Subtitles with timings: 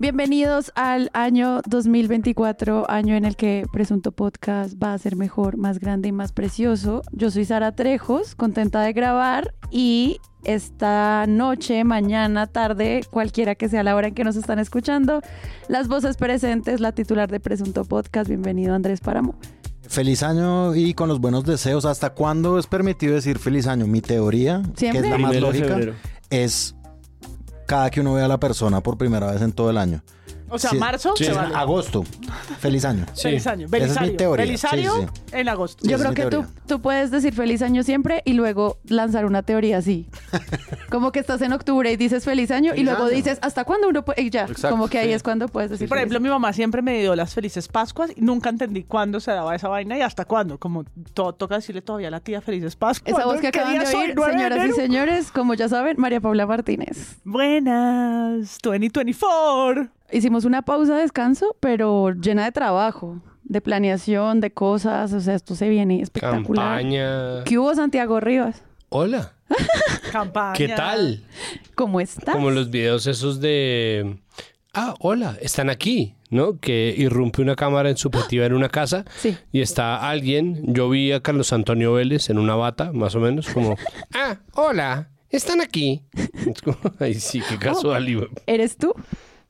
[0.00, 5.78] Bienvenidos al año 2024, año en el que Presunto Podcast va a ser mejor, más
[5.78, 7.02] grande y más precioso.
[7.12, 13.82] Yo soy Sara Trejos, contenta de grabar y esta noche, mañana, tarde, cualquiera que sea
[13.82, 15.20] la hora en que nos están escuchando,
[15.68, 19.34] las voces presentes, la titular de Presunto Podcast, bienvenido Andrés Páramo.
[19.86, 21.84] Feliz año y con los buenos deseos.
[21.84, 23.86] ¿Hasta cuándo es permitido decir feliz año?
[23.86, 25.02] Mi teoría, ¿Siempre?
[25.02, 25.94] que es la más Primero lógica, febrero.
[26.30, 26.74] es
[27.70, 30.02] cada que uno ve a la persona por primera vez en todo el año.
[30.50, 31.54] O sea, Sí, marzo sí, se vale.
[31.54, 32.04] agosto.
[32.58, 33.06] Feliz año.
[33.14, 33.66] Feliz año.
[33.66, 34.16] Esa es mi Belisario.
[34.16, 34.44] teoría.
[34.44, 35.86] Belisario Sí, en agosto.
[35.88, 36.62] Yo esa creo es mi que tú, teoría.
[36.66, 40.08] tú puedes decir feliz año siempre y luego lanzar una teoría así.
[40.90, 43.14] Como que estás en octubre y dices feliz año y Feliz luego año.
[43.14, 44.22] dices hasta cuándo uno puede.
[44.22, 45.12] Y ya, Exacto, como que ahí sí.
[45.14, 45.88] es cuando puedes decir.
[45.88, 49.20] Por feliz ejemplo, mi mamá siempre me dio las felices Pascuas y nunca entendí cuándo
[49.20, 50.58] se daba esa vaina y hasta cuándo.
[50.58, 53.14] Como to- toca decirle todavía a la tía felices Pascuas.
[53.16, 54.02] Esa voz que ¿Qué acaban día de soy?
[54.06, 54.76] oír, 9 de señoras y enero.
[54.76, 57.16] señores, como ya saben, María Paula Martínez.
[57.24, 59.88] Buenas, 2024.
[60.12, 65.12] Hicimos una pausa de descanso, pero llena de trabajo, de planeación, de cosas.
[65.12, 66.78] O sea, esto se viene espectacular.
[66.80, 67.44] Campaña.
[67.44, 68.62] ¿Qué hubo, Santiago Rivas?
[68.88, 69.34] Hola.
[70.12, 70.54] Campaña.
[70.54, 71.24] ¿Qué tal?
[71.74, 72.34] ¿Cómo estás?
[72.34, 74.18] Como los videos esos de...
[74.72, 76.58] Ah, hola, están aquí, ¿no?
[76.60, 79.36] Que irrumpe una cámara en subjetiva en una casa Sí.
[79.50, 80.72] y está alguien.
[80.72, 83.76] Yo vi a Carlos Antonio Vélez en una bata, más o menos, como...
[84.14, 86.02] Ah, hola, están aquí.
[86.46, 88.28] Es como, Ay, sí, qué casual.
[88.46, 88.94] ¿Eres tú,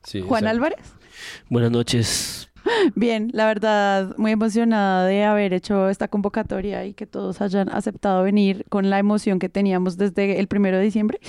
[0.03, 0.49] Sí, Juan exacto.
[0.49, 0.93] Álvarez?
[1.49, 2.51] Buenas noches.
[2.95, 8.23] Bien, la verdad, muy emocionada de haber hecho esta convocatoria y que todos hayan aceptado
[8.23, 11.19] venir con la emoción que teníamos desde el primero de diciembre.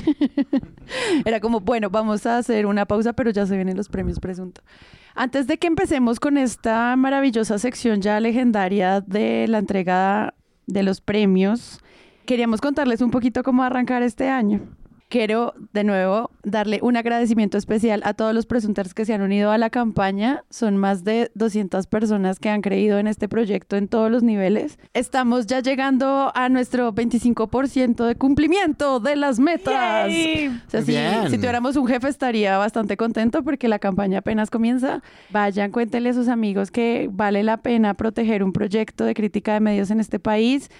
[1.24, 4.62] Era como, bueno, vamos a hacer una pausa, pero ya se vienen los premios presunto.
[5.14, 10.34] Antes de que empecemos con esta maravillosa sección ya legendaria de la entrega
[10.66, 11.80] de los premios,
[12.24, 14.60] queríamos contarles un poquito cómo arrancar este año.
[15.12, 19.50] Quiero de nuevo darle un agradecimiento especial a todos los presunters que se han unido
[19.50, 20.42] a la campaña.
[20.48, 24.78] Son más de 200 personas que han creído en este proyecto en todos los niveles.
[24.94, 30.08] Estamos ya llegando a nuestro 25% de cumplimiento de las metas.
[30.08, 30.90] O sea, si,
[31.30, 35.02] si tuviéramos un jefe estaría bastante contento porque la campaña apenas comienza.
[35.28, 39.60] Vayan, cuéntenle a sus amigos que vale la pena proteger un proyecto de crítica de
[39.60, 40.70] medios en este país.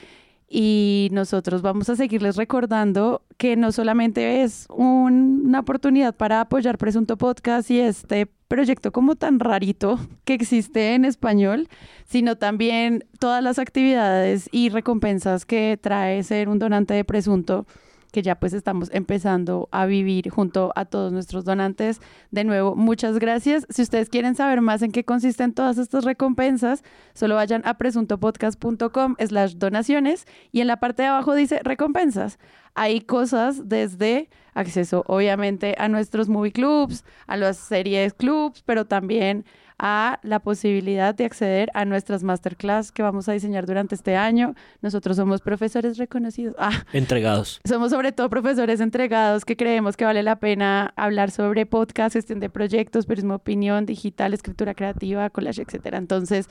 [0.55, 6.77] Y nosotros vamos a seguirles recordando que no solamente es un- una oportunidad para apoyar
[6.77, 11.69] Presunto Podcast y este proyecto como tan rarito que existe en español,
[12.05, 17.65] sino también todas las actividades y recompensas que trae ser un donante de Presunto
[18.13, 22.01] que ya pues estamos empezando a vivir junto a todos nuestros donantes.
[22.31, 23.67] De nuevo, muchas gracias.
[23.71, 26.85] Si ustedes quieren saber más en qué consisten todas estas recompensas,
[27.15, 32.39] solo vayan a presuntopodcast.com slash donaciones y en la parte de abajo dice recompensas.
[32.75, 39.45] Hay cosas desde acceso obviamente a nuestros movie clubs, a las series clubs, pero también
[39.85, 44.55] a la posibilidad de acceder a nuestras masterclass que vamos a diseñar durante este año.
[44.81, 46.55] Nosotros somos profesores reconocidos.
[46.57, 47.61] Ah, Entregados.
[47.65, 52.39] somos sobre todo profesores entregados que creemos que vale la pena hablar sobre podcast, gestión
[52.39, 55.99] de proyectos, periodismo de opinión, digital, escritura creativa, collage, etcétera.
[55.99, 56.49] Entonces,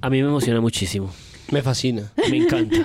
[0.00, 1.08] A mí me emociona muchísimo.
[1.52, 2.10] Me fascina.
[2.28, 2.78] Me encanta.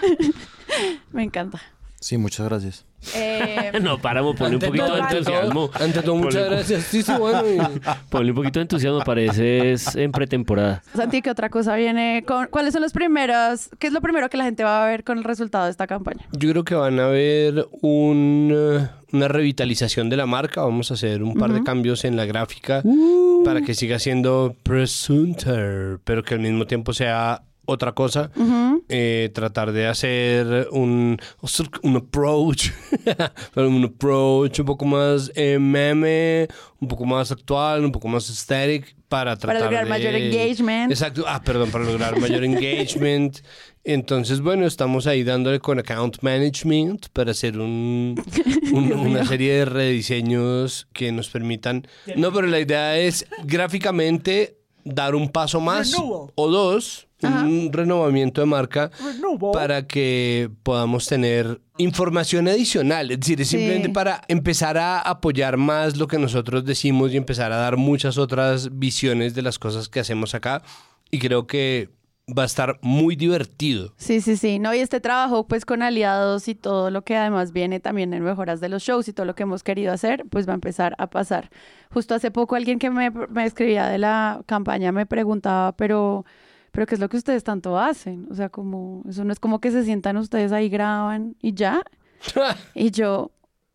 [1.12, 1.59] me encanta.
[2.00, 2.85] Sí, muchas gracias.
[3.16, 5.69] Eh, no, páramo, ponle un poquito todo, de entusiasmo.
[5.69, 6.84] todo, ante todo, muchas Ponle- gracias.
[6.85, 7.41] Sí, sí, bueno.
[7.47, 10.84] y- Ponle un poquito de entusiasmo, pareces en pretemporada.
[10.96, 12.24] Santi, ¿qué otra cosa viene?
[12.28, 13.69] Con, ¿Cuáles son los primeros?
[13.80, 15.88] ¿Qué es lo primero que la gente va a ver con el resultado de esta
[15.88, 16.25] campaña?
[16.34, 20.62] Yo creo que van a ver un, eh, una revitalización de la marca.
[20.62, 22.84] Vamos a hacer un par de cambios en la gráfica
[23.44, 28.31] para que siga siendo Presunter, pero que al mismo tiempo sea otra cosa.
[28.89, 31.17] Eh, tratar de hacer un,
[31.83, 32.69] un approach,
[33.55, 36.47] un approach un poco más eh, meme,
[36.79, 40.91] un poco más actual, un poco más aesthetic para tratar lograr de- mayor engagement.
[40.91, 41.25] Exacto.
[41.27, 43.39] Ah, perdón, para lograr mayor engagement.
[43.83, 48.15] Entonces, bueno, estamos ahí dándole con account management para hacer un,
[48.74, 51.86] un- una serie de rediseños que nos permitan.
[52.15, 56.31] No, pero la idea es gráficamente dar un paso más Renewal.
[56.36, 59.52] o dos, un renovamiento de marca Renewal.
[59.54, 63.58] para que podamos tener información adicional, es decir, es Sí.
[63.58, 68.18] simplemente para empezar a apoyar más lo que nosotros decimos y empezar a dar muchas
[68.18, 70.62] otras visiones de las cosas que hacemos acá
[71.12, 71.90] y creo que
[72.38, 73.94] va a estar muy divertido.
[73.96, 74.60] Sí, sí, sí.
[74.60, 78.22] No, y este trabajo, pues con aliados y todo lo que además viene también en
[78.22, 80.94] mejoras de los shows y todo lo que hemos querido hacer, pues va a empezar
[80.98, 81.50] a pasar.
[81.90, 86.25] Justo hace poco alguien que me, me escribía de la campaña me preguntaba, pero,
[86.72, 88.28] pero ¿qué es lo que ustedes tanto hacen?
[88.31, 91.81] O sea, como, eso no es como que se sientan ustedes ahí, graban y ya.
[92.74, 93.31] Y yo,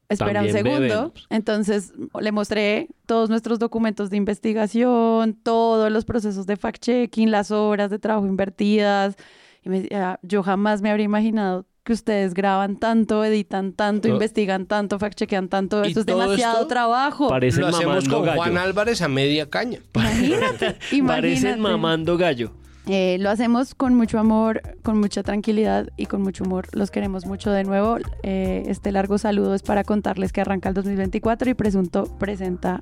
[0.08, 0.80] espera un segundo.
[0.80, 1.26] bebemos.
[1.30, 7.90] Entonces le mostré todos nuestros documentos de investigación, todos los procesos de fact-checking, las horas
[7.90, 9.16] de trabajo invertidas.
[9.64, 14.66] Y me decía, yo jamás me habría imaginado que ustedes graban tanto, editan tanto, investigan
[14.66, 15.84] tanto, fact-checkean tanto.
[15.84, 16.68] ¿Y Esto es demasiado esto?
[16.68, 17.28] trabajo.
[17.28, 18.36] Parecen Lo hacemos mamando con gallo.
[18.38, 19.80] Juan Álvarez a media caña.
[19.94, 21.06] Imagínate, imagínate.
[21.06, 22.52] Parecen mamando gallo.
[22.86, 26.66] Eh, lo hacemos con mucho amor, con mucha tranquilidad y con mucho humor.
[26.72, 27.98] Los queremos mucho de nuevo.
[28.22, 32.80] Eh, este largo saludo es para contarles que arranca el 2024 y Presunto presenta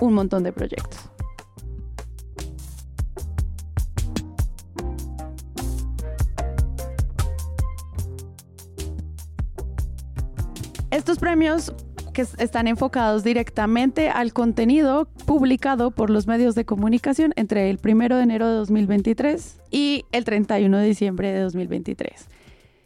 [0.00, 1.10] un montón de proyectos.
[10.90, 11.72] Estos premios
[12.16, 18.16] que están enfocados directamente al contenido publicado por los medios de comunicación entre el 1
[18.16, 22.28] de enero de 2023 y el 31 de diciembre de 2023.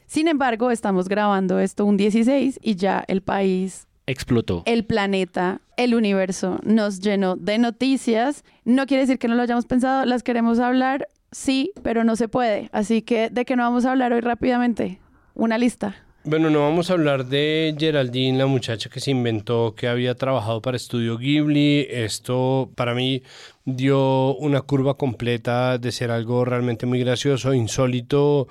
[0.06, 4.65] Sin embargo, estamos grabando esto un 16 y ya el país Explotó.
[4.67, 8.43] el planeta, el universo nos llenó de noticias.
[8.65, 12.27] No quiere decir que no lo hayamos pensado, las queremos hablar, sí, pero no se
[12.27, 12.69] puede.
[12.73, 14.99] Así que, ¿de qué no vamos a hablar hoy rápidamente?
[15.35, 15.94] Una lista.
[16.22, 20.61] Bueno, no vamos a hablar de Geraldine, la muchacha que se inventó que había trabajado
[20.61, 21.87] para Estudio Ghibli.
[21.88, 23.22] Esto para mí
[23.64, 28.49] dio una curva completa de ser algo realmente muy gracioso, insólito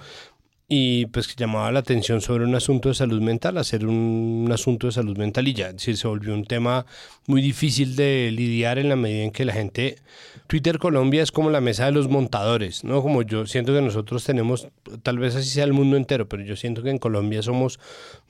[0.71, 4.51] y pues que llamaba la atención sobre un asunto de salud mental, hacer un, un
[4.51, 6.85] asunto de salud mental y ya, es decir, se volvió un tema
[7.25, 9.97] muy difícil de lidiar en la medida en que la gente...
[10.45, 13.03] Twitter Colombia es como la mesa de los montadores, ¿no?
[13.03, 14.67] Como yo siento que nosotros tenemos,
[15.03, 17.79] tal vez así sea el mundo entero, pero yo siento que en Colombia somos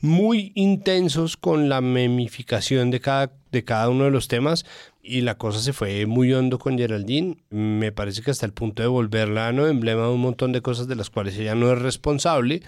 [0.01, 4.65] muy intensos con la memificación de cada, de cada uno de los temas
[5.09, 7.37] y la cosa se fue muy hondo con Geraldine.
[7.49, 9.65] Me parece que hasta el punto de volverla ¿no?
[9.65, 12.61] emblema de un montón de cosas de las cuales ella no es responsable,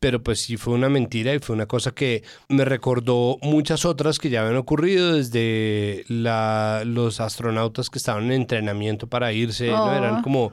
[0.00, 4.18] pero pues sí fue una mentira y fue una cosa que me recordó muchas otras
[4.18, 9.84] que ya habían ocurrido desde la, los astronautas que estaban en entrenamiento para irse, ¿no?
[9.84, 9.92] Oh.
[9.92, 10.50] eran como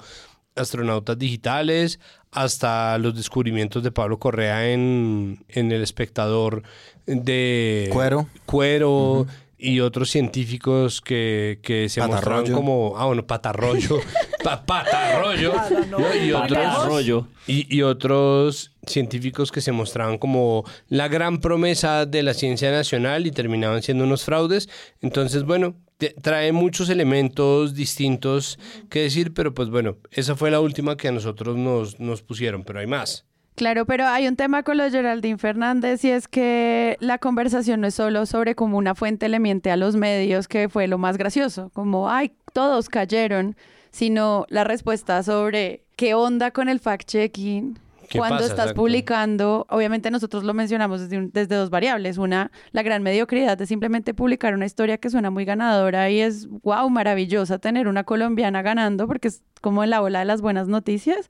[0.56, 2.00] astronautas digitales,
[2.30, 6.62] hasta los descubrimientos de Pablo Correa en, en El Espectador
[7.08, 8.28] de Cuero.
[8.46, 9.26] Cuero
[9.62, 12.54] y otros científicos que, que se mostraban Patarroyo.
[12.56, 14.00] como, ah, bueno, patarroyo,
[14.44, 15.54] pa- patarroyo,
[15.90, 16.00] ¿no?
[16.16, 22.34] y otros y, y otros científicos que se mostraban como la gran promesa de la
[22.34, 24.68] ciencia nacional y terminaban siendo unos fraudes.
[25.02, 28.57] Entonces, bueno, te- trae muchos elementos distintos
[28.90, 32.64] que decir, pero pues bueno, esa fue la última que a nosotros nos, nos pusieron,
[32.64, 33.25] pero hay más.
[33.62, 37.80] Claro, pero hay un tema con lo de Geraldine Fernández y es que la conversación
[37.81, 40.98] no es solo sobre cómo una fuente le miente a los medios, que fue lo
[40.98, 43.56] más gracioso, como, ay, todos cayeron,
[43.92, 47.78] sino la respuesta sobre qué onda con el fact-checking.
[48.10, 48.46] ¿Qué Cuando pasa?
[48.48, 48.81] estás Exacto.
[48.81, 52.18] publicando, obviamente nosotros lo mencionamos desde, un- desde dos variables.
[52.18, 56.48] Una, la gran mediocridad de simplemente publicar una historia que suena muy ganadora y es,
[56.64, 60.68] wow, maravillosa tener una colombiana ganando porque es como en la ola de las buenas
[60.68, 61.30] noticias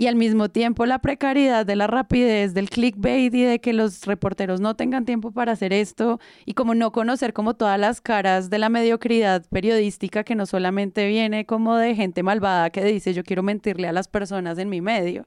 [0.00, 4.06] y al mismo tiempo la precariedad de la rapidez del clickbait y de que los
[4.06, 8.48] reporteros no tengan tiempo para hacer esto y como no conocer como todas las caras
[8.48, 13.24] de la mediocridad periodística que no solamente viene como de gente malvada que dice yo
[13.24, 15.26] quiero mentirle a las personas en mi medio.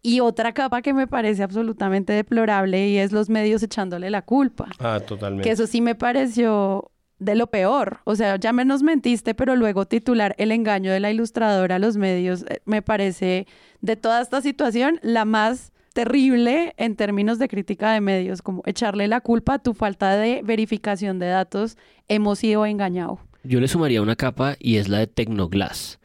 [0.00, 4.70] Y otra capa que me parece absolutamente deplorable y es los medios echándole la culpa.
[4.78, 5.46] Ah, totalmente.
[5.46, 6.91] Que eso sí me pareció
[7.22, 8.00] de lo peor.
[8.04, 11.96] O sea, ya menos mentiste, pero luego titular el engaño de la ilustradora a los
[11.96, 13.46] medios eh, me parece
[13.80, 19.08] de toda esta situación la más terrible en términos de crítica de medios, como echarle
[19.08, 21.76] la culpa a tu falta de verificación de datos,
[22.08, 23.18] hemos sido engañado.
[23.44, 25.98] Yo le sumaría una capa y es la de Tecnoglass.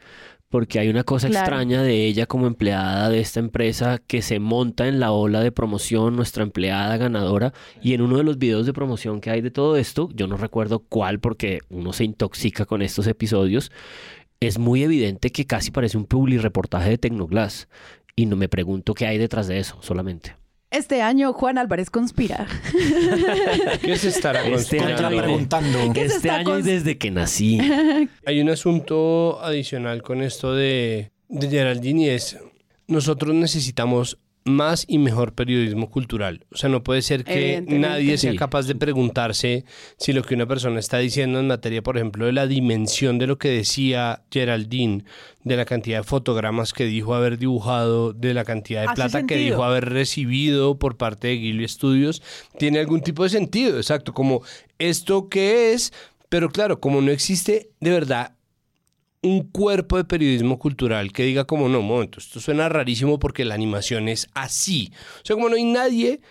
[0.49, 1.45] Porque hay una cosa Claro.
[1.45, 5.51] extraña de ella como empleada de esta empresa que se monta en la ola de
[5.51, 7.53] promoción, nuestra empleada ganadora.
[7.81, 10.37] Y en uno de los videos de promoción que hay de todo esto, yo no
[10.37, 13.71] recuerdo cuál porque uno se intoxica con estos episodios,
[14.39, 17.67] es muy evidente que casi parece un publi reportaje de Tecnoglass.
[18.15, 20.35] Y no me pregunto qué hay detrás de eso solamente.
[20.69, 22.45] Este año Juan Álvarez conspira.
[23.81, 25.93] ¿Qué se estará Este año preguntando.
[25.93, 27.59] ¿Qué se Este está año y desde que nací.
[28.25, 32.37] Hay un asunto adicional con esto de, de Geraldine y es,
[32.87, 36.45] nosotros necesitamos más y mejor periodismo cultural.
[36.51, 38.37] O sea, no puede ser que nadie sea Sí.
[38.37, 39.65] capaz de preguntarse
[39.97, 43.27] si lo que una persona está diciendo en materia, por ejemplo, de la dimensión de
[43.27, 45.03] lo que decía Geraldine,
[45.43, 49.35] de la cantidad de fotogramas que dijo haber dibujado, de la cantidad de plata que
[49.37, 52.21] dijo haber recibido por parte de Ghibli Studios,
[52.57, 54.41] tiene algún tipo de sentido, exacto, como
[54.79, 55.93] esto que es,
[56.29, 58.33] pero claro, como no existe de verdad
[59.21, 63.55] un cuerpo de periodismo cultural que diga como, no, momento, esto suena rarísimo porque la
[63.55, 64.91] animación es así.
[65.21, 66.21] O sea, como no hay nadie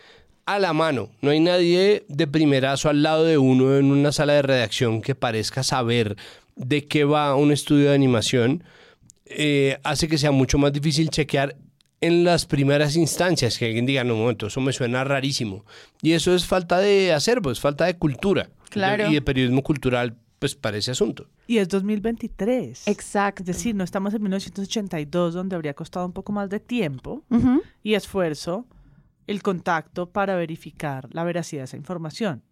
[0.47, 1.11] a la mano.
[1.21, 5.15] No hay nadie de primerazo al lado de uno en una sala de redacción que
[5.15, 6.17] parezca saber
[6.55, 8.65] de qué va un estudio de animación.
[9.27, 11.57] Eh, hace que sea mucho más difícil chequear
[12.01, 15.65] en las primeras instancias, que alguien diga, no, momento, eso me suena rarísimo.
[16.03, 18.49] Y eso es falta de acervo, es falta de cultura.
[18.71, 19.11] Claro.
[19.11, 21.29] Y de periodismo cultural, pues para ese asunto.
[21.47, 22.89] Y es 2023.
[22.89, 23.43] Exacto.
[23.43, 27.25] Es decir, no estamos en 1982, donde habría costado un poco más de tiempo
[27.83, 28.67] y esfuerzo
[29.27, 32.43] el contacto para verificar la veracidad de esa información,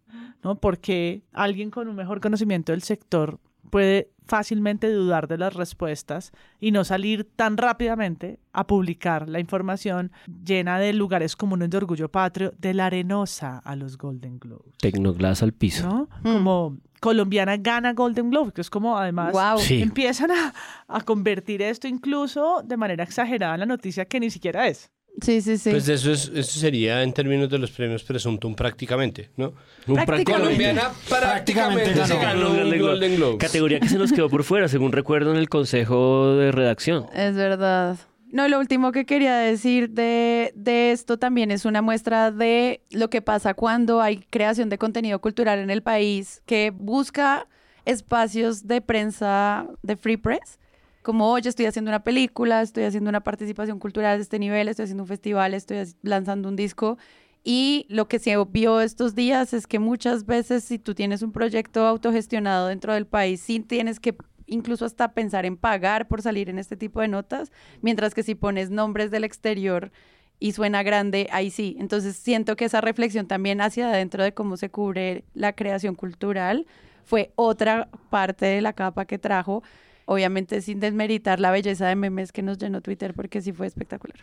[0.43, 0.59] ¿no?
[0.59, 3.39] Porque alguien con un mejor conocimiento del sector
[3.69, 10.11] puede fácilmente dudar de las respuestas y no salir tan rápidamente a publicar la información
[10.43, 15.43] llena de lugares comunes de orgullo patrio, de la arenosa a los Golden Globes, Tecnoglass
[15.43, 15.87] al piso.
[15.87, 16.09] ¿no?
[16.23, 16.33] Mm.
[16.33, 19.59] Como colombiana gana Golden Globe, que es como además Wow.
[19.59, 19.81] Sí.
[19.81, 20.53] empiezan a,
[20.87, 24.89] a convertir esto incluso de manera exagerada en la noticia que ni siquiera es.
[25.21, 25.69] Sí, sí, sí.
[25.71, 29.53] Pues eso, es, eso sería en términos de los premios presuntum prácticamente, ¿no?
[29.87, 30.33] Un Prácticamente.
[30.33, 32.49] Colombiana prácticamente, Prácticamente se ganó.
[32.53, 33.37] ganó un Golden Globe.
[33.37, 37.05] Categoría que se nos quedó por fuera, según recuerdo en el consejo de redacción.
[37.13, 37.95] Es verdad.
[38.35, 43.09] No, lo último que quería decir de, de esto también es una muestra de lo
[43.09, 47.47] que pasa cuando hay creación de contenido cultural en el país que busca
[47.85, 50.59] espacios de prensa, de free press,
[51.01, 54.83] como, oye, estoy haciendo una película, estoy haciendo una participación cultural de este nivel, estoy
[54.83, 56.97] haciendo un festival, estoy lanzando un disco.
[57.45, 61.31] Y lo que se vio estos días es que muchas veces si tú tienes un
[61.31, 66.49] proyecto autogestionado dentro del país, sí tienes que incluso hasta pensar en pagar por salir
[66.49, 69.91] en este tipo de notas, mientras que si pones nombres del exterior
[70.39, 71.75] y suena grande, ahí sí.
[71.79, 76.65] Entonces siento que esa reflexión también hacia adentro de cómo se cubre la creación cultural
[77.03, 79.63] fue otra parte de la capa que trajo,
[80.05, 84.17] obviamente sin desmeritar la belleza de memes que nos llenó Twitter, porque sí fue espectacular.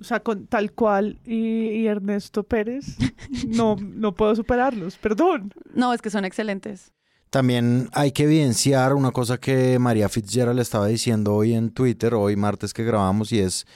[0.00, 2.96] O sea, con tal cual y, y Ernesto Pérez,
[3.46, 5.52] no, no puedo superarlos, perdón.
[5.72, 6.92] No, es que son excelentes.
[7.34, 12.36] También hay que evidenciar una cosa que María Fitzgerald estaba diciendo hoy en Twitter, hoy
[12.36, 13.66] martes que grabamos, y es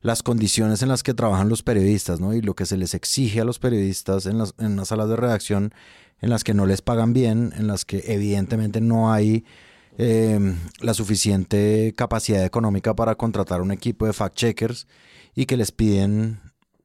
[0.00, 2.34] las condiciones en las que trabajan los periodistas, ¿no?
[2.34, 5.14] Y lo que se les exige a los periodistas en, las, en unas salas de
[5.14, 5.72] redacción
[6.20, 9.44] en las que no les pagan bien, en las que evidentemente no hay
[9.96, 14.88] eh, la suficiente capacidad económica para contratar un equipo de fact-checkers
[15.36, 16.40] y que les piden,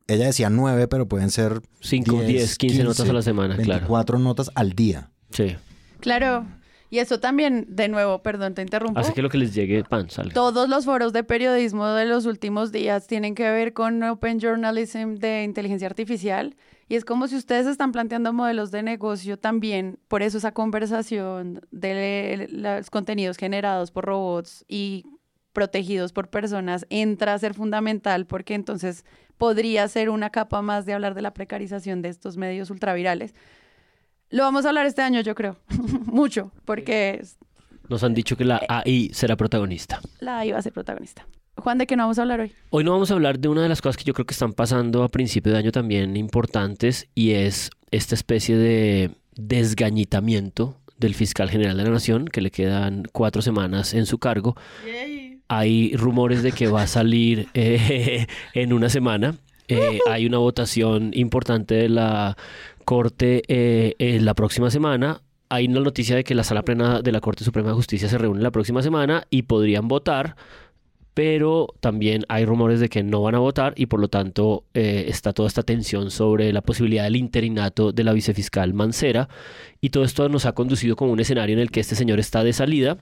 [0.05, 3.79] ella decía nueve, pero pueden ser 5, 10, 15 notas a la semana, claro.
[3.79, 5.09] 24 notas al día.
[5.31, 5.55] Sí.
[5.99, 6.45] Claro.
[6.91, 8.99] Y eso también, de nuevo, perdón, te interrumpo.
[8.99, 10.33] Hace que lo que les llegue pan salga.
[10.33, 15.15] Todos los foros de periodismo de los últimos días tienen que ver con Open Journalism
[15.15, 16.55] de inteligencia artificial.
[16.87, 21.61] Y es como si ustedes están planteando modelos de negocio también, por eso esa conversación
[21.69, 25.05] de los contenidos generados por robots y
[25.53, 29.05] protegidos por personas entra a ser fundamental porque entonces
[29.37, 33.35] podría ser una capa más de hablar de la precarización de estos medios ultravirales.
[34.31, 35.57] Lo vamos a hablar este año, yo creo,
[36.05, 37.21] mucho, porque
[37.87, 39.99] Nos han dicho que la AI será protagonista.
[40.19, 41.25] la iba a ser protagonista.
[41.55, 42.53] Juan, ¿de qué no vamos a hablar hoy?
[42.69, 44.53] Hoy no vamos a hablar de una de las cosas que yo creo que están
[44.53, 51.49] pasando a principio de año también importantes y es esta especie de desgañitamiento del fiscal
[51.49, 54.55] general de la nación que le quedan cuatro semanas en su cargo.
[55.47, 59.35] Hay rumores de que va a salir eh, en una semana.
[59.67, 62.37] Eh, hay una votación importante de la
[62.89, 65.21] Corte eh, en la próxima semana.
[65.47, 68.17] Hay una noticia de que la Sala Plena de la Corte Suprema de Justicia se
[68.17, 70.35] reúne la próxima semana y podrían votar
[71.13, 75.05] pero también hay rumores de que no van a votar y por lo tanto eh,
[75.07, 79.27] está toda esta tensión sobre la posibilidad del interinato de la vicefiscal Mancera
[79.81, 82.43] y todo esto nos ha conducido como un escenario en el que este señor está
[82.43, 82.97] de salida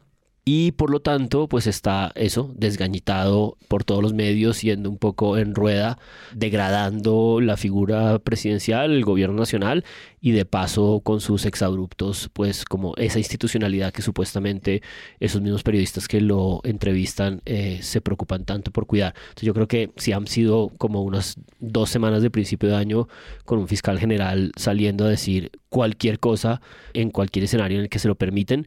[0.50, 5.38] y por lo tanto pues está eso desgañitado por todos los medios yendo un poco
[5.38, 6.00] en rueda
[6.34, 9.84] degradando la figura presidencial el gobierno nacional
[10.22, 14.82] y de paso con sus exabruptos pues como esa institucionalidad que supuestamente
[15.20, 19.14] esos mismos periodistas que lo entrevistan eh, se preocupan tanto por cuidar.
[19.16, 23.08] Entonces yo creo que si han sido como unas dos semanas de principio de año
[23.46, 26.62] con un fiscal general saliendo a decir cualquier cosa
[26.94, 28.66] en cualquier escenario en el que se lo permiten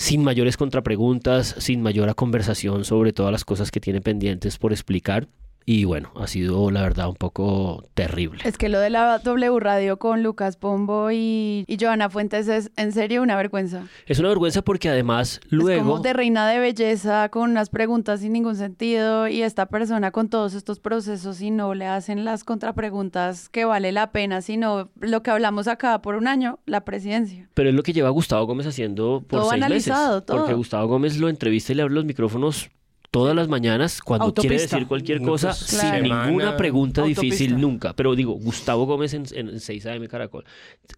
[0.00, 5.28] sin mayores contrapreguntas, sin mayor conversación sobre todas las cosas que tiene pendientes por explicar.
[5.72, 8.40] Y bueno, ha sido la verdad un poco terrible.
[8.44, 12.72] Es que lo de la W Radio con Lucas Pombo y, y Joana Fuentes es
[12.76, 13.84] en serio una vergüenza.
[14.06, 15.98] Es una vergüenza porque además Es como luego...
[16.00, 20.54] de reina de belleza con unas preguntas sin ningún sentido y esta persona con todos
[20.54, 25.30] estos procesos y no le hacen las contrapreguntas que vale la pena, sino lo que
[25.30, 27.48] hablamos acá por un año, la presidencia.
[27.54, 30.26] Pero es lo que lleva Gustavo Gómez haciendo por Todo seis analizado, meses.
[30.26, 30.38] todo.
[30.38, 32.70] Porque Gustavo Gómez lo entrevista y le abre los micrófonos
[33.10, 34.76] todas las mañanas cuando quiere Autopista.
[34.76, 36.26] decir cualquier cosa sin claro.
[36.26, 37.22] ninguna pregunta autopista.
[37.22, 37.92] difícil nunca.
[37.94, 40.44] Pero digo, Gustavo Gómez en, en 6 AM Caracol,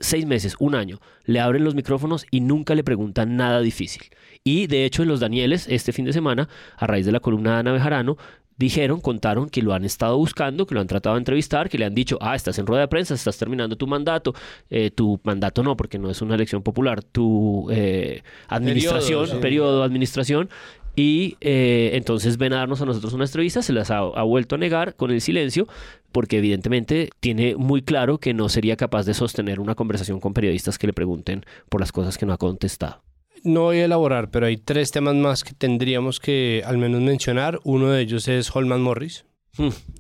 [0.00, 4.02] seis meses, un año, le abren los micrófonos y nunca le preguntan nada difícil.
[4.44, 7.54] Y de hecho en los Danieles, este fin de semana, a raíz de la columna
[7.54, 8.16] de Ana Bejarano,
[8.56, 11.84] dijeron, contaron que lo han estado buscando, que lo han tratado de entrevistar, que le
[11.84, 14.34] han dicho, ah, estás en rueda de prensa, estás terminando tu mandato,
[14.70, 19.36] eh, tu mandato no, porque no es una elección popular, tu eh, administración, sí.
[19.40, 20.48] periodo, administración,
[20.94, 24.56] y eh, entonces ven a darnos a nosotros una entrevista, se las ha, ha vuelto
[24.56, 25.66] a negar con el silencio,
[26.12, 30.78] porque evidentemente tiene muy claro que no sería capaz de sostener una conversación con periodistas
[30.78, 33.02] que le pregunten por las cosas que no ha contestado.
[33.44, 37.58] No voy a elaborar, pero hay tres temas más que tendríamos que al menos mencionar.
[37.64, 39.24] Uno de ellos es Holman Morris.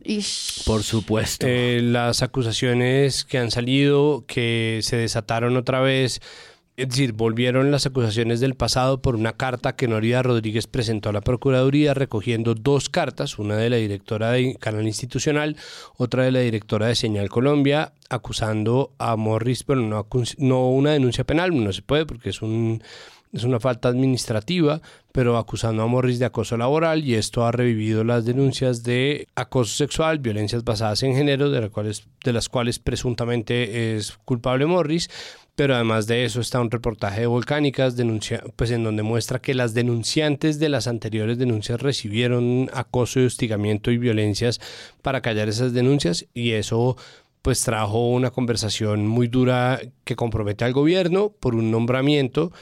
[0.04, 0.64] Ish.
[0.64, 1.46] Por supuesto.
[1.48, 6.20] Eh, las acusaciones que han salido, que se desataron otra vez,
[6.76, 11.12] es decir, volvieron las acusaciones del pasado por una carta que Noria Rodríguez presentó a
[11.12, 15.56] la Procuraduría recogiendo dos cartas, una de la directora de Canal Institucional,
[15.96, 20.06] otra de la directora de Señal Colombia, acusando a Morris, pero no,
[20.38, 22.82] no una denuncia penal, no se puede porque es un
[23.32, 28.04] es una falta administrativa, pero acusando a Morris de acoso laboral y esto ha revivido
[28.04, 32.78] las denuncias de acoso sexual, violencias basadas en género, de las cuales, de las cuales
[32.78, 35.08] presuntamente es culpable Morris.
[35.54, 39.52] Pero además de eso está un reportaje de Volcánicas denuncia, pues en donde muestra que
[39.54, 44.60] las denunciantes de las anteriores denuncias recibieron acoso y hostigamiento y violencias
[45.02, 46.96] para callar esas denuncias y eso
[47.42, 52.52] pues trajo una conversación muy dura que compromete al gobierno por un nombramiento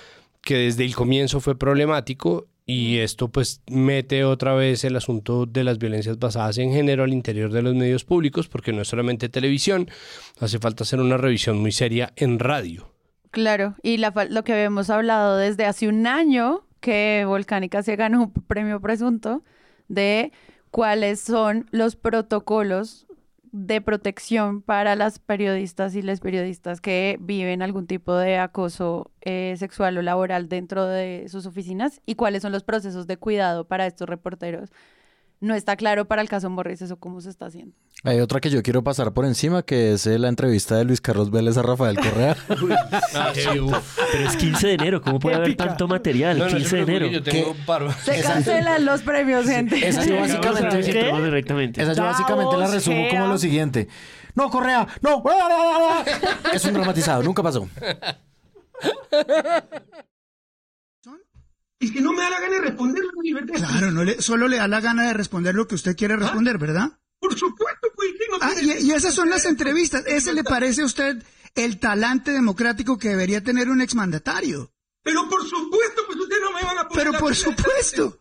[0.41, 5.65] que desde el comienzo fue problemático y esto pues mete otra vez el asunto de
[5.65, 9.29] las violencias basadas en género al interior de los medios públicos porque no es solamente
[9.29, 9.89] televisión,
[10.39, 12.93] hace falta hacer una revisión muy seria en radio.
[13.31, 18.23] Claro, y la, lo que habíamos hablado desde hace un año que Volcánica se ganó
[18.25, 19.45] un premio presunto
[19.89, 20.33] de
[20.71, 23.07] cuáles son los protocolos
[23.53, 29.55] de protección para las periodistas y les periodistas que viven algún tipo de acoso eh,
[29.59, 33.87] sexual o laboral dentro de sus oficinas y cuáles son los procesos de cuidado para
[33.87, 34.71] estos reporteros.
[35.41, 37.75] No está claro para el caso Morris eso cómo se está haciendo.
[38.05, 41.01] Hay otra que yo quiero pasar por encima, que es eh, la entrevista de Luis
[41.01, 42.37] Carlos Vélez a Rafael Correa.
[42.49, 46.47] Pero es 15 de enero, ¿cómo puede haber tanto material?
[46.47, 47.07] 15 de enero.
[47.07, 47.91] yo tengo paro.
[48.05, 49.87] Se cancelan los premios, gente.
[49.87, 51.83] Esa yo básicamente, directamente.
[51.83, 53.89] esa yo básicamente la resumo como lo siguiente.
[54.35, 55.23] No, Correa, no.
[56.53, 57.67] Es un dramatizado, nunca pasó.
[61.81, 63.55] Es que no me da la gana de responder con libertad.
[63.57, 66.59] Claro, no le, solo le da la gana de responder lo que usted quiere responder,
[66.59, 66.93] ¿verdad?
[67.19, 68.11] Por supuesto, pues.
[68.19, 70.05] ¿quién no Ah, y, y esas son las entrevistas.
[70.07, 71.23] ¿Ese le parece a usted
[71.55, 74.73] el talante democrático que debería tener un exmandatario?
[75.03, 78.19] Pero por supuesto, pues ustedes no me van a poner Pero la por supuesto.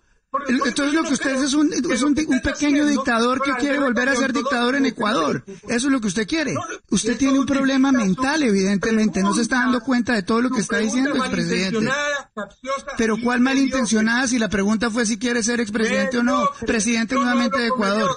[0.48, 4.10] Entonces lo que usted es un, es un, un pequeño dictador que quiere el volver
[4.10, 5.44] a ser dictador en Ecuador.
[5.68, 6.54] Eso es lo que usted quiere.
[6.89, 9.22] Usted tiene un problema mental, evidentemente.
[9.22, 13.39] No se está dando cuenta de todo lo que está diciendo, malintencionada, capciosa Pero ¿cuál
[13.39, 16.48] malintencionada si la pregunta fue si quiere ser expresidente o no?
[16.65, 18.15] Presidente nuevamente de Ecuador.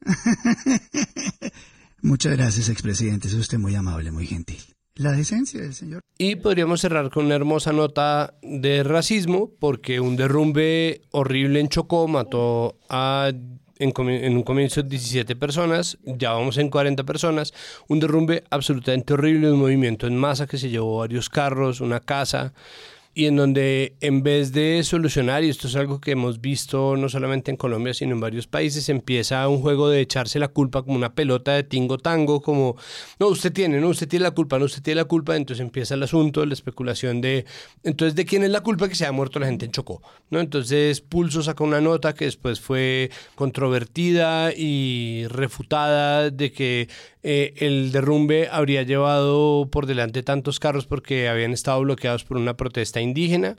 [2.02, 3.28] Muchas gracias, expresidente.
[3.28, 4.62] Es usted muy amable, muy gentil.
[4.94, 6.00] La decencia del señor.
[6.18, 12.06] Y podríamos cerrar con una hermosa nota de racismo, porque un derrumbe horrible en Chocó
[12.08, 13.32] mató a,
[13.78, 17.54] en, en un comienzo 17 personas, ya vamos en 40 personas.
[17.88, 22.52] Un derrumbe absolutamente horrible, un movimiento en masa que se llevó varios carros, una casa,
[23.14, 27.08] y en donde en vez de solucionar, y esto es algo que hemos visto no
[27.08, 30.96] solamente en Colombia, sino en varios países, empieza un juego de echarse la culpa como
[30.96, 32.76] una pelota de tingo tango, como,
[33.18, 35.94] no, usted tiene, no, usted tiene la culpa, no, usted tiene la culpa, entonces empieza
[35.94, 37.44] el asunto, la especulación de,
[37.82, 40.02] entonces, ¿de quién es la culpa que se haya muerto la gente en Chocó?
[40.30, 40.40] ¿No?
[40.40, 46.88] Entonces, Pulso saca una nota que después fue controvertida y refutada de que
[47.22, 52.56] eh, el derrumbe habría llevado por delante tantos carros porque habían estado bloqueados por una
[52.56, 53.56] protesta indígena.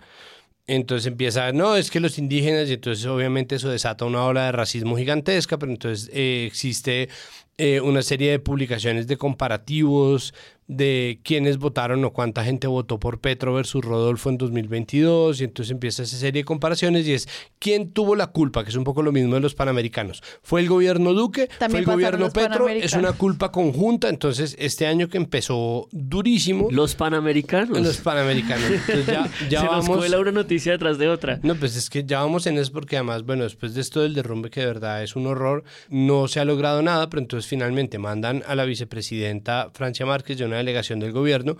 [0.65, 4.53] Entonces empieza, no, es que los indígenas, y entonces obviamente eso desata una ola de
[4.53, 7.09] racismo gigantesca, pero entonces eh, existe
[7.57, 10.33] eh, una serie de publicaciones de comparativos
[10.67, 15.71] de quiénes votaron o cuánta gente votó por Petro versus Rodolfo en 2022, y entonces
[15.71, 17.27] empieza esa serie de comparaciones y es
[17.59, 20.21] quién tuvo la culpa, que es un poco lo mismo de los panamericanos.
[20.41, 21.47] ¿Fue el gobierno Duque?
[21.59, 22.67] También ¿Fue el gobierno Petro?
[22.69, 27.79] Es una culpa conjunta, entonces este año que empezó durísimo, Los panamericanos.
[27.79, 28.69] los panamericanos.
[28.69, 29.87] Entonces ya, ya Se vamos...
[29.89, 31.39] nos cuela una noticia detrás de otra.
[31.43, 34.13] No, pues es que ya vamos en eso porque además, bueno, después de esto del
[34.13, 37.97] derrumbe que de verdad es un horror, no se ha logrado nada, pero entonces finalmente
[37.97, 41.57] mandan a la vicepresidenta Francia Márquez de una delegación del gobierno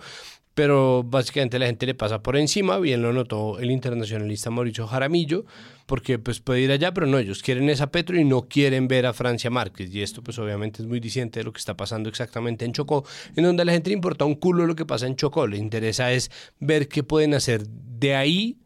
[0.54, 5.44] pero básicamente la gente le pasa por encima, bien lo notó el internacionalista Mauricio Jaramillo,
[5.86, 9.06] porque pues puede ir allá, pero no, ellos quieren esa Petro y no quieren ver
[9.06, 12.08] a Francia Márquez, y esto pues obviamente es muy diciente de lo que está pasando
[12.08, 13.04] exactamente en Chocó,
[13.34, 15.58] en donde a la gente le importa un culo lo que pasa en Chocó, le
[15.58, 16.30] interesa es
[16.60, 18.58] ver qué pueden hacer de ahí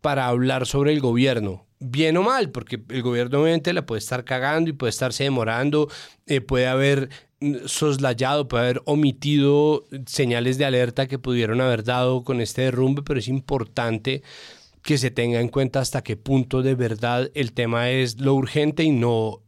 [0.00, 4.24] para hablar sobre el gobierno, bien o mal, porque el gobierno obviamente la puede estar
[4.24, 5.88] cagando y puede estarse demorando,
[6.26, 7.10] eh, puede haber
[7.66, 13.18] soslayado, puede haber omitido señales de alerta que pudieron haber dado con este derrumbe, pero
[13.18, 14.22] es importante
[14.82, 18.84] que se tenga en cuenta hasta qué punto de verdad el tema es lo urgente
[18.84, 19.42] y no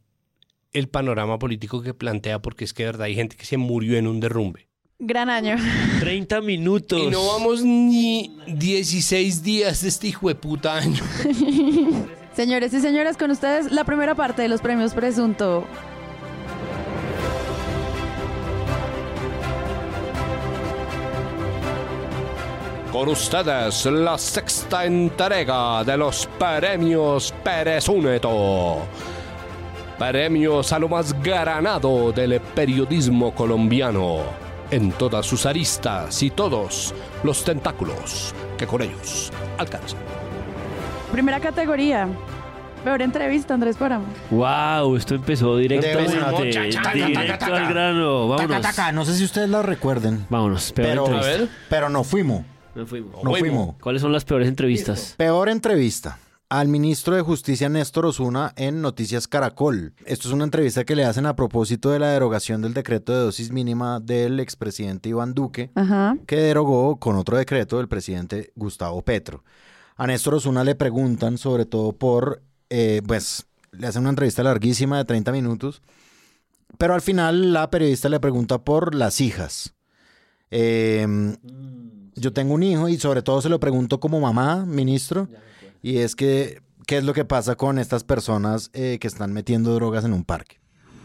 [0.72, 3.96] el panorama político que plantea, porque es que de verdad hay gente que se murió
[3.96, 4.68] en un derrumbe.
[4.98, 5.56] Gran año.
[6.00, 7.00] 30 minutos.
[7.00, 11.02] Y no vamos ni 16 días de este hijo de puta año.
[12.34, 15.66] Señores y señoras, con ustedes la primera parte de los premios Presunto.
[22.92, 28.78] Con ustedes la sexta entrega de los premios Pérez Úneto.
[29.98, 34.20] Premios a lo más granado del periodismo colombiano,
[34.70, 40.00] en todas sus aristas y todos los tentáculos que con ellos alcanzan.
[41.12, 42.08] Primera categoría.
[42.84, 44.06] Peor entrevista, Andrés Páramo.
[44.30, 46.12] Wow, esto empezó directamente.
[46.12, 48.28] Directo al grano.
[48.30, 48.62] Taca, Vámonos.
[48.62, 48.92] taca.
[48.92, 50.72] No sé si ustedes la recuerden, Vámonos.
[50.72, 51.54] Peor pero, entrevista.
[51.68, 52.42] pero no fuimos.
[52.78, 53.76] No fuimos.
[53.80, 55.14] ¿Cuáles son las peores entrevistas?
[55.16, 59.92] Peor entrevista al ministro de Justicia Néstor Osuna en Noticias Caracol.
[60.06, 63.18] Esto es una entrevista que le hacen a propósito de la derogación del decreto de
[63.18, 66.16] dosis mínima del expresidente Iván Duque, Ajá.
[66.26, 69.44] que derogó con otro decreto del presidente Gustavo Petro.
[69.96, 74.96] A Néstor Osuna le preguntan sobre todo por, eh, pues, le hacen una entrevista larguísima
[74.96, 75.82] de 30 minutos,
[76.78, 79.74] pero al final la periodista le pregunta por las hijas.
[80.50, 81.06] Eh,
[82.18, 85.28] yo tengo un hijo y sobre todo se lo pregunto como mamá, ministro,
[85.82, 89.74] y es que, ¿qué es lo que pasa con estas personas eh, que están metiendo
[89.74, 90.58] drogas en un parque?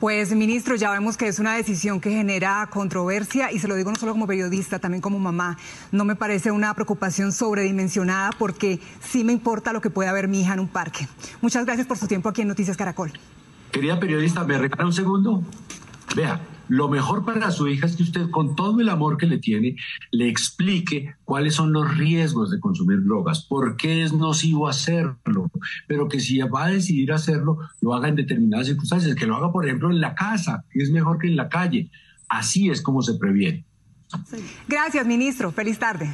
[0.03, 3.89] Pues, ministro, ya vemos que es una decisión que genera controversia y se lo digo
[3.89, 5.57] no solo como periodista, también como mamá.
[5.93, 10.41] No me parece una preocupación sobredimensionada porque sí me importa lo que pueda ver mi
[10.41, 11.07] hija en un parque.
[11.39, 13.13] Muchas gracias por su tiempo aquí en Noticias Caracol.
[13.71, 15.41] Querida periodista, ¿me regala un segundo?
[16.17, 19.37] Vea, lo mejor para su hija es que usted, con todo el amor que le
[19.37, 19.75] tiene,
[20.11, 25.51] le explique cuáles son los riesgos de consumir drogas, por qué es nocivo hacerlo,
[25.87, 29.51] pero que si va a decidir hacerlo, lo haga en determinadas circunstancias, que lo haga,
[29.51, 31.89] por ejemplo, en la casa, que es mejor que en la calle.
[32.29, 33.65] Así es como se previene.
[34.67, 35.51] Gracias, ministro.
[35.51, 36.09] Feliz tarde.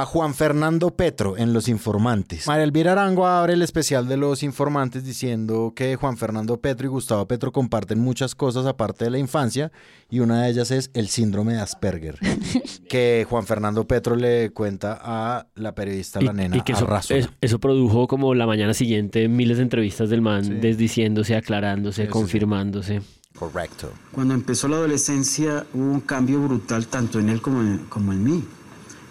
[0.00, 2.46] A Juan Fernando Petro en Los Informantes.
[2.46, 6.90] María Elvira Arango abre el especial de Los Informantes diciendo que Juan Fernando Petro y
[6.90, 9.72] Gustavo Petro comparten muchas cosas aparte de la infancia
[10.08, 12.16] y una de ellas es el síndrome de Asperger,
[12.88, 17.18] que Juan Fernando Petro le cuenta a la periodista La Nena y que eso, Arrazola.
[17.20, 20.54] es- eso produjo como la mañana siguiente miles de entrevistas del man Sí.
[20.54, 22.12] desdiciéndose, aclarándose, Sí, sí, sí.
[22.12, 23.02] confirmándose.
[23.36, 23.92] Correcto.
[24.12, 28.22] Cuando empezó la adolescencia hubo un cambio brutal tanto en él como en, como en
[28.24, 28.44] mí.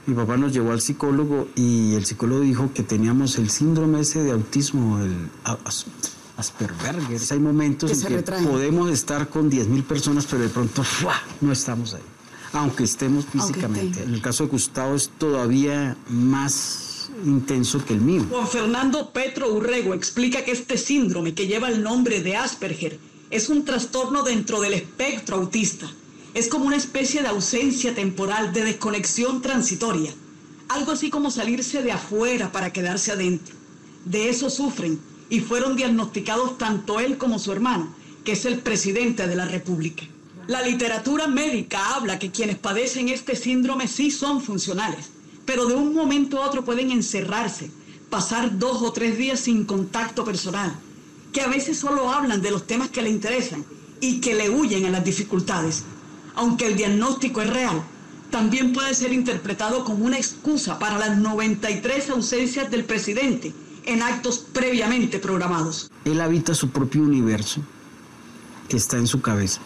[0.08, 4.24] Mi papá nos llevó al psicólogo y el psicólogo dijo que teníamos el síndrome ese
[4.24, 5.30] de autismo, el
[6.38, 6.96] Asperger.
[7.30, 8.46] Hay momentos Que en que retraen.
[8.48, 11.22] podemos estar con 10.000 personas, pero de pronto ¡fua!
[11.42, 12.02] no estamos ahí,
[12.54, 14.04] aunque estemos físicamente.
[14.04, 18.26] En el caso de Gustavo es todavía más intenso que el mío.
[18.30, 22.98] Juan Fernando Petro Urrego explica que este síndrome que lleva el nombre de Asperger
[23.30, 25.90] es un trastorno dentro del espectro autista.
[26.34, 30.14] Es como una especie de ausencia temporal, de desconexión transitoria.
[30.70, 33.56] Algo así como salirse de afuera para quedarse adentro.
[34.06, 39.28] De eso sufren y fueron diagnosticados tanto él como su hermano, que es el presidente
[39.28, 40.04] de la República.
[40.48, 45.10] La literatura médica habla que quienes padecen este síndrome sí son funcionales,
[45.46, 47.70] pero de un momento a otro pueden encerrarse,
[48.10, 50.74] pasar dos o tres días sin contacto personal,
[51.34, 53.66] que a veces solo hablan de los temas que le interesan
[54.00, 55.84] y que le huyen a las dificultades.
[56.38, 57.82] Aunque el diagnóstico es real,
[58.30, 63.54] también puede ser interpretado como una excusa para las 93 ausencias del presidente
[63.86, 65.90] en actos previamente programados.
[66.06, 67.62] Él habita su propio universo
[68.70, 69.62] que está en su cabeza.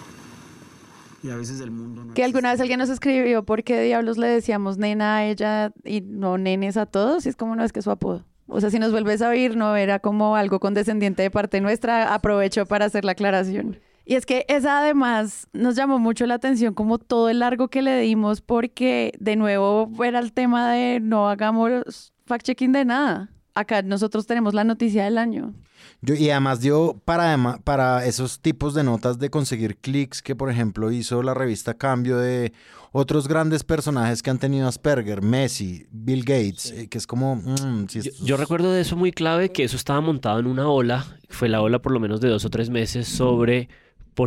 [1.24, 4.18] Y a veces el mundo no Que alguna vez alguien nos escribió por qué diablos
[4.18, 7.26] le decíamos nena a ella y no nenes a todos.
[7.26, 8.24] Y es como no es que es su apodo.
[8.48, 12.14] O sea, si nos vuelves a oír, no era como algo condescendiente de parte nuestra.
[12.14, 13.78] Aprovecho para hacer la aclaración.
[14.12, 17.82] Y es que esa además nos llamó mucho la atención como todo el largo que
[17.82, 23.30] le dimos porque de nuevo era el tema de no hagamos fact-checking de nada.
[23.56, 25.54] acá nosotros tenemos la noticia del año.
[26.02, 30.52] Yo, y además dio para, para esos tipos de notas de conseguir clics que, por
[30.52, 32.52] ejemplo, hizo la revista Cambio de
[32.92, 37.38] otros grandes personajes que han tenido Asperger, Messi, Bill Gates, eh, que es como...
[37.38, 40.48] mm, si Yo, estos- yo recuerdo de eso muy clave que eso estaba montado en
[40.48, 43.70] una ola, fue la ola por lo menos de dos o tres meses sobre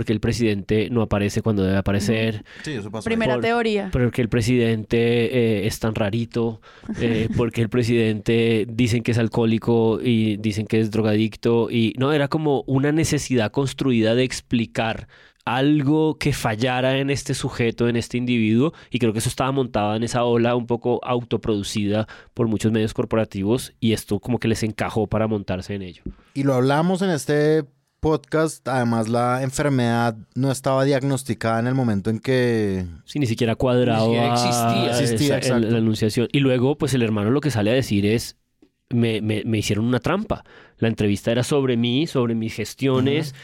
[0.04, 3.04] qué el presidente no aparece cuando debe aparecer, Sí, eso pasó.
[3.04, 3.90] Primera Por- teoría.
[3.92, 6.60] porque el presidente eh, es tan rarito,
[7.00, 12.12] eh, porque el presidente dicen que es alcohólico y dicen que es drogadicto y no,
[12.12, 15.06] era como una necesidad construida de explicar
[15.46, 19.94] algo que fallara en este sujeto, en este individuo, y creo que eso estaba montado
[19.94, 24.62] en esa ola un poco autoproducida por muchos medios corporativos y esto como que les
[24.62, 26.02] encajó para montarse en ello.
[26.32, 27.64] Y lo hablamos en este
[28.04, 32.84] podcast, además la enfermedad no estaba diagnosticada en el momento en que...
[33.06, 34.90] Sí, ni siquiera cuadrado Ni siquiera existía.
[34.90, 35.68] esa- Existía, el- exacto.
[35.70, 36.28] la anunciación.
[36.30, 38.36] Y luego, pues el hermano lo que sale a decir es,
[38.90, 40.44] me, me- me hicieron una trampa.
[40.76, 43.34] La entrevista era sobre mí, sobre mis gestiones,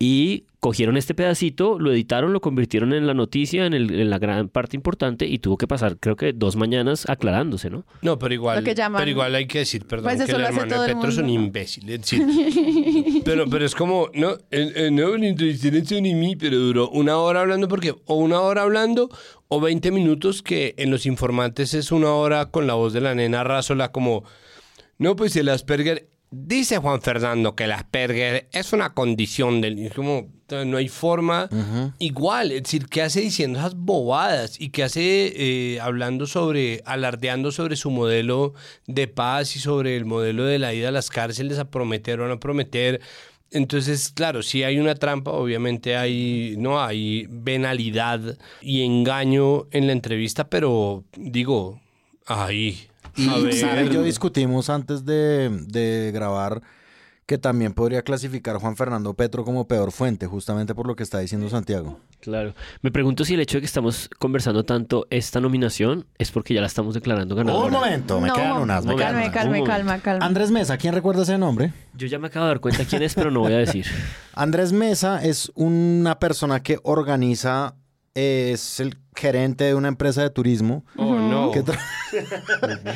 [0.00, 4.18] y cogieron este pedacito, lo editaron, lo convirtieron en la noticia, en, el- en la
[4.20, 7.84] gran parte importante, y tuvo que pasar, creo que dos mañanas aclarándose, ¿no?
[8.02, 10.40] No, pero igual, Lo que llaman- pero igual hay que decir, perdón, Pues que el
[10.42, 11.88] hermano todo de el Petro es un imbécil.
[11.90, 16.56] Es decir, pero, pero es como, no, eh, eh, no, la es ni mí, pero
[16.58, 19.08] duró una hora hablando porque, o una hora hablando,
[19.48, 23.14] o 20 minutos que en los informantes es una hora con la voz de la
[23.16, 24.22] nena Razola como,
[24.98, 30.28] no, pues el Asperger, dice Juan Fernando que el Asperger es una condición del, como,
[30.66, 31.48] no hay forma,
[31.98, 34.60] igual, es decir, ¿qué hace diciendo esas bobadas?
[34.60, 38.54] Y qué hace eh, hablando sobre, alardeando sobre su modelo
[38.86, 42.28] de paz y sobre el modelo de la ida a las cárceles a prometer o
[42.28, 43.00] no prometer.
[43.50, 49.92] Entonces, claro, si hay una trampa, obviamente hay, no hay venalidad y engaño en la
[49.92, 51.80] entrevista, pero digo,
[52.26, 52.88] ahí.
[53.18, 53.52] Y.
[53.52, 56.62] Sara y yo discutimos antes de, de grabar
[57.26, 61.18] que también podría clasificar Juan Fernando Petro como peor fuente, justamente por lo que está
[61.18, 62.00] diciendo Santiago.
[62.20, 62.54] Claro.
[62.80, 66.62] Me pregunto si el hecho de que estamos conversando tanto esta nominación es porque ya
[66.62, 67.66] la estamos declarando ganadora.
[67.66, 69.30] Un momento, me No, quedan unas, me unas.
[69.30, 70.24] calme, Un calma, calma.
[70.24, 71.74] Andrés Mesa, ¿quién recuerda ese nombre?
[71.92, 73.84] Yo ya me acabo de dar cuenta quién es, pero no voy a decir.
[74.32, 77.74] Andrés Mesa es una persona que organiza,
[78.14, 81.50] es el gerente de una empresa de turismo Oh, no.
[81.50, 81.78] que, tra-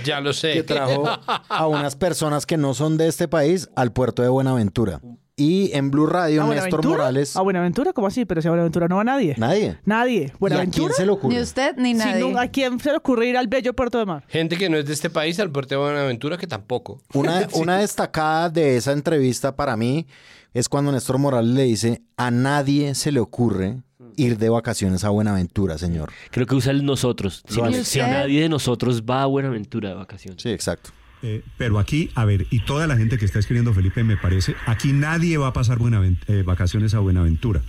[0.05, 0.53] Ya lo sé.
[0.55, 1.05] que trajo
[1.48, 5.01] a unas personas que no son de este país al puerto de Buenaventura.
[5.35, 6.96] Y en Blue Radio, ¿A Néstor Buenaventura?
[6.98, 7.37] Morales...
[7.37, 7.92] ¿A Buenaventura?
[7.94, 8.27] ¿Cómo así?
[8.27, 9.35] Pero si a Buenaventura no va nadie.
[9.38, 9.79] Nadie.
[9.87, 10.25] Nadie.
[10.25, 10.87] ¿Y a ¿Buenaventura?
[10.88, 11.35] quién se le ocurre?
[11.35, 12.20] Ni usted ni Si nadie.
[12.33, 14.25] no, ¿A quién se le ocurre ir al bello Puerto de Mar?
[14.29, 17.01] Gente que no es de este país al puerto de Buenaventura, que tampoco.
[17.14, 20.07] Una, una destacada de esa entrevista para mí
[20.53, 23.83] es cuando Néstor Morales le dice, a nadie se le ocurre
[24.16, 26.11] ir de vacaciones a Buenaventura, señor.
[26.31, 27.42] Creo que usa el nosotros.
[27.48, 30.42] Si, no- si a nadie de nosotros va a Buenaventura de vacaciones.
[30.42, 30.90] Sí, exacto.
[31.25, 34.57] Eh, pero aquí, a ver, y toda la gente que está escribiendo, Felipe, me parece,
[34.66, 35.79] aquí nadie va a pasar
[36.27, 37.62] eh, vacaciones a Buenaventura.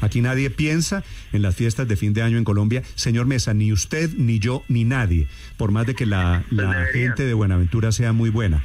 [0.00, 2.82] Aquí nadie piensa en las fiestas de fin de año en Colombia.
[2.94, 7.24] Señor Mesa, ni usted, ni yo, ni nadie, por más de que la, la gente
[7.24, 8.62] de Buenaventura sea muy buena.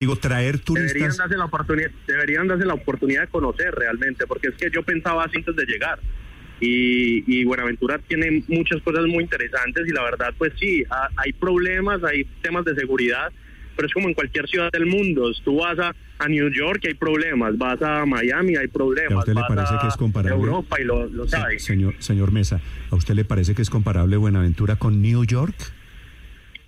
[0.00, 1.16] Digo, traer Deberían turistas...
[1.16, 5.24] darse, la oportunidad, deberían darse la oportunidad de conocer realmente, porque es que yo pensaba
[5.24, 5.98] así antes de llegar.
[6.60, 11.32] Y, y Buenaventura tiene muchas cosas muy interesantes y la verdad, pues sí, ha- hay
[11.32, 13.30] problemas, hay temas de seguridad,
[13.76, 15.30] pero es como en cualquier ciudad del mundo.
[15.44, 19.18] Tú vas a, a New York y hay problemas, vas a Miami hay ¿A problemas,
[19.20, 20.34] usted le vas parece a que es comparable?
[20.34, 21.62] Europa y lo, lo sabes.
[21.64, 25.54] señor, señor Mesa, ¿a usted le parece que es comparable Buenaventura con New York?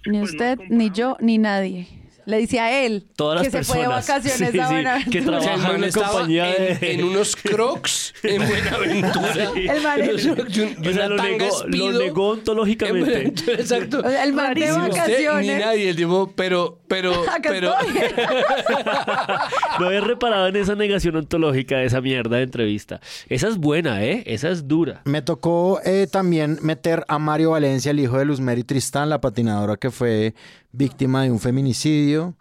[0.07, 1.87] Ni Pues no usted, ni yo, ni nadie.
[2.27, 5.11] Le dice a él Todas las que se fue de vacaciones Sí, a sí, Buenaventura.
[5.11, 6.93] que O sea, el trabaja man en estaba compañía en, de...
[6.93, 9.33] en unos crocs en Buenaventura.
[9.55, 11.99] El man- Unos crocs y un- y O sea, una lo tanga negó, Speedo lo
[11.99, 13.11] negó en ontológicamente.
[13.11, 13.99] Buenaventura, Exacto.
[14.05, 15.47] O sea, el man de Ni usted vacaciones.
[15.47, 18.03] ni nadie, el tipo, pero, pero, Acá pero, estoy.
[19.81, 23.01] No había reparado en esa negación ontológica de esa mierda de entrevista.
[23.29, 24.23] Esa es buena, ¿eh?
[24.27, 25.01] Esa es dura.
[25.05, 29.77] Me tocó eh, también meter a Mario Valencia, el hijo de Luzmeri Tristán, la patinadora
[29.77, 30.35] que fue
[30.73, 32.37] víctima de un feminicidio.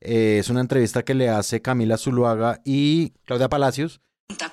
[0.00, 4.00] Eh, es una entrevista que le hace Camila Zuluaga y Claudia Palacios.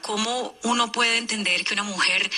[0.01, 2.29] ¿Cómo uno puede entender que una mujer,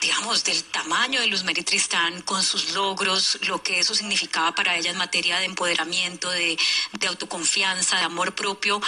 [0.00, 4.76] digamos, del tamaño de Luz Mary Tristán, con sus logros, lo que eso significaba para
[4.76, 6.58] ella en materia de empoderamiento, de,
[6.98, 8.80] de autoconfianza, de amor propio,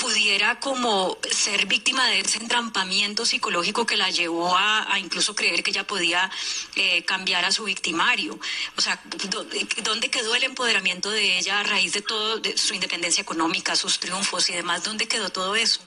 [0.00, 5.62] pudiera como ser víctima de ese entrampamiento psicológico que la llevó a, a incluso creer
[5.62, 6.30] que ella podía
[6.76, 8.38] eh, cambiar a su victimario.
[8.76, 9.46] O sea, ¿dó-
[9.82, 13.98] ¿dónde quedó el empoderamiento de ella a raíz de todo, de su independencia económica, sus
[14.00, 14.84] triunfos y demás?
[14.84, 15.80] ¿Dónde quedó todo eso?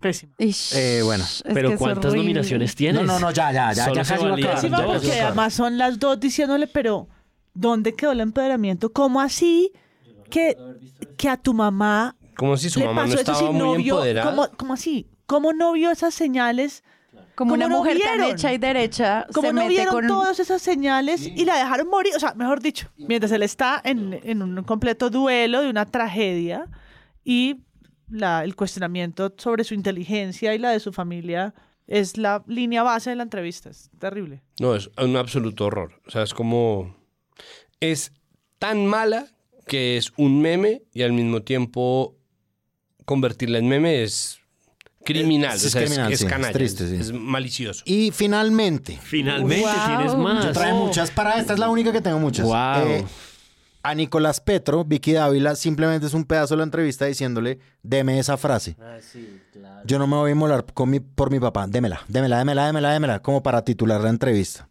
[0.00, 0.32] Pésimo.
[0.38, 1.24] Eh, bueno.
[1.24, 3.02] es Pero ¿cuántas nominaciones tienes?
[3.02, 4.54] No, no, no, ya, ya, ya, Solo ya casi va.
[4.54, 7.08] Pésima porque además son las dos diciéndole, pero
[7.52, 8.92] ¿dónde quedó el empoderamiento?
[8.92, 9.72] ¿Cómo así
[10.30, 10.56] que
[11.16, 14.30] que a tu mamá Como si su mamá no estaba no muy vio- empoderada.
[14.30, 15.06] ¿cómo, cómo así?
[15.26, 16.82] ¿Cómo no vio esas señales?
[17.34, 18.34] Como una ¿Cómo no mujer tan vieron?
[18.34, 21.88] hecha y derecha Como se no mete vieron con todas esas señales y la dejaron
[21.88, 25.84] morir, o sea, mejor dicho, mientras él está en, en un completo duelo de una
[25.86, 26.66] tragedia
[27.24, 27.56] y
[28.08, 31.54] la, el cuestionamiento sobre su inteligencia y la de su familia
[31.86, 33.70] es la línea base de la entrevista.
[33.70, 34.42] Es terrible.
[34.60, 36.00] No, es un absoluto horror.
[36.06, 36.96] O sea, es como...
[37.80, 38.12] Es
[38.58, 39.26] tan mala
[39.66, 42.16] que es un meme y al mismo tiempo
[43.08, 44.38] convertirla en meme es
[45.04, 45.56] criminal.
[45.56, 46.96] Es- o es sea, criminal, es sí, canalla, triste, es- sí.
[46.96, 47.82] es malicioso.
[47.86, 48.98] Y finalmente.
[49.02, 49.86] Finalmente Wow.
[49.96, 50.44] tienes más.
[50.44, 52.44] Yo trae muchas para esta es la única que tengo muchas.
[52.44, 52.86] Wow.
[52.86, 53.04] Eh,
[53.82, 58.36] a Nicolás Petro, Vicky Dávila, simplemente es un pedazo de la entrevista diciéndole, deme esa
[58.36, 58.76] frase.
[59.86, 62.92] Yo no me voy a inmolar con mi, por mi papá, démela, démela, démela, démela,
[62.92, 64.67] démela, como para titular la entrevista.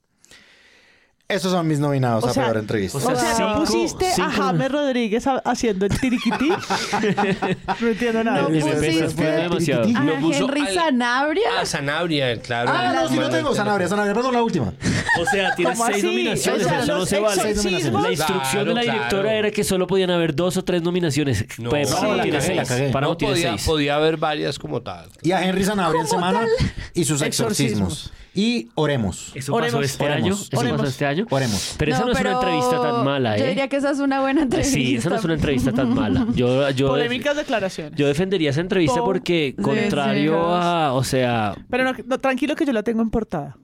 [1.29, 2.97] Esos son mis nominados O a sea, peor entrevista.
[2.99, 6.49] O sea, ¿no cinco- pusiste cinco- a James Rodríguez ha- haciendo el tiriquití?
[7.81, 8.41] no entiendo nada.
[8.43, 9.83] No Me pusiste parece fue demasiado.
[9.83, 11.49] a No Henry Sanabria.
[11.59, 12.71] Ah, Sanabria, claro.
[12.73, 14.71] Ah, no, si no tengo Sanabria, Sanabria, perdón, la última.
[15.19, 16.05] O sea, tienes ¿Cómo seis así?
[16.07, 17.43] nominaciones, O sea, eso no se vale.
[17.43, 19.37] La instrucción Claro, de la directora claro.
[19.37, 21.45] era que solo podían haber dos o tres nominaciones.
[21.59, 21.69] No.
[21.69, 22.61] Pues, No, la tiene seis.
[22.91, 23.65] Páramo No tiene podía, seis.
[23.65, 25.09] podía haber varias como tal.
[25.23, 26.67] Y a Henry Sanabria en ¿Cómo semana tal?
[26.93, 27.93] y sus exorcismos.
[27.93, 28.13] Exorcismos.
[28.33, 29.31] Y oremos.
[29.33, 29.83] ¿Eso pasó Oremos.
[29.85, 30.23] este Oremos.
[30.23, 30.33] año?
[30.35, 30.77] ¿Eso Oremos.
[30.77, 31.25] pasó este año?
[31.31, 31.75] Oremos.
[31.79, 33.47] Pero esa no, es una entrevista tan mala, Yo ¿eh?
[33.47, 34.73] diría que esa es una buena entrevista.
[34.75, 36.27] Sí, esa no es una entrevista tan mala.
[36.35, 37.93] Yo, yo, Polémicas declaraciones.
[37.97, 42.63] yo defendería esa entrevista Po- porque, contrario a, o sea, Pero no, no, tranquilo que
[42.65, 43.57] yo la tengo en portada.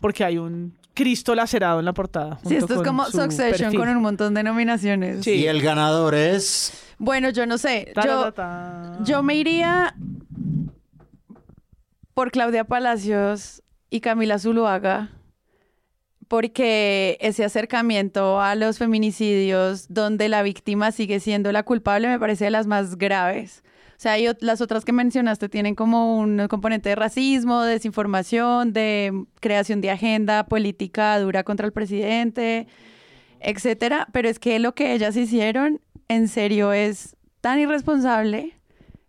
[0.00, 2.38] Porque hay un Cristo lacerado en la portada.
[2.46, 3.80] Sí, esto es con como su Succession perfil.
[3.80, 5.24] con un montón de nominaciones.
[5.24, 5.32] Sí.
[5.32, 6.84] Y el ganador es...
[6.98, 7.92] Bueno, yo no sé.
[8.04, 8.32] Yo,
[9.02, 9.96] yo me iría
[12.14, 15.10] por Claudia Palacios y Camila Zuluaga
[16.28, 22.46] porque ese acercamiento a los feminicidios donde la víctima sigue siendo la culpable me parece
[22.46, 23.62] de las más graves.
[24.04, 27.72] O sea, hay ot- las otras que mencionaste tienen como un componente de racismo, de
[27.72, 32.66] desinformación, de creación de agenda política dura contra el presidente,
[33.40, 34.06] etcétera.
[34.12, 38.52] Pero es que lo que ellas hicieron, en serio, es tan irresponsable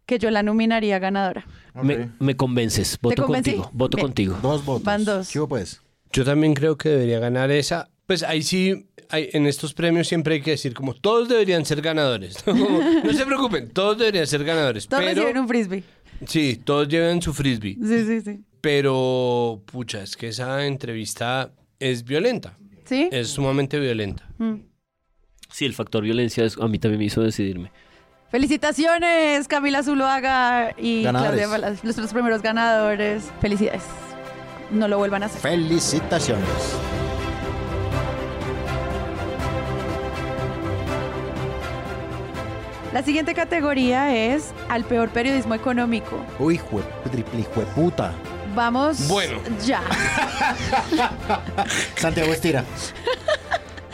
[0.06, 1.46] que yo la nominaría ganadora.
[1.74, 2.98] me, me convences.
[3.02, 3.70] Voto contigo.
[3.74, 4.08] Voto Bien.
[4.08, 4.38] contigo.
[4.42, 4.86] Dos votos.
[4.86, 5.30] Van dos.
[5.30, 5.82] ¿Qué hubo, pues?
[6.14, 7.90] Yo también creo que debería ganar esa.
[8.08, 11.82] Pues ahí sí, hay- en estos premios siempre hay que decir como todos deberían ser
[11.82, 12.46] ganadores.
[12.46, 12.54] ¿no?
[12.54, 14.88] Como, no se preocupen, todos deberían ser ganadores.
[14.88, 15.84] Todos pero reciben un frisbee.
[16.28, 17.78] sí, todos lleven su frisbee.
[17.82, 18.44] Sí, sí, sí.
[18.62, 22.58] Pero, pucha, es que esa entrevista es violenta.
[22.86, 23.10] ¿Sí?
[23.12, 24.28] Es sumamente violenta.
[24.38, 24.56] Mm.
[25.52, 27.72] Sí, el factor violencia es- a mí también me hizo decidirme.
[28.30, 31.38] Felicitaciones, Camila Zuluaga y Ganadores.
[31.40, 33.24] Claudia Palacios, nuestros primeros ganadores.
[33.40, 33.84] Felicidades.
[34.72, 35.42] No lo vuelvan a hacer.
[35.42, 36.44] Felicitaciones.
[42.96, 46.18] La siguiente categoría es al peor periodismo económico.
[46.40, 46.82] Uy, jue,
[47.12, 47.44] triple
[47.76, 48.14] puta.
[48.56, 49.38] Vamos Bueno.
[49.66, 49.82] ya.
[51.98, 52.64] Santiago Estira.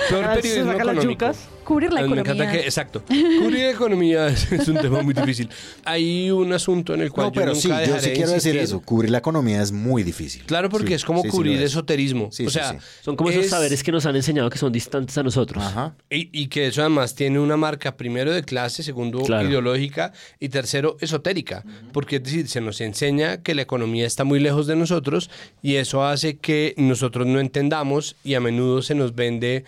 [0.08, 1.26] Peor Ah, se periodismo saca las económico.
[1.26, 1.48] yucas.
[1.64, 2.52] Cubrir la me encanta economía.
[2.52, 3.04] que, exacto.
[3.08, 5.50] Cubrir la economía es, es un tema muy difícil.
[5.86, 8.16] Hay un asunto en el cual No, pero yo sí, nunca yo dejaré sí de
[8.16, 8.82] quiero decir eso.
[8.82, 10.44] Cubrir la economía es muy difícil.
[10.46, 11.72] Claro, porque Sí, es como sí, sí cubrir lo es.
[11.72, 12.30] esoterismo.
[12.32, 12.78] Sí, o sí, sea, sí.
[13.02, 15.64] Son como esos es- saberes que nos han enseñado que son distantes a nosotros.
[15.64, 15.96] Ajá.
[16.10, 19.48] Y, y que eso además tiene una marca, primero de clase, segundo Claro.
[19.48, 21.64] ideológica y tercero esotérica.
[21.94, 25.30] Porque es decir, se nos enseña que la economía está muy lejos de nosotros
[25.62, 29.64] y eso hace que nosotros no entendamos y a menudo se nos vende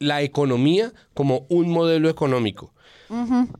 [0.00, 2.74] la economía como un modelo económico.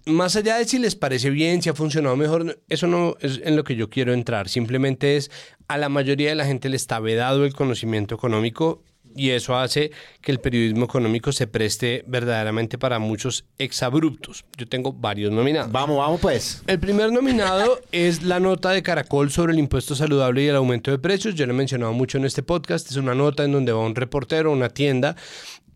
[0.07, 3.57] Más allá de si les parece bien, si ha funcionado mejor, eso no es en
[3.57, 4.49] lo que yo quiero entrar.
[4.49, 5.31] Simplemente es
[5.67, 9.91] a la mayoría de la gente le está vedado el conocimiento económico y eso hace
[10.21, 14.45] que el periodismo económico se preste verdaderamente para muchos exabruptos.
[14.57, 15.73] Yo tengo varios nominados.
[15.73, 16.63] Vamos, vamos pues.
[16.67, 20.91] El primer nominado es la nota de Caracol sobre el impuesto saludable y el aumento
[20.91, 21.35] de precios.
[21.35, 22.89] Yo lo he mencionado mucho en este podcast.
[22.91, 25.17] Es una nota en donde va un reportero a una tienda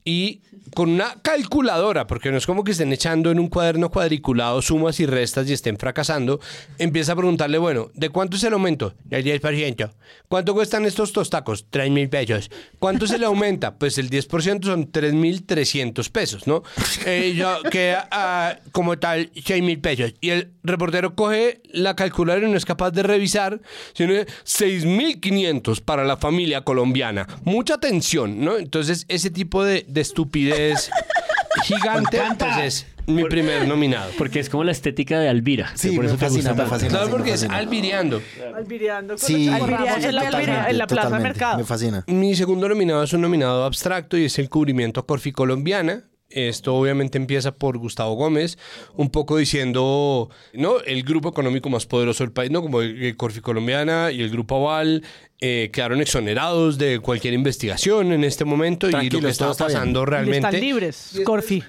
[0.04, 0.42] y
[0.74, 4.98] con una calculadora, porque no es como que estén echando en un cuaderno cuadriculado sumas
[5.00, 6.40] y restas y estén fracasando,
[6.78, 8.94] empieza a preguntarle, bueno, ¿de cuánto es el aumento?
[9.04, 9.90] Del 10%.
[10.28, 11.66] ¿Cuánto cuestan estos tostacos?
[11.70, 12.50] 3 mil pesos.
[12.78, 13.74] ¿Cuánto se le aumenta?
[13.84, 16.62] Pues el 10% son 3 mil 300 pesos, ¿no?
[17.06, 20.14] Eh, yo, queda ah, como tal 6 mil pesos.
[20.22, 23.60] Y el reportero coge la calculadora y no es capaz de revisar,
[23.92, 24.14] sino
[24.44, 27.26] 6 mil 500 para la familia colombiana.
[27.44, 28.56] Mucha atención, ¿no?
[28.56, 30.90] Entonces, ese tipo de, de estupidez
[31.64, 34.10] gigante, pues es mi primer nominado.
[34.18, 35.70] Porque es como la estética de Alvira.
[35.74, 36.90] Sí, por eso te fascina, gusta fascina.
[36.90, 38.20] Claro, porque es albireando.
[38.54, 41.28] Albireando Sí, Albireando, en la, totalmente, en la plaza totalmente.
[41.38, 41.58] mercado.
[41.58, 42.04] Me fascina.
[42.06, 46.04] Mi segundo nominado es un nominado abstracto y es el cubrimiento a Corfi colombiana.
[46.34, 48.58] Esto obviamente empieza por Gustavo Gómez,
[48.94, 50.80] un poco diciendo, ¿no?
[50.80, 52.60] El grupo económico más poderoso del país, ¿no?
[52.60, 55.04] Como el Corfi Colombiana y el Grupo Aval
[55.40, 59.56] eh, quedaron exonerados de cualquier investigación en este momento y lo que está bien.
[59.58, 60.60] pasando Están realmente...
[60.60, 61.62] libres, Corfi.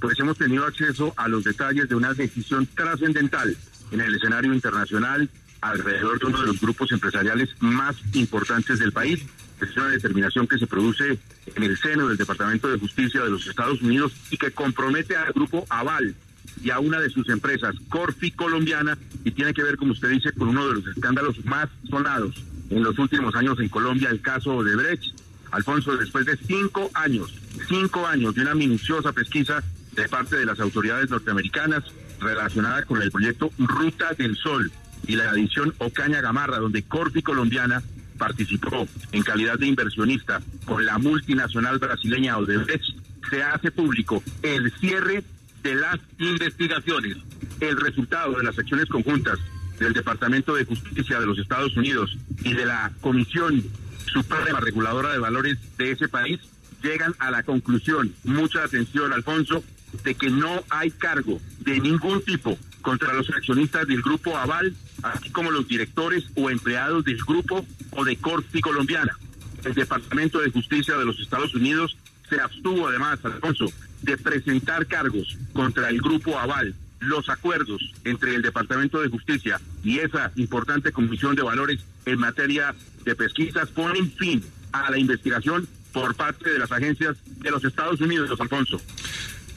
[0.00, 3.56] pues hemos tenido acceso a los detalles de una decisión trascendental
[3.90, 5.28] en el escenario internacional
[5.60, 9.20] alrededor de uno de los grupos empresariales más importantes del país.
[9.60, 11.18] Es una determinación que se produce
[11.54, 15.32] en el seno del Departamento de Justicia de los Estados Unidos y que compromete al
[15.32, 16.14] grupo Aval
[16.62, 20.32] y a una de sus empresas, Corfi Colombiana, y tiene que ver, como usted dice,
[20.32, 22.34] con uno de los escándalos más sonados
[22.70, 25.04] en los últimos años en Colombia, el caso de Brecht.
[25.50, 27.34] Alfonso, después de cinco años,
[27.68, 31.84] cinco años de una minuciosa pesquisa de parte de las autoridades norteamericanas
[32.20, 34.70] relacionada con el proyecto Ruta del Sol
[35.06, 37.82] y la adición Ocaña Gamarra, donde Corfi Colombiana
[38.18, 42.84] participó en calidad de inversionista con la multinacional brasileña Odebrecht,
[43.30, 45.24] se hace público el cierre
[45.62, 47.16] de las investigaciones,
[47.60, 49.38] el resultado de las acciones conjuntas
[49.78, 53.62] del Departamento de Justicia de los Estados Unidos y de la Comisión
[54.06, 56.40] Suprema Reguladora de Valores de ese país
[56.82, 59.62] llegan a la conclusión, mucha atención Alfonso,
[60.04, 65.30] de que no hay cargo de ningún tipo contra los accionistas del Grupo Aval, así
[65.30, 69.16] como los directores o empleados del grupo o de Corfi Colombiana.
[69.64, 71.96] El Departamento de Justicia de los Estados Unidos
[72.28, 73.66] se abstuvo además, Alfonso,
[74.02, 76.74] de presentar cargos contra el Grupo Aval.
[77.00, 82.74] Los acuerdos entre el Departamento de Justicia y esa importante Comisión de Valores en materia
[83.04, 84.42] de pesquisas ponen fin
[84.72, 88.80] a la investigación por parte de las agencias de los Estados Unidos, Alfonso.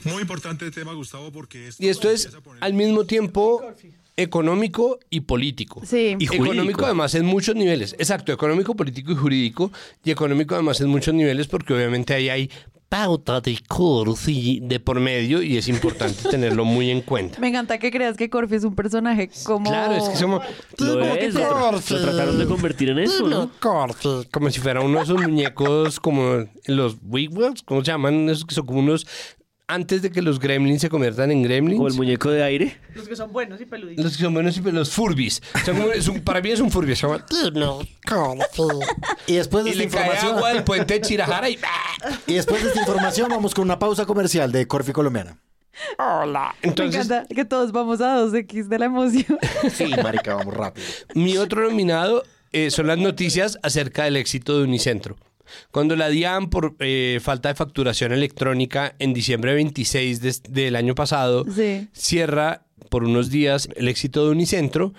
[0.03, 2.29] Muy importante el tema, Gustavo, porque esto Y esto es
[2.59, 3.75] al mismo tiempo
[4.17, 5.81] económico y político.
[5.85, 6.15] Sí.
[6.19, 6.85] Y económico jurídico.
[6.85, 7.93] además en muchos niveles.
[7.93, 9.71] Exacto, económico, político y jurídico.
[10.03, 12.49] Y económico además en muchos niveles porque obviamente ahí hay
[12.89, 17.39] pauta de Corfi de por medio y es importante tenerlo muy en cuenta.
[17.39, 19.69] Me encanta que creas que Corfi es un personaje como...
[19.69, 20.43] Claro, es que somos...
[20.77, 23.49] Lo es, lo, tra- lo trataron de convertir en eso, ¿no?
[23.61, 28.29] Corfi, como si fuera uno de esos muñecos como los Wigwams, ¿cómo se llaman?
[28.29, 29.07] Esos que son como unos...
[29.73, 31.79] Antes de que los gremlins se conviertan en gremlins.
[31.79, 32.77] O el muñeco de aire.
[32.93, 34.03] Los que son buenos y peluditos.
[34.03, 35.41] Los que son buenos y los Furbis.
[35.55, 36.95] O sea, como es un- para mí es un Furby.
[36.95, 37.25] Se llama
[39.27, 41.57] Y después de Y esta le cae información, agua del puente de Chirajara y...
[42.27, 45.37] y después de esta información vamos con una pausa comercial de Corfi Colombiana.
[45.97, 46.53] Hola.
[46.61, 49.39] Me Entonces, encanta que todos vamos a 2X de la emoción.
[49.73, 50.85] Sí, marica, vamos rápido.
[51.15, 55.15] mi otro nominado eh, son las noticias acerca del éxito de Unicentro.
[55.71, 60.95] Cuando la DIAN, por eh, falta de facturación electrónica, en diciembre 26 de- del año
[60.95, 61.87] pasado, Sí.
[61.93, 64.93] cierra por unos días el éxito de Unicentro,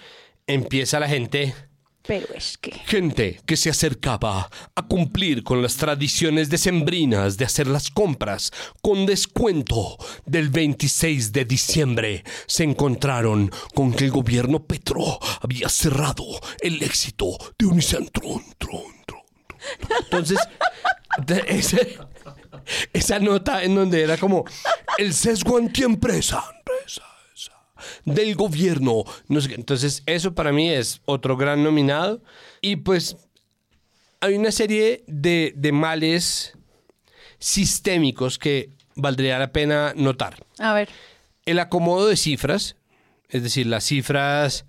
[0.47, 1.55] empieza la gente...
[2.05, 2.73] Pero es que...
[2.73, 8.51] Gente que se acercaba a cumplir con las tradiciones decembrinas de hacer las compras
[8.83, 9.97] con descuento
[10.27, 16.25] del 26 de diciembre se encontraron con que el gobierno Petro había cerrado
[16.61, 18.21] el éxito de Unicentro.
[18.23, 19.02] Tron, tron, tron.
[20.05, 20.39] Entonces,
[21.47, 21.99] ese-
[22.93, 24.45] esa nota en donde era como
[24.99, 27.03] el sesgo antiempresa empresa,
[27.35, 27.53] esa,
[28.05, 29.05] del gobierno.
[29.29, 29.55] No sé qué.
[29.57, 32.23] Entonces, eso para mí es otro gran nominado.
[32.61, 33.17] Y pues
[34.21, 36.53] hay una serie de, de males
[37.39, 40.37] sistémicos que valdría la pena notar.
[40.59, 40.89] A ver.
[41.45, 42.77] El acomodo de cifras,
[43.29, 44.65] es decir, las cifras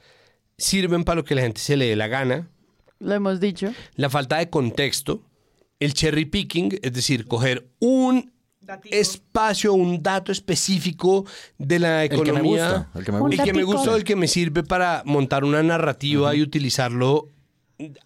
[0.57, 2.49] sirven para lo que la gente se le dé la gana.
[3.03, 3.71] Lo hemos dicho.
[3.95, 5.21] La falta de contexto,
[5.79, 8.31] el cherry picking, es decir, coger un
[8.91, 11.25] espacio, un dato específico
[11.57, 12.89] de la economía.
[12.95, 13.43] el que me El gusta.
[13.43, 13.73] que me datico.
[13.77, 17.27] gusta o el que me sirve para montar una narrativa y utilizarlo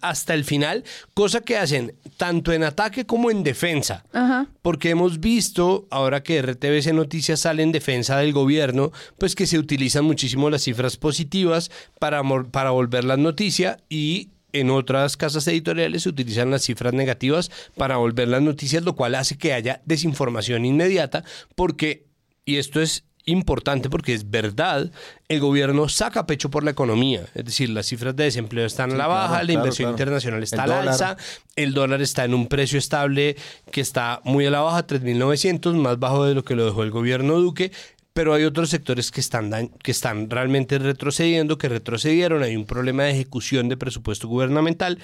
[0.00, 0.82] hasta el final,
[1.14, 4.04] cosa que hacen tanto en ataque como en defensa.
[4.12, 4.48] Ajá.
[4.62, 9.58] Porque hemos visto, ahora que RTBC Noticias sale en defensa del gobierno, pues que se
[9.58, 11.70] utilizan muchísimo las cifras positivas
[12.00, 17.96] para, para volverlas noticia y en otras casas editoriales se utilizan las cifras negativas para
[17.96, 21.24] volver las noticias, lo cual hace que haya desinformación inmediata
[21.54, 22.06] porque,
[22.44, 24.90] y esto es importante porque es verdad,
[25.28, 28.96] el gobierno saca pecho por la economía, es decir, las cifras de desempleo están a
[28.96, 29.94] la Sí, baja, claro, la inversión claro.
[29.96, 30.92] internacional está El a la dólar.
[30.94, 31.16] alza,
[31.54, 33.36] el dólar está en un precio estable
[33.70, 36.90] que está muy a la baja, 3.900, más bajo de lo que lo dejó el
[36.90, 37.70] gobierno Duque,
[38.18, 43.04] pero hay otros sectores que están, que están realmente retrocediendo, que retrocedieron, hay un problema
[43.04, 44.98] de ejecución de presupuesto gubernamental.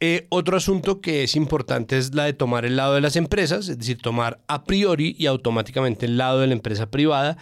[0.00, 3.68] Eh, otro asunto que es importante es la de tomar el lado de las empresas,
[3.68, 7.36] es decir, tomar a priori y automáticamente el lado de la empresa privada.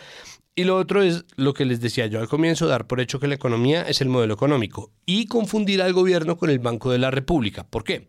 [0.57, 3.29] Y lo otro es lo que les decía yo al comienzo, dar por hecho que
[3.29, 7.12] la economía es el modelo económico y confundir al gobierno con el Banco de la
[7.12, 7.62] República.
[7.62, 8.09] ¿Por qué?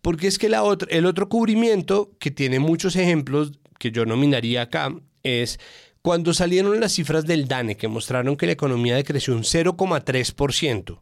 [0.00, 4.62] Porque es que la otra, el otro cubrimiento, que tiene muchos ejemplos que yo nominaría
[4.62, 5.58] acá es
[6.02, 11.00] cuando salieron las cifras del DANE que mostraron que la economía decreció un 0,3%,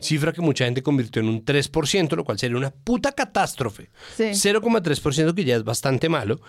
[0.00, 3.90] cifra que mucha gente convirtió en un 3%, lo cual sería una puta catástrofe.
[4.16, 4.24] Sí.
[4.24, 6.40] 0,3% que ya es bastante malo.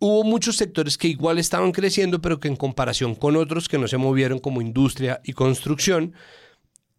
[0.00, 3.88] Hubo muchos sectores que igual estaban creciendo, pero que en comparación con otros que no
[3.88, 6.14] se movieron como industria y construcción,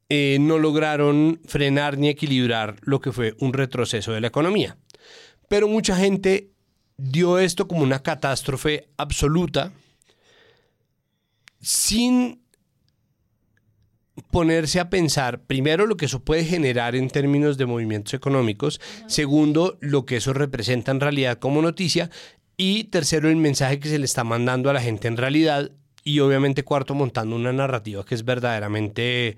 [0.10, 4.78] eh, no lograron frenar ni equilibrar lo que fue un retroceso de la economía.
[5.50, 6.52] Pero mucha gente
[6.98, 9.72] dio esto como una catástrofe absoluta
[11.60, 12.42] sin
[14.32, 19.78] ponerse a pensar, primero, lo que eso puede generar en términos de movimientos económicos, segundo,
[19.82, 22.10] lo que eso representa en realidad como noticia,
[22.58, 25.72] y tercero, el mensaje que se le está mandando a la gente en realidad,
[26.04, 29.38] y obviamente cuarto, montando una narrativa que es verdaderamente,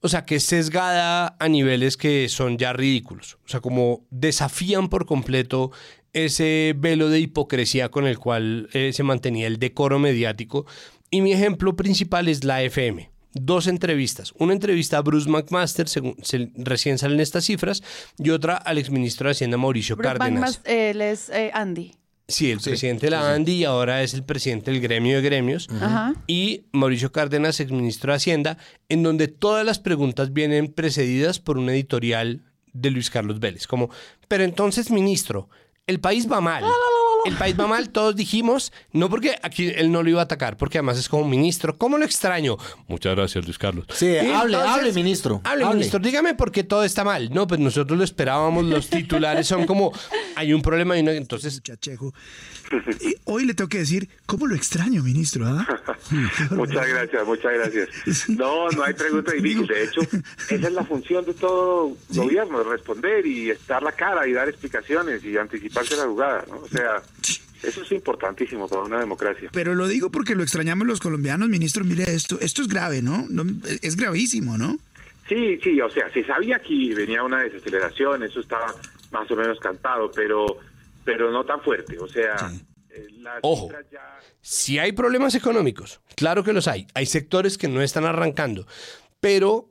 [0.00, 4.88] o sea, que es sesgada a niveles que son ya ridículos, o sea, como desafían
[4.88, 5.70] por completo
[6.12, 10.66] ese velo de hipocresía con el cual eh, se mantenía el decoro mediático.
[11.10, 14.34] Y mi ejemplo principal es la FM dos entrevistas.
[14.38, 17.82] Una entrevista a Bruce McMaster, según se- recién salen estas cifras,
[18.18, 20.60] y otra al exministro de Hacienda Mauricio Bruce Cárdenas.
[20.64, 21.92] Él es eh, Andy.
[22.28, 25.66] Sí, el presidente de la ANDI y ahora es el presidente del gremio de gremios.
[25.80, 26.14] Ajá.
[26.26, 28.58] Y Mauricio Cárdenas, exministro de Hacienda,
[28.90, 32.42] en donde todas las preguntas vienen precedidas por un editorial
[32.74, 33.66] de Luis Carlos Vélez.
[33.66, 33.88] Como,
[34.28, 35.48] pero entonces, ministro,
[35.86, 36.64] el país va mal.
[37.24, 40.56] El país va mal, todos dijimos, no porque aquí él no lo iba a atacar,
[40.56, 41.78] porque además es como ministro.
[41.78, 42.56] ¿Cómo lo extraño?
[42.88, 43.86] Muchas gracias, Luis Carlos.
[43.92, 45.40] Sí, hable, hable, ministro.
[45.44, 45.76] Hable, hable.
[45.76, 47.32] ministro, dígame por qué todo está mal.
[47.32, 49.92] No, pues nosotros lo esperábamos, los titulares son como,
[50.34, 51.62] hay un problema y no, entonces...
[51.62, 52.12] Chachejo.
[53.00, 55.46] Y hoy le tengo que decir, ¿cómo lo extraño, ministro?
[55.46, 55.66] ah?
[56.50, 58.28] Muchas gracias, muchas gracias.
[58.28, 59.66] No, no hay pregunta difícil.
[59.66, 60.00] De hecho,
[60.48, 65.24] esa es la función de todo gobierno, responder y estar la cara y dar explicaciones
[65.24, 66.58] y anticiparse la jugada, ¿no?
[66.58, 67.02] O sea,
[67.62, 69.50] eso es importantísimo para una democracia.
[69.52, 71.84] Pero lo digo porque lo extrañamos los colombianos, ministro.
[71.84, 73.26] Mire esto, esto es grave, ¿no?
[73.28, 73.44] No,
[73.82, 74.78] es gravísimo, ¿no?
[75.28, 78.74] Sí, sí, o sea, se sabía que venía una desaceleración, eso estaba
[79.12, 80.58] más o menos cantado, pero,
[81.04, 81.98] pero no tan fuerte.
[81.98, 82.36] O sea,
[82.90, 86.86] eh, las Ojo, ya- si hay problemas económicos, claro que los hay.
[86.94, 88.66] Hay sectores que no están arrancando,
[89.20, 89.68] pero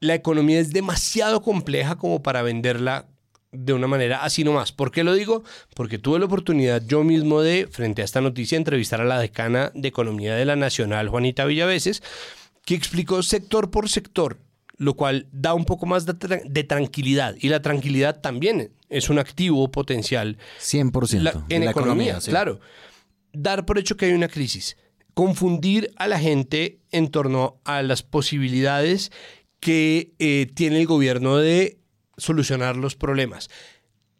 [0.00, 3.08] la economía es demasiado compleja como para venderla
[3.52, 4.72] de una manera así nomás.
[4.72, 5.44] ¿Por qué lo digo?
[5.74, 9.70] Porque tuve la oportunidad yo mismo de, frente a esta noticia, entrevistar a la decana
[9.74, 12.02] de Economía de la Nacional, Juanita Villaveses,
[12.66, 14.38] que explicó sector por sector,
[14.76, 17.36] lo cual da un poco más de, tra- de tranquilidad.
[17.40, 22.30] Y la tranquilidad también es un activo potencial 100% la- en la economía, economía, sí.
[22.30, 22.60] claro.
[23.32, 24.76] Dar por hecho que hay una crisis.
[25.14, 29.10] Confundir a la gente en torno a las posibilidades
[29.60, 31.78] que eh, tiene el gobierno de
[32.16, 33.48] solucionar los problemas.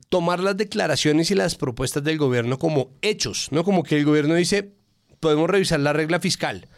[0.09, 3.65] Tomar las declaraciones y las propuestas del gobierno como hechos, ¿no?
[3.65, 4.73] Como que el gobierno dice,
[5.21, 6.69] podemos revisar la regla fiscal.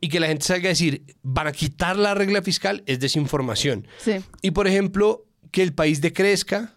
[0.00, 3.86] Y que la gente salga a decir, van a quitar la regla fiscal, es desinformación.
[3.98, 4.14] Sí.
[4.42, 6.74] Y por ejemplo, que el país decrezca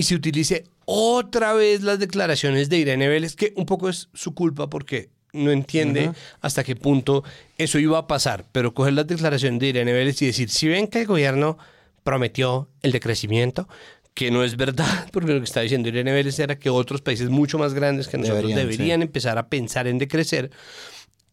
[0.00, 4.32] y se utilice otra vez las declaraciones de Irene Vélez, que un poco es su
[4.32, 7.22] culpa porque no entiende hasta qué punto
[7.58, 10.88] eso iba a pasar, pero coger las declaraciones de Irene Vélez y decir, si ven
[10.88, 11.58] que el gobierno
[12.02, 13.68] prometió el decrecimiento,
[14.14, 17.28] que no es verdad, porque lo que está diciendo Irene Vélez era que otros países
[17.28, 19.02] mucho más grandes que nosotros Deberían, deberían, sí.
[19.02, 20.50] empezar a pensar en decrecer,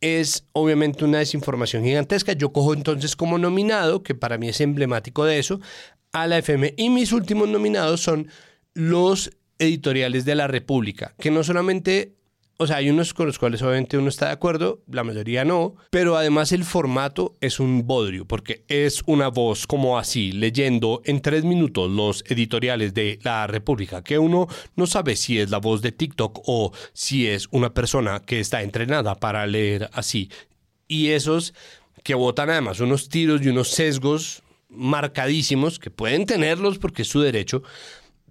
[0.01, 2.34] es obviamente una desinformación gigantesca.
[2.34, 5.61] Yo cojo entonces como nominado, que para mí es emblemático de eso,
[6.11, 6.74] a la FM.
[6.78, 8.28] Y mis últimos nominados son
[8.78, 12.13] los editoriales de la República, que no solamente,
[12.57, 15.75] o sea, hay unos con los cuales obviamente uno está de acuerdo, la mayoría no,
[15.89, 21.23] pero además el formato es un bodrio, porque es una voz como así, leyendo en
[21.23, 25.82] tres minutos los editoriales de la República, que uno no sabe si es la voz
[25.82, 30.30] de TikTok o si es una persona que está entrenada para leer así.
[30.88, 31.55] Y esos
[32.03, 37.21] que votan además unos tiros y unos sesgos marcadísimos, que pueden tenerlos porque es su
[37.21, 37.63] derecho,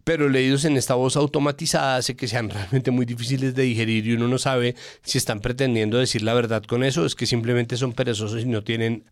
[0.07, 4.13] pero leídos en esta voz automatizada hace que sean realmente muy difíciles de digerir y
[4.13, 7.93] uno no sabe si están pretendiendo decir la verdad con eso, es que simplemente son
[7.93, 9.03] perezosos y no tienen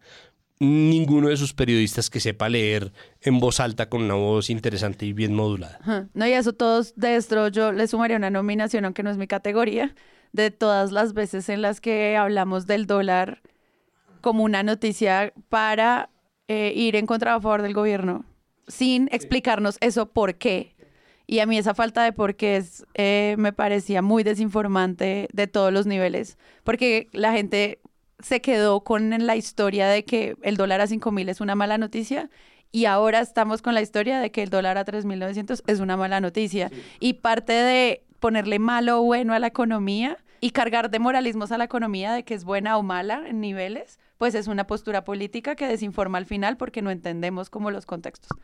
[0.60, 2.92] ninguno de sus periodistas que sepa leer
[3.22, 5.78] en voz alta con una voz interesante y bien modulada.
[5.80, 6.06] Ajá.
[6.14, 9.16] No, y a eso todos de esto yo le sumaría una nominación, aunque no es
[9.16, 9.96] mi categoría,
[10.32, 13.42] de todas las veces en las que hablamos del dólar
[14.20, 16.08] como una noticia para
[16.46, 18.24] eh, ir en contra o a favor del gobierno,
[18.68, 20.73] sin explicarnos eso por qué.
[21.26, 25.46] Y a mí esa falta de por qué es, eh, me parecía muy desinformante de
[25.46, 27.80] todos los niveles, porque la gente
[28.18, 31.78] se quedó con la historia de que el dólar a 5 mil es una mala
[31.78, 32.30] noticia
[32.74, 36.20] y ahora estamos con la historia de que el dólar a 3.900 es una mala
[36.20, 36.72] noticia.
[36.98, 41.58] Y parte de ponerle malo o bueno a la economía y cargar de moralismos a
[41.58, 45.54] la economía de que es buena o mala en niveles, pues es una postura política
[45.54, 48.36] que desinforma al final porque no entendemos como los contextos.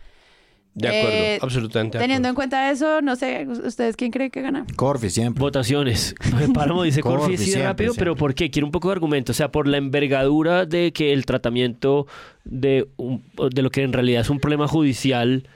[0.75, 1.99] De acuerdo, Eh, absolutamente.
[1.99, 4.65] de Teniendo en cuenta eso, no sé, ¿ustedes quién cree que gana?
[4.77, 5.41] Corfi siempre.
[5.41, 6.15] Votaciones.
[6.55, 8.15] Páramo dice Corfi, sí, siempre, rápido, pero.
[8.17, 8.51] ¿por qué?
[8.51, 9.33] Quiero un poco de argumento.
[9.33, 12.07] O sea, por la envergadura de que el tratamiento
[12.45, 15.49] de, un- de lo que en realidad es un problema judicial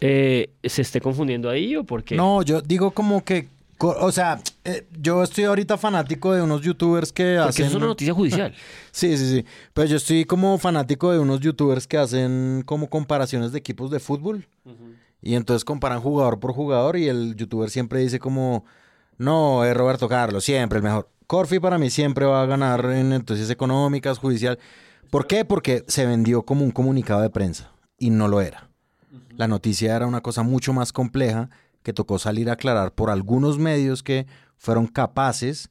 [0.00, 2.14] eh, se esté confundiendo ahí o por qué?
[2.16, 3.48] No, yo digo como que,
[3.78, 4.38] o sea,
[4.68, 7.66] eh, yo estoy ahorita fanático de unos youtubers que Porque hacen...
[7.66, 8.54] eso es una noticia judicial.
[8.92, 9.44] Sí, sí, sí.
[9.72, 14.00] Pero yo estoy como fanático de unos youtubers que hacen como comparaciones de equipos de
[14.00, 14.46] fútbol.
[15.22, 18.64] Y entonces comparan jugador por jugador y el youtuber siempre dice como,
[19.16, 21.08] no, es Roberto Carlos, siempre el mejor.
[21.26, 24.58] Corfi para mí siempre va a ganar en noticias económicas, judicial.
[25.10, 25.44] ¿Por qué?
[25.44, 28.68] Porque se vendió como un comunicado de prensa y no lo era.
[29.36, 31.50] La noticia era una cosa mucho más compleja
[31.82, 34.26] que tocó salir a aclarar por algunos medios que
[34.58, 35.70] fueron capaces,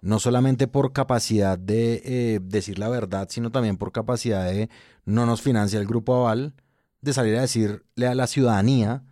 [0.00, 4.68] no solamente por capacidad de eh, decir la verdad, sino también por capacidad de
[5.04, 6.52] no nos financia el grupo Aval,
[7.00, 9.02] de salir a decirle a la ciudadanía,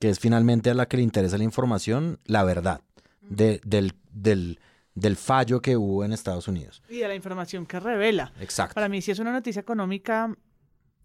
[0.00, 2.80] que es finalmente a la que le interesa la información, la verdad
[3.22, 4.58] de- del, del,
[4.94, 6.82] del fallo que hubo en Estados Unidos.
[6.88, 8.32] Y de la información que revela.
[8.40, 8.74] Exacto.
[8.74, 10.34] Para mí sí es una noticia económica,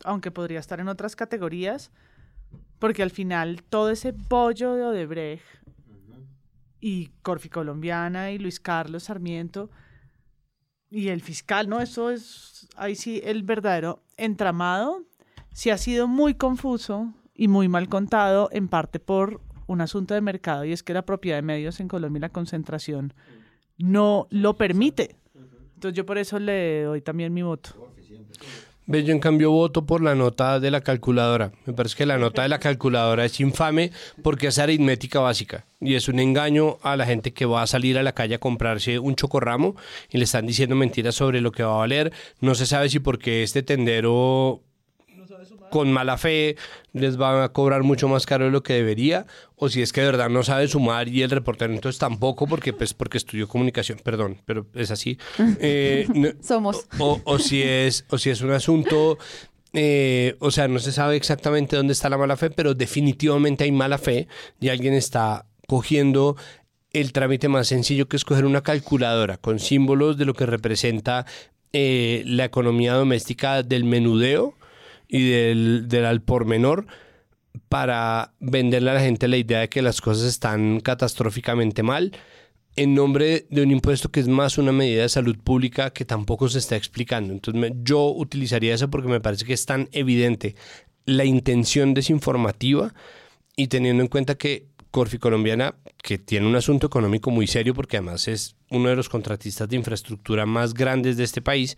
[0.06, 1.92] aunque podría estar en otras categorías,
[2.80, 5.44] porque al final todo ese pollo de Odebrecht
[6.86, 9.70] y Corfi Colombiana y Luis Carlos Sarmiento
[10.90, 15.02] y el fiscal, no, eso es, ahí sí, el verdadero entramado,
[15.54, 20.20] sí ha sido muy confuso y muy mal contado, en parte por un asunto de
[20.20, 23.14] mercado, y es que la propiedad de medios en Colombia y la concentración
[23.78, 25.16] no lo permite.
[25.76, 27.94] Entonces yo por eso le doy también mi voto.
[28.86, 31.54] Ve, Yo en cambio voto por la nota de la calculadora.
[31.66, 35.96] Me parece que la nota de la calculadora es infame porque es aritmética básica y
[35.96, 39.00] es un engaño a la gente que va a salir a la calle a comprarse
[39.00, 39.76] un chocorramo
[40.10, 42.12] y le están diciendo mentiras sobre lo que va a valer.
[42.42, 44.62] No se sabe si porque este tendero
[45.74, 46.56] con mala fe
[46.94, 50.02] les va a cobrar mucho más caro de lo que debería o si es que
[50.02, 53.98] de verdad no sabe sumar y el reportero entonces tampoco porque pues porque estudió comunicación
[54.04, 55.18] perdón pero es así
[55.60, 56.86] Eh, no- Somos.
[57.00, 59.18] o, o si es o si es un asunto
[59.74, 63.72] eh, o sea no se sabe exactamente dónde está la mala fe pero definitivamente hay
[63.72, 64.28] mala fe
[64.62, 66.36] y alguien está cogiendo
[66.92, 71.26] el trámite más sencillo que es coger una calculadora con símbolos de lo que representa
[71.74, 74.54] eh, la economía doméstica del menudeo
[75.14, 76.88] y del, del al por menor
[77.70, 82.14] para venderle a la gente la idea de que las cosas están catastróficamente mal
[82.76, 86.50] en nombre de un impuesto que es más una medida de salud pública que tampoco
[86.50, 87.32] se está explicando.
[87.32, 90.56] Entonces yo utilizaría eso porque me parece que es tan evidente
[91.06, 92.96] la intención desinformativa
[93.56, 97.98] y teniendo en cuenta que Corfi Colombiana, que tiene un asunto económico muy serio porque
[97.98, 101.78] además es uno de los contratistas de infraestructura más grandes de este país,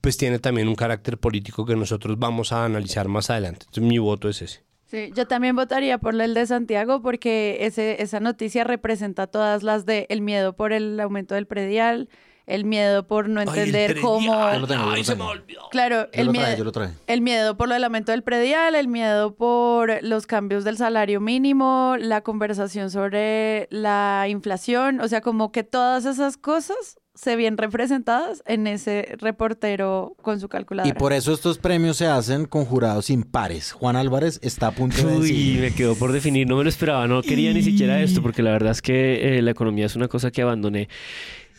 [0.00, 3.66] pues tiene también un carácter político que nosotros vamos a analizar más adelante.
[3.68, 4.64] Entonces mi voto es ese.
[4.92, 9.86] Sí, yo también votaría por el de Santiago porque ese, esa noticia representa todas las
[9.86, 12.10] de el miedo por el aumento del predial,
[12.46, 14.52] el miedo por no entender cómo...
[14.52, 15.68] Yo lo tengo, yo lo tengo.
[15.70, 16.94] Claro, Yo el miedo, traje, yo lo traje.
[17.06, 21.20] el miedo por lo del aumento del predial, el miedo por los cambios del salario
[21.20, 27.58] mínimo, la conversación sobre la inflación, o sea, como que todas esas cosas se ven
[27.58, 30.88] representadas en ese reportero con su calculadora.
[30.94, 33.72] Y por eso estos premios se hacen con jurados impares.
[33.72, 35.60] Juan Álvarez está a punto de Uy, decir.
[35.60, 38.50] me quedó por definir, no me lo esperaba, no quería ni siquiera esto, porque la
[38.52, 40.88] verdad es que eh, la economía es una cosa que abandoné.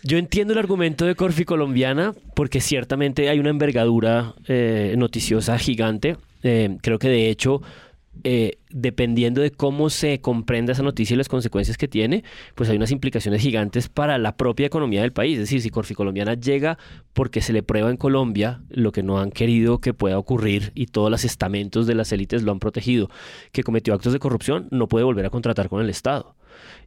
[0.06, 6.18] Yo entiendo el argumento de Corfi Colombiana, porque ciertamente hay una envergadura eh, noticiosa gigante.
[6.44, 7.62] Eh, creo que de hecho,
[8.26, 12.76] eh, dependiendo de cómo se comprenda esa noticia y las consecuencias que tiene, pues hay
[12.76, 15.36] unas implicaciones gigantes para la propia economía del país.
[15.36, 16.78] Es decir, si Corfi Colombiana llega
[17.14, 20.88] porque se le prueba en Colombia lo que no han querido que pueda ocurrir y
[20.88, 23.10] todos los estamentos de las élites lo han protegido,
[23.54, 26.36] que cometió actos de corrupción, no puede volver a contratar con el Estado.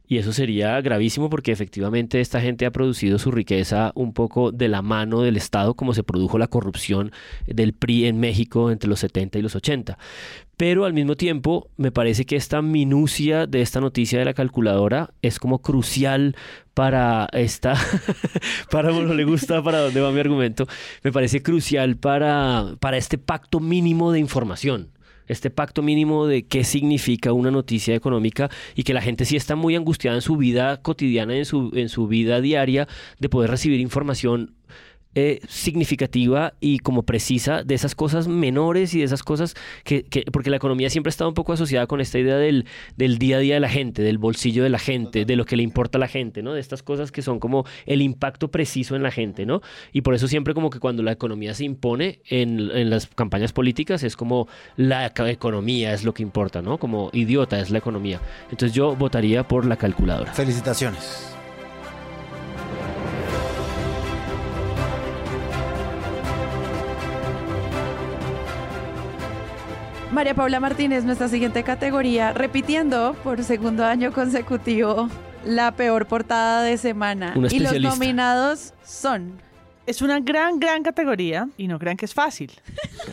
[0.09, 4.69] Y eso sería gravísimo porque efectivamente esta gente ha producido su riqueza un poco de
[4.69, 7.11] la mano del Estado, como se produjo la corrupción
[7.45, 9.97] del PRI en México entre los 70 y los 80.
[10.55, 15.11] Pero al mismo tiempo, me parece que esta minucia de esta noticia de la calculadora
[15.21, 16.37] es como crucial
[16.73, 17.73] para esta,
[18.71, 20.67] para no le gusta para dónde va mi argumento,
[21.03, 24.96] me parece crucial para, para este pacto mínimo de información
[25.27, 29.55] este pacto mínimo de qué significa una noticia económica y que la gente sí está
[29.55, 32.87] muy angustiada en su vida cotidiana, en su, en su vida diaria,
[33.19, 34.56] de poder recibir información
[35.19, 40.25] eh, significativa y como precisa de esas cosas menores y de esas cosas que, que-
[40.31, 42.65] porque la economía siempre ha estado un poco asociada con esta idea del,
[42.97, 45.55] del día a día de la gente, del bolsillo de la gente, de lo que
[45.57, 46.53] le importa a la gente, ¿no?
[46.53, 49.61] De estas cosas que son como el impacto preciso en la gente, ¿no?
[49.91, 53.53] Y por eso siempre como que cuando la economía se impone en, en las campañas
[53.53, 56.77] políticas es como la economía es lo que importa, ¿no?
[56.77, 58.21] Como idiota es la economía.
[58.51, 60.31] Entonces yo votaría por la calculadora.
[60.33, 61.36] Felicitaciones.
[70.11, 75.09] María Paula Martínez, nuestra siguiente categoría, repitiendo por segundo año consecutivo
[75.45, 77.33] la peor portada de semana.
[77.35, 79.41] Una y los nominados son
[79.87, 82.51] Es una gran, gran categoría y no crean que es fácil.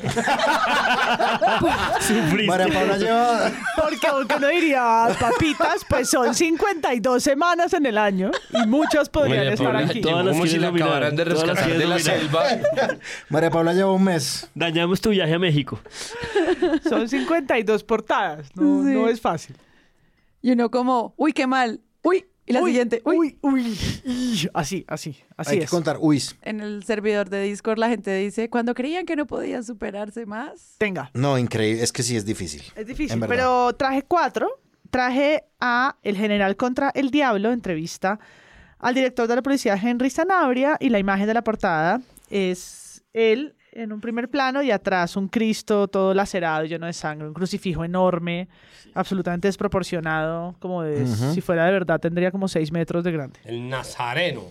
[2.46, 3.52] María Paula lleva...
[3.80, 9.38] Porque aunque uno diría papitas, pues son 52 semanas en el año y muchas podrían
[9.38, 10.00] María estar Paula, aquí.
[10.02, 12.44] llegó como si la acabaran de Todas las rescatar de la quieres selva.
[13.28, 14.48] María Paula lleva un mes.
[14.54, 15.78] Dañamos tu viaje a México.
[16.88, 18.90] Son 52 portadas, no, Sí.
[18.94, 19.56] no es fácil.
[20.42, 21.80] Y uno como, uy, qué mal.
[22.02, 23.76] Uy, y la Uy, siguiente, uy, uy,
[24.52, 25.64] Así, así, así Hay es.
[25.64, 25.96] que contar.
[26.00, 30.26] Uy, En el servidor de Discord la gente dice, cuando creían que no podían superarse
[30.26, 30.74] más.
[30.78, 31.10] Tenga.
[31.14, 31.82] no, increíble.
[31.82, 32.62] Es que sí es difícil.
[32.76, 34.48] Es difícil, pero traje cuatro.
[34.90, 38.20] Traje a El General contra el Diablo, entrevista
[38.78, 43.53] al director de la policía Henry Sanabria y la imagen de la portada es él
[43.74, 47.84] en un primer plano y atrás un Cristo todo lacerado, lleno de sangre, un crucifijo
[47.84, 48.48] enorme,
[48.94, 53.40] absolutamente desproporcionado, como de, si fuera de verdad tendría como seis metros de grande.
[53.44, 54.42] El nazareno.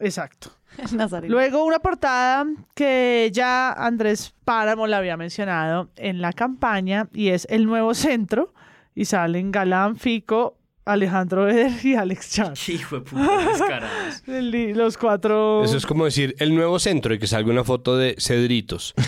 [0.00, 0.50] Exacto.
[0.92, 1.32] Nazareno.
[1.32, 2.44] Luego una portada
[2.74, 8.52] que ya Andrés Páramo la había mencionado en la campaña y es el nuevo centro
[8.94, 10.57] y salen Galán, Fico,
[10.88, 12.54] Alejandro Eder y Alex Chan.
[12.66, 14.22] Hijo de puta, descarados.
[14.26, 15.62] Los cuatro...
[15.62, 18.94] Eso es como decir el nuevo centro y que salga una foto de Cedritos.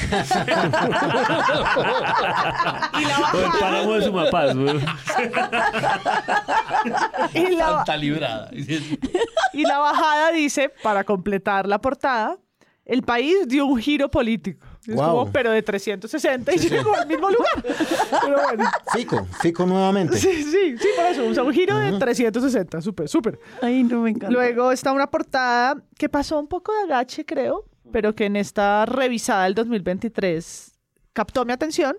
[3.33, 4.77] O el páramo de Sumapaz, güey.
[7.35, 8.51] y, la, librada.
[8.53, 12.39] y la bajada dice, para completar la portada,
[12.85, 14.67] el país dio un giro político.
[14.91, 15.07] Es Wow.
[15.21, 16.75] como, pero de 360 y Sí, sí.
[16.75, 17.63] llegó al mismo lugar.
[18.23, 18.65] Pero bueno.
[18.93, 20.17] Fico, Fico nuevamente.
[20.19, 21.27] Sí, sí, sí, por eso.
[21.29, 22.81] O sea, un giro de 360.
[22.81, 23.39] Súper, súper.
[23.63, 24.31] Ay, no me encanta.
[24.31, 28.85] Luego está una portada que pasó un poco de agache, creo, pero que en esta
[28.87, 30.73] revisada del 2023
[31.13, 31.97] captó mi atención.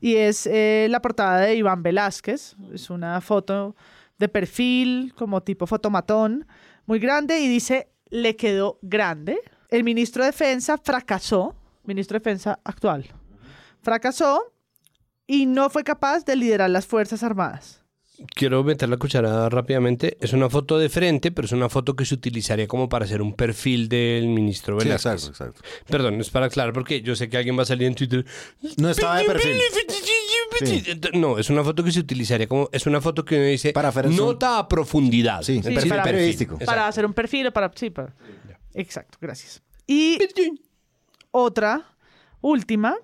[0.00, 2.54] Y es eh, la portada de Iván Velázquez.
[2.72, 3.74] Es una foto
[4.18, 6.46] de perfil, como tipo fotomatón,
[6.86, 7.40] muy grande.
[7.40, 9.38] Y dice, le quedó grande.
[9.70, 11.54] El ministro de Defensa fracasó,
[11.88, 13.06] ministro de Defensa actual,
[13.82, 14.52] fracasó
[15.26, 17.82] y no fue capaz de liderar las Fuerzas Armadas.
[18.34, 20.16] Quiero meter la cucharada rápidamente.
[20.20, 23.22] Es una foto de frente, pero es una foto que se utilizaría como para hacer
[23.22, 25.12] un perfil del ministro Sí, Velázquez.
[25.28, 25.60] exacto, exacto.
[25.88, 28.26] Perdón, es para aclarar porque yo sé que alguien va a salir en Twitter.
[28.76, 29.56] No estaba de perfil.
[31.14, 32.68] No, es una foto que se utilizaría como.
[32.72, 33.72] Es una foto que uno dice.
[33.72, 35.42] Para hacer un- nota a profundidad.
[35.42, 36.58] Sí, El perfil de periodístico.
[36.58, 37.70] Para hacer un perfil o para...
[37.76, 38.12] Sí, para...
[38.74, 39.62] Exacto, gracias.
[39.86, 40.18] Y
[41.30, 41.86] otra,
[42.40, 42.96] última,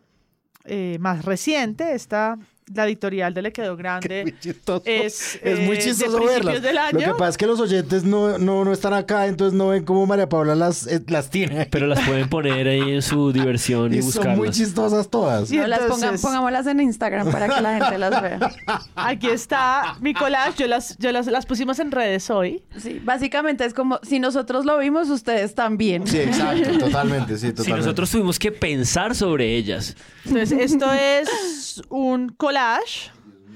[0.64, 2.39] eh, más reciente, esta,
[2.73, 4.35] la editorial de Le Quedó Grande.
[4.85, 6.99] Es, Es muy eh, chistoso de del año.
[6.99, 9.85] Lo que pasa es que los oyentes no, no, no están acá, entonces no ven
[9.85, 11.67] cómo María Paula las, eh, las tiene.
[11.71, 14.57] Pero las pueden poner ahí en su diversión y, Y son muy buscarlas.
[14.57, 15.51] chistosas todas.
[15.53, 18.39] Y No, las pongan- pongámoslas en Instagram para que la gente las vea.
[18.97, 22.62] Aquí está mi collage, yo las, yo las, las pusimos en redes hoy.
[22.79, 26.07] Sí, básicamente es como, si nosotros lo vimos, ustedes también.
[26.07, 27.81] Sí, exacto, totalmente, sí, Si totalmente.
[27.87, 29.97] nosotros tuvimos que pensar sobre ellas.
[30.25, 33.11] Entonces, esto es un collage.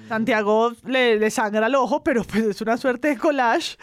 [0.09, 3.77] Santiago le, le sangra el ojo, pero pues es una suerte de collage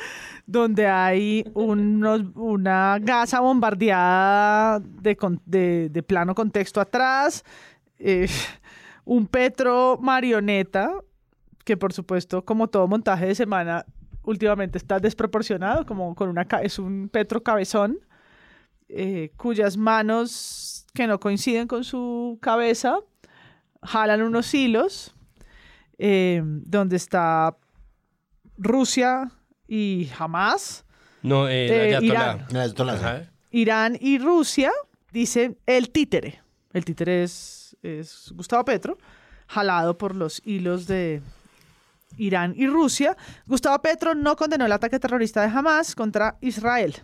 [0.48, 5.16] donde hay unos- una gasa bombardeada de,
[6.04, 7.44] plano contexto atrás,
[8.00, 8.28] eh,
[9.06, 10.92] un Petro marioneta,
[11.64, 13.86] que por supuesto, como todo montaje de semana,
[14.24, 18.00] últimamente está desproporcionado, como con una es un Petro cabezón,
[18.90, 22.98] eh, cuyas manos que no coinciden con su cabeza
[23.84, 25.14] jalan unos hilos
[26.00, 27.56] eh, donde está
[28.58, 29.32] Rusia
[29.68, 30.86] y Hamas,
[31.22, 32.46] No, eh, Eh, la Irán.
[32.50, 33.32] La.
[33.52, 34.72] Irán y Rusia,
[35.12, 36.41] dice el títere.
[36.74, 38.98] El títere es, es Gustavo Petro,
[39.48, 41.22] jalado por los hilos de
[42.18, 43.16] Irán y Rusia.
[43.46, 46.96] Gustavo Petro no condenó el ataque terrorista de Hamas contra Israel.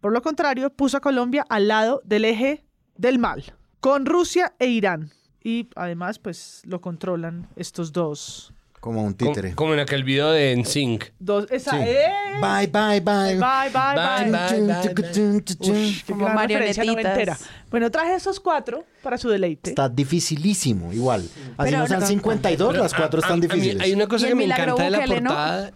[0.00, 2.63] Por lo contrario, puso a Colombia al lado del eje
[2.96, 3.44] del mal,
[3.80, 5.10] con Rusia e Irán.
[5.42, 9.54] Y además, pues lo controlan estos dos Como un títere.
[9.54, 11.12] como en aquel video de NSYNC.
[11.18, 11.76] Dos, esa, Sí.
[11.80, 12.08] ¡eh!
[12.40, 13.34] Bye, bye, bye.
[13.34, 14.30] Bye, bye, bye.
[14.30, 15.70] Bye, bye, bye, bye.
[15.70, 17.44] Ush, qué Como marionetitas.
[17.70, 19.70] Bueno, traje esos cuatro para su deleite.
[19.70, 21.20] Está dificilísimo, igual.
[21.56, 22.06] Así Pero no sean no.
[22.06, 23.82] 52, Pero las cuatro a- están a- a mí difíciles.
[23.82, 25.72] hay una cosa que me encanta de la portada.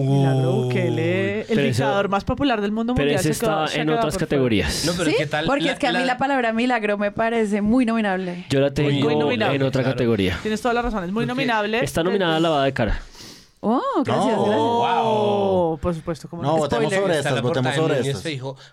[0.00, 3.20] Uh, Bukele, el Pero eso- dictador más popular del mundo Pero mundial.
[3.20, 4.84] ese se quedó- está se en otras categorías.
[4.86, 5.16] No, pero ¿Sí?
[5.18, 5.46] ¿qué tal?
[5.46, 8.46] Porque la- es que a mí la- la palabra milagro me parece muy nominable.
[8.50, 9.56] Yo la Muy tengo nominable.
[9.56, 9.96] en otra Claro.
[9.96, 10.38] categoría.
[10.42, 11.82] Tienes toda la razón, es muy nominable.
[11.82, 13.02] Está nominada a lavada de cara.
[13.60, 14.44] Oh, gracias, No.
[14.44, 14.60] gracias.
[14.60, 16.28] Oh, por supuesto.
[16.28, 18.24] Como No, votemos sobre estas, votemos sobre estas.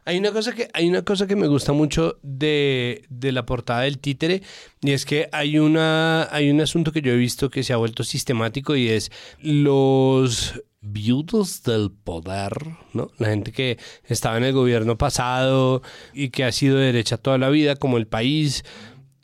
[0.05, 3.81] Hay una cosa que hay una cosa que me gusta mucho de, de la portada
[3.81, 4.43] del títere
[4.81, 7.77] y es que hay una hay un asunto que yo he visto que se ha
[7.77, 9.11] vuelto sistemático y es
[9.41, 12.53] los viudos del poder,
[12.93, 13.09] ¿no?
[13.17, 15.81] La gente que estaba en el gobierno pasado
[16.13, 18.63] y que ha sido de derecha toda la vida, como el país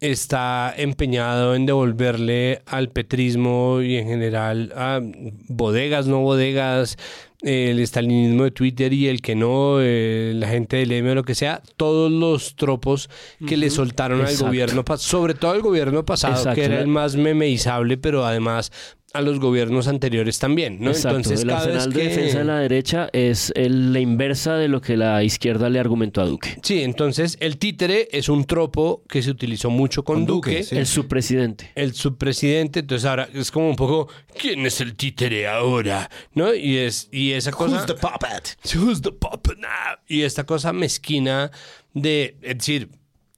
[0.01, 4.99] está empeñado en devolverle al petrismo y en general a
[5.47, 6.97] bodegas, no bodegas,
[7.41, 11.24] el estalinismo de Twitter y el que no, eh, la gente del M o lo
[11.24, 13.09] que sea, todos los tropos
[13.47, 16.55] que le soltaron al gobierno, sobre todo al gobierno pasado, Exacto.
[16.55, 18.72] que era el más memeizable, pero además
[19.14, 20.91] a los gobiernos anteriores también, ¿no?
[20.91, 21.18] Exacto.
[21.18, 24.68] Entonces, el cada vez arsenal de defensa de la derecha es el- la inversa de
[24.70, 26.57] lo que la izquierda le argumentó a Duque.
[26.64, 30.64] Sí, entonces el títere es un tropo que se utilizó mucho con, Con Duque, Duque,
[30.64, 30.78] sí.
[30.78, 31.72] El subpresidente.
[31.76, 34.07] el subpresidente, entonces ahora es como un poco
[34.39, 36.09] ¿quién es el títere ahora?
[36.34, 36.53] ¿No?
[36.53, 38.57] Y es y esa cosa Who's the puppet?
[38.76, 39.97] Who's the puppet now?
[40.07, 41.51] Y esta cosa mezquina
[41.93, 42.89] de es decir,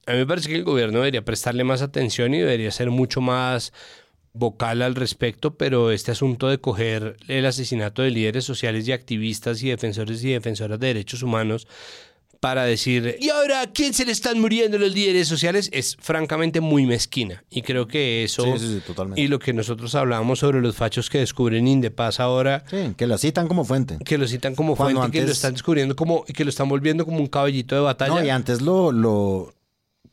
[0.05, 3.21] a mí me parece que el gobierno debería prestarle más atención y debería ser mucho
[3.21, 3.73] más
[4.33, 9.61] vocal al respecto, pero este asunto de coger el asesinato de líderes sociales y activistas
[9.63, 11.67] y defensores y defensoras de derechos humanos
[12.39, 15.69] para decir, ¿y ahora a quién se le están muriendo los líderes sociales?
[15.71, 17.41] Es francamente muy mezquina.
[17.49, 18.43] Y creo que eso...
[18.43, 19.21] Sí, sí, sí, totalmente.
[19.21, 23.17] Y lo que nosotros hablábamos sobre los fachos que descubren Indepaz ahora, Sí, que la
[23.17, 23.97] citan como fuente.
[24.03, 26.49] que lo citan como Cuando fuente, y que lo antes- están descubriendo como, que lo
[26.49, 28.15] están volviendo como un caballito de batalla.
[28.15, 29.53] No, y antes lo, lo,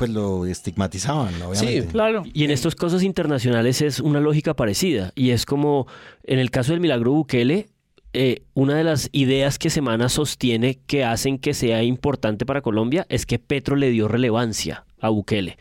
[0.00, 1.82] pues lo estigmatizaban, obviamente.
[1.82, 2.22] Sí, Claro.
[2.32, 5.12] Y en estas cosas internacionales es una lógica parecida.
[5.14, 5.86] Y es como,
[6.24, 7.68] en el caso del milagro Bukele,
[8.14, 13.04] eh, una de las ideas que Semana sostiene que hacen que sea importante para Colombia
[13.10, 15.58] es que Petro le dio relevancia a Bukele.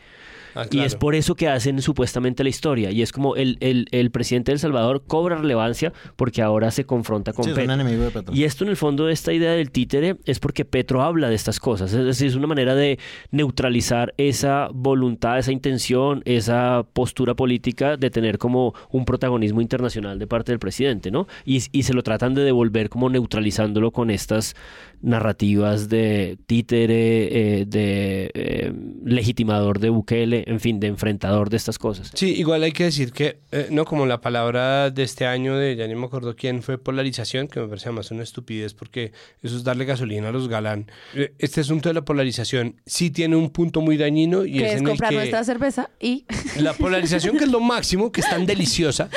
[0.54, 2.90] Ah, Y es por eso que hacen supuestamente la historia.
[2.90, 6.84] Y es como el, el- el presidente de El Salvador cobra relevancia porque ahora se
[6.84, 7.74] confronta con Sí, es un Petro.
[7.74, 8.34] enemigo de Petro.
[8.34, 11.34] Y esto en el fondo de esta idea del títere es porque Petro habla de
[11.34, 11.92] estas cosas.
[11.92, 12.98] Es decir, es una manera de
[13.30, 20.26] neutralizar esa voluntad, esa intención, esa postura política de tener como un protagonismo internacional de
[20.26, 21.26] parte del presidente, ¿no?
[21.44, 24.54] Y, y se lo tratan de devolver como neutralizándolo con estas
[25.02, 28.72] narrativas de títere, eh, de eh,
[29.04, 32.10] legitimador de Bukele, en fin, de enfrentador de estas cosas.
[32.14, 35.76] Sí, igual hay que decir que, eh, no como la palabra de este año de,
[35.76, 39.56] ya ni me acuerdo quién fue polarización, que me parece más una estupidez porque eso
[39.56, 40.90] es darle gasolina a los galán.
[41.14, 44.72] Eh, Este asunto de la polarización sí tiene un punto muy dañino y que es,
[44.74, 46.24] es en el comprar que nuestra cerveza y
[46.60, 49.08] la polarización, que es lo máximo, que es tan deliciosa,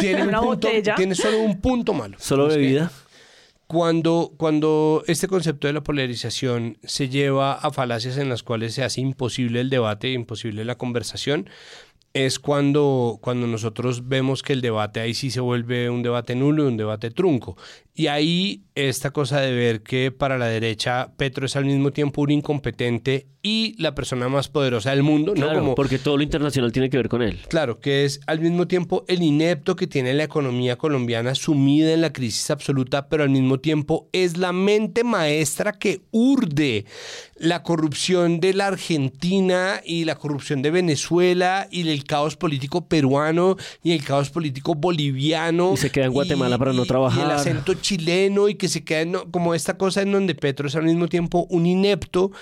[0.00, 0.94] tiene, un Una punto, botella.
[0.94, 2.16] tiene solo un punto malo.
[2.20, 2.90] Solo que bebida.
[3.66, 8.84] Cuando, cuando este concepto de la polarización se lleva a falacias en las cuales se
[8.84, 11.48] hace imposible el debate, imposible la conversación,
[12.14, 16.64] es cuando, cuando nosotros vemos que el debate ahí sí se vuelve un debate nulo
[16.64, 17.56] y un debate trunco.
[17.94, 22.22] Y ahí esta cosa de ver que para la derecha Petro es al mismo tiempo
[22.22, 25.52] un incompetente y la persona más poderosa del mundo, ¿no?
[25.52, 27.40] Como, porque todo lo internacional tiene que ver con él.
[27.48, 32.00] Claro, que es al mismo tiempo el inepto que tiene la economía colombiana sumida en
[32.00, 36.86] la crisis absoluta, pero al mismo tiempo es la mente maestra que urde
[37.36, 43.56] la corrupción de la Argentina y la corrupción de Venezuela y el caos político peruano
[43.82, 45.74] y el caos político boliviano.
[45.74, 47.20] Y se queda en Guatemala para no trabajar.
[47.20, 50.66] Y el acento chileno y que se queda en- como esta cosa en donde Petro
[50.68, 52.32] es al mismo tiempo un inepto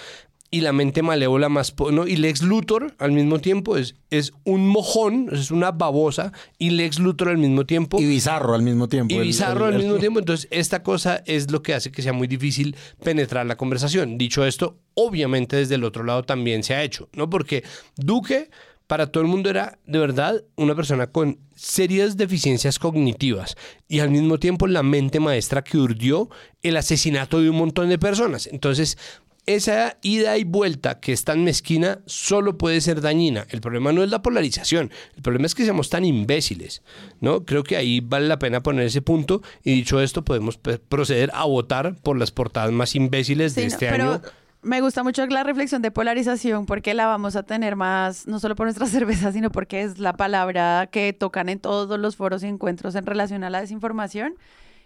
[0.54, 1.74] y la mente malévola más...
[1.92, 2.06] ¿no?
[2.06, 6.98] Y Lex Luthor al mismo tiempo es, es un mojón, es una babosa, y Lex
[6.98, 7.98] Luthor al mismo tiempo...
[7.98, 9.14] Y bizarro al mismo tiempo.
[9.14, 10.18] Y El- bizarro el- al mismo tiempo.
[10.18, 14.18] Entonces, esta cosa es lo que hace que sea muy difícil penetrar la conversación.
[14.18, 17.30] Dicho esto, obviamente desde el otro lado también se ha hecho, ¿no?
[17.30, 17.64] Porque
[17.96, 18.50] Duque,
[18.92, 23.56] para todo el mundo, era de verdad una persona con serias deficiencias cognitivas
[23.88, 26.28] y al mismo tiempo la mente maestra que urdió
[26.62, 28.46] el asesinato de un montón de personas.
[28.52, 28.98] Entonces,
[29.46, 33.46] esa ida y vuelta que es tan mezquina solo puede ser dañina.
[33.48, 36.82] El problema no es la polarización, el problema es que seamos tan imbéciles,
[37.22, 37.46] ¿no?
[37.46, 41.30] Creo que ahí vale la pena poner ese punto y dicho esto podemos pe- proceder
[41.32, 44.22] a votar por las portadas más imbéciles de no, este pero año.
[44.62, 48.54] Me gusta mucho la reflexión de polarización porque la vamos a tener más, no solo
[48.54, 52.46] por nuestra cerveza, sino porque es la palabra que tocan en todos los foros y
[52.46, 54.36] encuentros en relación a la desinformación.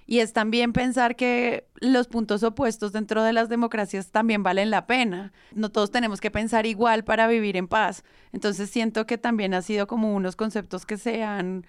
[0.06, 4.86] Y es también pensar que los puntos opuestos dentro de las democracias también valen la
[4.86, 5.32] pena.
[5.52, 8.04] No todos tenemos que pensar igual para vivir en paz.
[8.32, 11.66] Entonces siento que también ha sido como unos conceptos que se han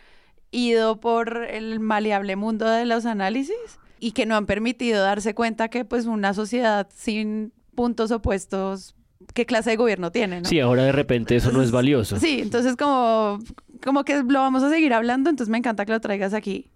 [0.51, 5.67] ido por el maleable mundo de los análisis y que no han permitido darse cuenta
[5.69, 8.95] que pues una sociedad sin puntos opuestos,
[9.35, 10.41] ¿qué clase de gobierno tiene?
[10.41, 10.49] ¿no?
[10.49, 12.19] Sí, ahora de repente eso no es valioso.
[12.19, 13.37] Sí, entonces como,
[13.83, 16.71] como que lo vamos a seguir hablando, entonces me encanta que lo traigas aquí.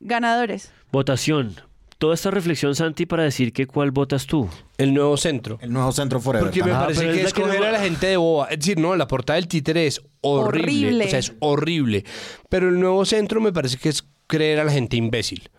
[0.00, 0.72] Ganadores.
[0.90, 1.54] Votación.
[1.98, 4.48] Toda esta reflexión, Santi, para decir que cuál votas tú.
[4.78, 5.58] El nuevo centro.
[5.60, 6.46] El nuevo centro forever.
[6.48, 8.46] Porque me Ajá, parece que es que escoger no- a la gente de boba.
[8.46, 10.62] Es decir, no, la portada del títere es horrible.
[10.86, 11.04] Horrible.
[11.04, 12.04] O sea, es horrible.
[12.48, 15.50] Pero el nuevo centro me parece que es creer a la gente imbécil.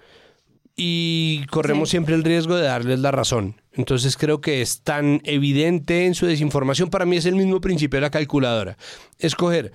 [0.82, 1.92] Y corremos Sí.
[1.92, 3.62] siempre el riesgo de darles la razón.
[3.74, 6.90] Entonces creo que es tan evidente en su desinformación.
[6.90, 8.78] Para mí es el mismo principio de la calculadora.
[9.18, 9.74] Escoger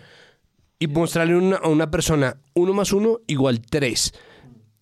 [0.79, 4.15] y mostrarle una- a una persona uno más uno igual tres.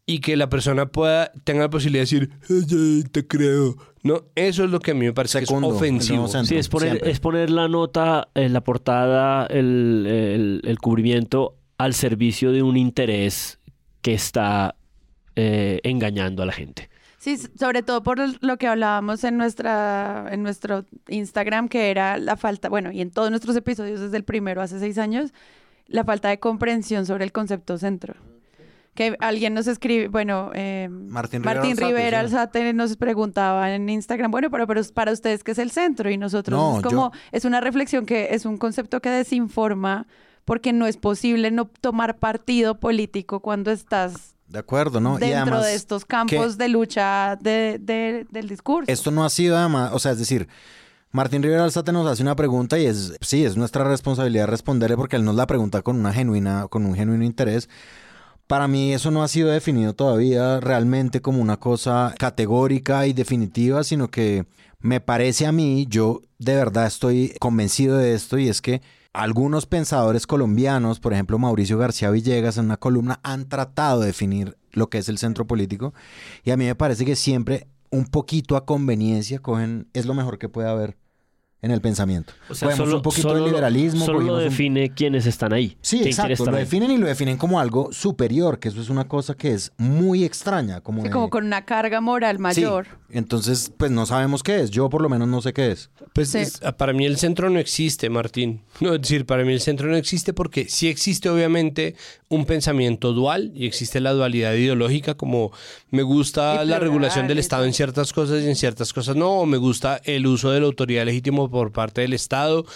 [0.07, 3.77] Y que la persona pueda, tenga la posibilidad de decir, "Ay, ay, te creo.
[4.05, 6.29] No, eso es lo que a mí me parece Segundo, que es ofensivo.
[6.29, 6.49] centro.
[6.49, 11.95] Sí, es poner, es poner la nota, eh, la portada, el, el- el cubrimiento al
[11.95, 13.59] servicio de un interés
[14.03, 14.75] que está
[15.37, 16.89] eh, engañando a la gente.
[17.19, 22.37] Sí, sobre todo por lo que hablábamos en nuestra en nuestro Instagram, que era la
[22.37, 25.33] falta, bueno, y en todos nuestros episodios desde el primero hace seis años,
[25.87, 28.15] la falta de comprensión sobre el concepto centro.
[28.95, 32.25] Que alguien nos escribe, bueno, eh, Martín Rivera Martín Alzate, Rivera sí.
[32.27, 36.11] Alzate nos preguntaba en Instagram, bueno, pero, pero para ustedes, ¿qué es el centro?
[36.11, 40.07] Y nosotros No, es como, yo- es una reflexión que es un concepto que desinforma
[40.45, 45.17] porque no es posible no tomar partido político cuando estás De acuerdo, ¿no?
[45.17, 48.91] y dentro además, de estos campos de lucha de, de- del discurso.
[48.93, 50.47] Esto no ha sido además, o sea, es decir,
[51.11, 55.17] Martín Rivera Alzate nos hace una pregunta y es, sí, es nuestra responsabilidad responderle porque
[55.17, 57.69] él nos la pregunta con una genuina, con un genuino interés.
[58.47, 63.85] Para mí eso no ha sido definido todavía realmente como una cosa categórica y definitiva,
[63.85, 64.45] sino que
[64.81, 68.83] me parece a mí, yo de verdad estoy convencido de esto y es que
[69.13, 74.57] algunos pensadores colombianos, por ejemplo Mauricio García Villegas en una columna, han tratado de definir
[74.73, 75.93] lo que es el centro político
[76.45, 80.39] y a mí me parece que siempre un poquito a conveniencia cogen, es lo mejor
[80.39, 80.97] que puede haber
[81.63, 82.33] en el pensamiento.
[82.51, 84.05] O sea, Cogemos solo, un poquito solo de liberalismo.
[84.05, 85.77] Solo lo cogimos un- define quienes están ahí.
[85.81, 86.45] Sí, exacto.
[86.47, 86.65] Lo ahí.
[86.65, 90.25] definen y lo definen como algo superior, que eso es una cosa que es muy
[90.25, 90.81] extraña.
[90.81, 92.87] Como, Sí, de- como con una carga moral Sí, mayor.
[93.11, 94.71] Entonces, pues no sabemos qué es.
[94.71, 95.91] Yo por lo menos no sé qué es.
[96.15, 96.39] Pues Sí.
[96.39, 98.63] es- para mí el centro no existe, Martín.
[98.81, 101.95] No, es decir, para mí el centro no existe porque sí existe obviamente
[102.29, 105.53] un pensamiento dual y existe la dualidad ideológica como
[105.91, 109.15] me gusta Y la plural, regulación del Estado en ciertas cosas y en ciertas cosas
[109.15, 112.67] no, o me gusta el uso de la autoridad legítimo por parte del Estado.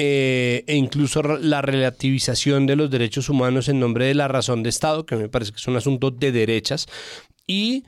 [0.00, 4.68] eh, e incluso la relativización de los derechos humanos en nombre de la razón de
[4.68, 6.86] Estado, que me parece que es un asunto de derechas,
[7.48, 7.82] y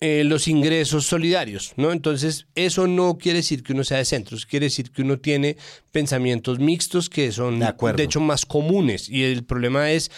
[0.00, 1.90] eh, los ingresos solidarios, ¿no?
[1.92, 5.56] Entonces, eso no quiere decir que uno sea de centros, quiere decir que uno tiene
[5.90, 8.02] pensamientos mixtos que son, De acuerdo.
[8.02, 9.08] hecho, más comunes.
[9.08, 10.10] Y el problema es,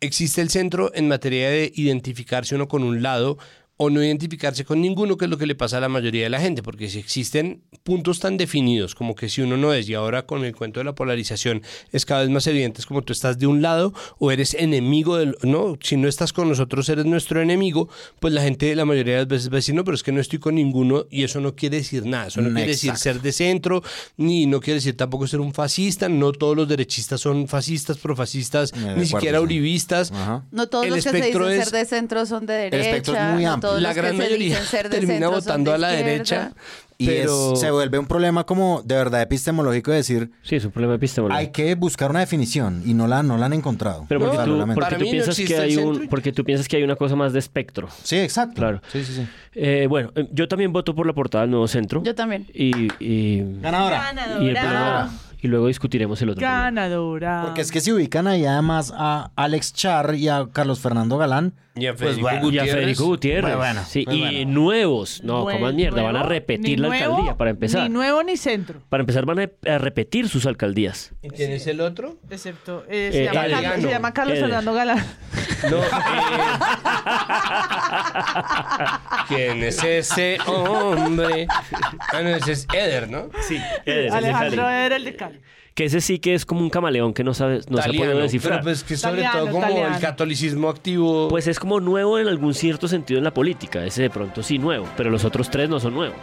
[0.00, 3.38] existe el centro en materia de identificarse uno con un lado
[3.78, 6.30] o no identificarse con ninguno, que es lo que le pasa a la mayoría de
[6.30, 9.94] la gente, porque si existen puntos tan definidos como que si uno no es, y
[9.94, 11.62] ahora con el cuento de la polarización
[11.92, 15.18] es cada vez más evidente, es como tú estás de un lado o eres enemigo
[15.18, 19.14] del, no, si no estás con nosotros eres nuestro enemigo, pues la gente la mayoría
[19.14, 21.24] de las veces va a decir, no, pero es que no estoy con ninguno y
[21.24, 23.82] eso no quiere decir nada, eso no quiere decir ser de centro,
[24.16, 28.72] ni no quiere decir tampoco ser un fascista, no todos los derechistas son fascistas, profascistas,
[28.74, 29.44] ni acuerdo, siquiera sí.
[29.44, 30.10] uribistas.
[30.12, 30.44] Ajá.
[30.50, 32.88] No todos El los que se espectro dicen es- ser de centro son de derecha.
[32.88, 33.65] espectro es muy no amplio.
[33.66, 35.74] Todos la los que gran se mayoría dicen ser de termina centro son votando de
[35.74, 36.10] a la izquierda.
[36.12, 36.52] derecha.
[36.98, 40.70] Y es- se vuelve un problema como de verdad epistemológico de decir, Sí, es un
[40.70, 41.38] problema epistemológico.
[41.38, 44.06] hay que buscar una definición y no la, no la han encontrado.
[44.08, 46.78] Pero porque No, tú, porque tú no piensas que hay un, porque tú piensas que
[46.78, 47.88] hay una cosa más de espectro.
[48.02, 48.54] Sí, exacto.
[48.54, 48.80] Claro.
[48.90, 49.26] Sí, sí, sí.
[49.54, 52.02] Eh, bueno, eh, yo también voto por la portada del nuevo centro.
[52.02, 52.46] Yo también.
[52.54, 54.12] Y, y, Ganadora.
[54.40, 55.10] y, el problema-
[55.42, 56.40] y luego discutiremos el otro.
[56.40, 57.42] Ganadora.
[57.44, 61.54] Porque es que si ubican ahí además a Alex Char y a Carlos Fernando Galán,
[61.74, 62.74] Y a pues Federico bueno, Y a Gutiérrez.
[62.74, 63.42] Federico Gutiérrez.
[63.44, 64.50] Pues bueno, sí, pues y bueno.
[64.52, 65.20] nuevos.
[65.22, 66.02] No, Buen- como mierda.
[66.02, 67.82] Van a nuevo, repetir la nuevo, alcaldía para empezar.
[67.82, 68.80] Ni nuevo ni centro.
[68.88, 71.12] Para empezar van a, a repetir sus alcaldías.
[71.22, 72.16] ¿Y quién es el otro?
[72.30, 72.84] Excepto.
[72.88, 73.62] eh, se, Eh, llama Eder.
[73.62, 74.44] Carlos, se llama Carlos Eder.
[74.46, 75.04] Fernando Galán.
[75.70, 75.82] No, eh,
[79.28, 81.46] ¿Quién es ese hombre?
[81.50, 83.28] Ah, no, ese es Eder, ¿no?
[83.48, 85.16] Sí, Eder, Alejandro era el de
[85.74, 88.18] que ese sí que es como un camaleón que no sabe, no se ha podido
[88.18, 88.60] descifrar.
[88.60, 91.28] Pero pues que sobre todo como el catolicismo activo.
[91.28, 93.84] Pues es como nuevo en algún cierto sentido en la política.
[93.84, 96.16] Ese de pronto sí nuevo, pero los otros tres no son nuevos.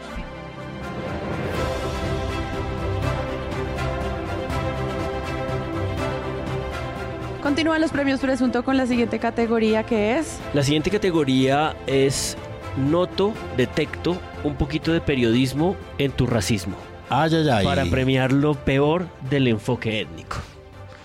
[7.43, 10.39] Continúan los premios Presunto con la siguiente categoría que es.
[10.53, 12.37] La siguiente categoría es
[12.77, 16.77] Noto, detecto un poquito de periodismo en tu racismo.
[17.16, 17.64] Ay, ay, ay.
[17.66, 20.38] Para premiar lo peor del enfoque étnico.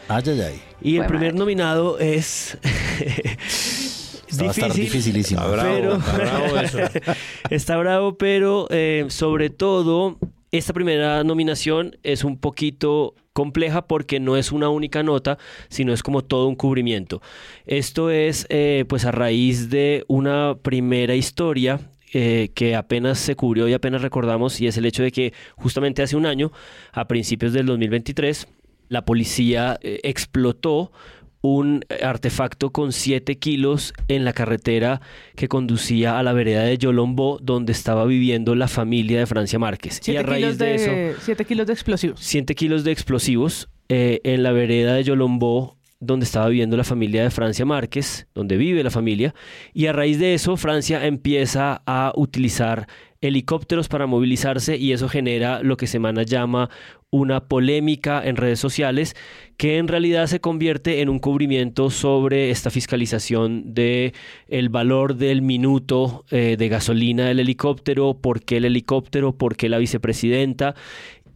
[0.08, 0.62] Ay, ay, ay.
[0.80, 2.56] Y el primer nominado es...
[4.28, 5.40] Esta va a estar dificilísimo.
[5.40, 6.78] Está bravo, pero- está bravo eso.
[7.50, 10.18] Está bravo, pero eh, sobre todo,
[10.50, 15.38] esta primera nominación es un poquito compleja porque no es una única nota,
[15.68, 17.22] sino es como todo un cubrimiento.
[17.66, 21.80] Esto es eh, pues a raíz de una primera historia
[22.12, 26.02] eh, que apenas se cubrió y apenas recordamos y es el hecho de que justamente
[26.02, 26.52] hace un año,
[26.92, 28.48] a principios del 2023,
[28.88, 30.92] la policía eh, explotó
[31.40, 35.00] un eh, artefacto con 7 kilos en la carretera
[35.36, 39.98] que conducía a la vereda de Yolombó, donde estaba viviendo la familia de Francia Márquez.
[40.00, 40.74] y Siete a raíz kilos de, de,
[41.10, 42.20] eso, siete kilos de explosivos.
[42.20, 47.22] 7 kilos de explosivos eh, en la vereda de Yolombó, donde estaba viviendo la familia
[47.22, 49.34] de Francia Márquez, donde vive la familia.
[49.74, 52.86] Y a raíz de eso, Francia empieza a utilizar
[53.20, 56.70] helicópteros para movilizarse y eso genera lo que Semana llama
[57.10, 59.16] una polémica en redes sociales
[59.56, 64.12] que en realidad se convierte en un cubrimiento sobre esta fiscalización de
[64.46, 69.68] el valor del minuto eh, de gasolina del helicóptero, por qué el helicóptero, por qué
[69.68, 70.74] la vicepresidenta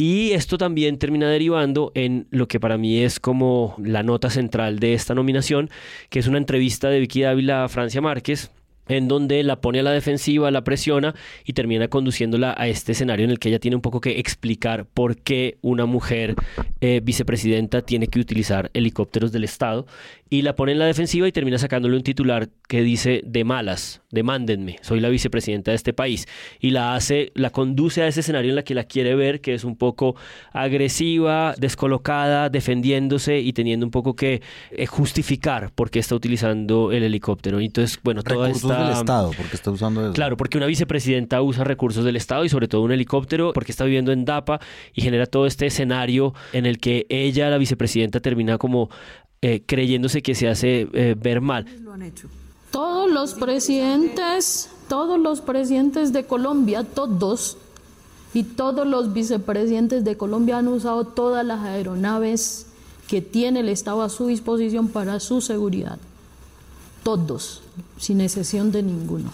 [0.03, 4.81] y esto también termina derivando en lo que para mí es como la nota central
[4.81, 5.71] de esta nominación,
[6.11, 8.51] que es una entrevista de Vicky Dávila a Francia Márquez,
[8.89, 13.27] en donde la pone a la defensiva, la presiona y termina conduciéndola a este escenario
[13.27, 16.35] en el que ella tiene un poco que explicar por qué una mujer
[16.81, 19.87] eh, vicepresidenta tiene que utilizar helicópteros del Estado
[20.33, 24.01] y la pone en la defensiva y termina sacándole un titular que dice de malas,
[24.11, 26.27] demándenme, soy la vicepresidenta de este país
[26.59, 29.53] y la hace, la conduce a ese escenario en la que la quiere ver, que
[29.53, 30.17] es un poco
[30.55, 37.03] agresiva, descolocada, defendiéndose y teniendo un poco que eh, justificar por qué está utilizando el
[37.03, 37.61] helicóptero.
[37.61, 38.85] Entonces, bueno, toda Recursos esta...
[38.85, 40.15] del Estado, porque está usando eso.
[40.15, 43.85] Claro, porque una vicepresidenta usa recursos del Estado y sobre todo un helicóptero porque está
[43.85, 44.61] viviendo en DAPA
[44.95, 48.89] y genera todo este escenario en el que ella, la vicepresidenta, termina como
[49.43, 51.67] eh, creyéndose que se hace eh, ver mal.
[52.71, 57.59] Todos los presidentes, todos los presidentes de Colombia, todos,
[58.35, 62.67] y todos los vicepresidentes de Colombia han usado todas las aeronaves
[63.09, 65.99] que tiene el Estado a su disposición para su seguridad.
[67.03, 67.63] Todos,
[67.99, 69.33] sin excepción de ninguno.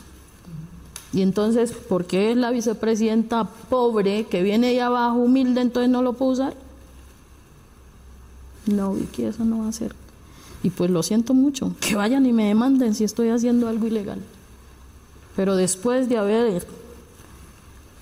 [1.12, 6.14] Y entonces, ¿por qué la vicepresidenta pobre que viene ahí abajo, humilde, entonces no lo
[6.14, 6.67] puede usar?
[8.68, 9.94] No, Vicky, eso no va a ser.
[10.62, 14.20] Y pues lo siento mucho, que vayan y me demanden si estoy haciendo algo ilegal.
[15.36, 16.66] Pero después de haber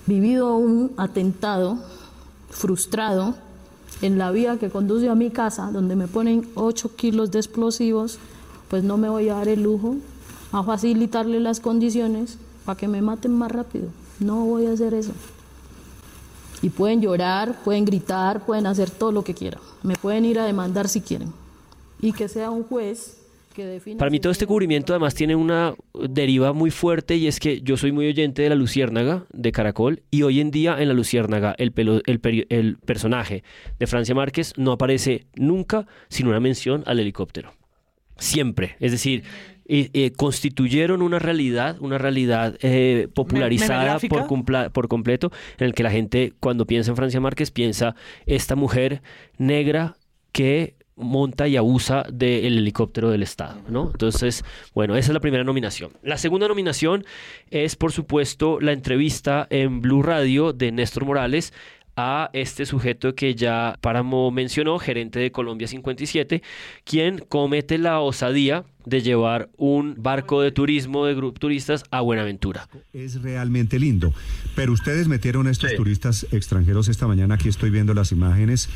[0.05, 1.77] vivido un atentado
[2.49, 3.35] frustrado
[4.01, 8.17] en la vía que conduce a mi casa, donde me ponen 8 kilos de explosivos,
[8.69, 9.95] pues no me voy a dar el lujo
[10.51, 13.87] a facilitarle las condiciones para que me maten más rápido.
[14.19, 15.13] No voy a hacer eso.
[16.61, 19.61] Y pueden llorar, pueden gritar, pueden hacer todo lo que quieran.
[19.83, 21.31] Me pueden ir a demandar si quieren.
[22.01, 23.21] Y que sea un juez
[23.55, 23.97] que defina.
[23.97, 25.73] Para mí todo este cubrimiento además tiene una
[26.09, 30.03] deriva muy fuerte y es que yo soy muy oyente de la Luciérnaga de Caracol
[30.11, 33.43] y hoy en día en la Luciérnaga el, pelo- el, peri- el personaje
[33.79, 37.53] de Francia Márquez no aparece nunca sin una mención al helicóptero.
[38.19, 38.75] Siempre.
[38.79, 39.23] Es decir,
[39.67, 45.73] eh, eh, constituyeron una realidad, una realidad eh, popularizada por, cumpla- por completo, en el
[45.73, 47.95] que la gente cuando piensa en Francia Márquez piensa
[48.25, 49.01] esta mujer
[49.37, 49.97] negra
[50.31, 53.91] que monta y abusa del helicóptero del Estado, ¿no?
[53.91, 54.43] Entonces,
[54.73, 55.91] bueno, esa es la primera nominación.
[56.01, 57.05] La segunda nominación
[57.51, 61.53] es, por supuesto, la entrevista en Blue Radio de Néstor Morales
[61.97, 66.43] a este sujeto que ya Páramo mencionó, gerente de Colombia 57,
[66.85, 72.69] quien comete la osadía de llevar un barco de turismo de grupo turistas a Buenaventura.
[72.93, 74.13] Es realmente lindo.
[74.55, 78.69] Pero ustedes metieron a estos turistas extranjeros esta mañana, aquí estoy viendo las imágenes,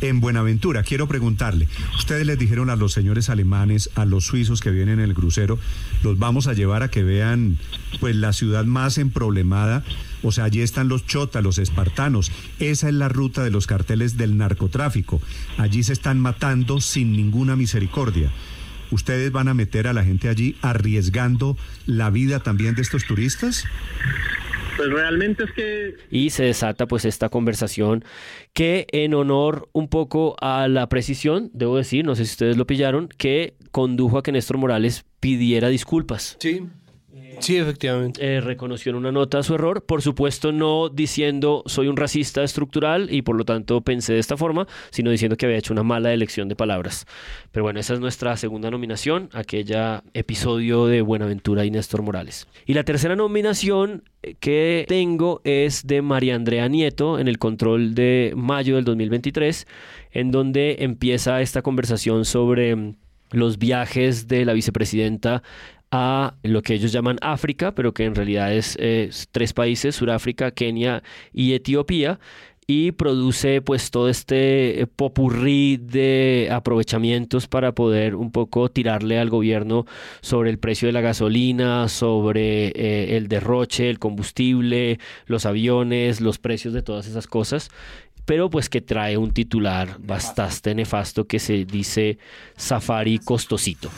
[0.00, 0.84] en Buenaventura.
[0.84, 5.04] Quiero preguntarle, ustedes les dijeron a los señores alemanes, a los suizos que vienen en
[5.04, 5.58] el crucero,
[6.02, 7.58] los vamos a llevar a que vean
[8.00, 9.84] pues la ciudad más emproblemada.
[10.22, 12.32] O sea, allí están los chotas, los espartanos.
[12.58, 15.20] Esa es la ruta de los carteles del narcotráfico.
[15.56, 18.30] Allí se están matando sin ninguna misericordia.
[18.90, 23.64] ¿Ustedes van a meter a la gente allí arriesgando la vida también de estos turistas?
[24.78, 28.04] Pues realmente es que y se desata pues esta conversación
[28.52, 32.64] que en honor un poco a la precisión, debo decir, no sé si ustedes lo
[32.64, 36.36] pillaron, que condujo a que Néstor Morales pidiera disculpas.
[36.38, 36.62] Sí.
[37.40, 38.20] Sí, efectivamente.
[38.36, 43.12] Eh, reconoció en una nota su error, por supuesto no diciendo soy un racista estructural
[43.12, 46.12] y por lo tanto pensé de esta forma, sino diciendo que había hecho una mala
[46.12, 47.06] elección de palabras.
[47.52, 52.48] Pero bueno, esa es nuestra segunda nominación, aquella episodio de Buenaventura y Néstor Morales.
[52.66, 54.04] Y la tercera nominación
[54.40, 59.66] que tengo es de María Andrea Nieto en el control de mayo del 2023,
[60.12, 62.94] en donde empieza esta conversación sobre mm,
[63.30, 65.42] los viajes de la vicepresidenta
[65.90, 70.50] a lo que ellos llaman África, pero que en realidad es, es tres países, Sudáfrica,
[70.50, 71.02] Kenia
[71.32, 72.18] y Etiopía,
[72.70, 79.86] y produce pues todo este popurrí de aprovechamientos para poder un poco tirarle al gobierno
[80.20, 86.38] sobre el precio de la gasolina, sobre eh, el derroche, el combustible, los aviones, los
[86.38, 87.70] precios de todas esas cosas
[88.28, 92.18] pero pues que trae un titular bastante nefasto que se dice
[92.58, 93.88] Safari costosito.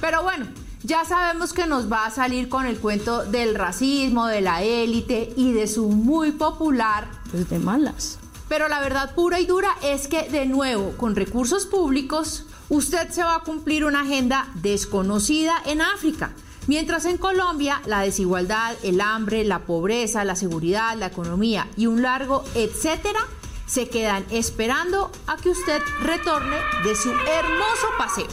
[0.00, 0.46] Pero bueno,
[0.82, 5.34] ya sabemos que nos va a salir con el cuento del racismo, de la élite
[5.36, 7.08] y de su muy popular...
[7.30, 8.18] Pues de malas.
[8.48, 13.22] Pero la verdad pura y dura es que, de nuevo, con recursos públicos, usted se
[13.22, 16.32] va a cumplir una agenda desconocida en África.
[16.70, 22.00] Mientras en Colombia la desigualdad, el hambre, la pobreza, la seguridad, la economía y un
[22.00, 23.18] largo etcétera
[23.66, 28.28] se quedan esperando a que usted retorne de su hermoso paseo.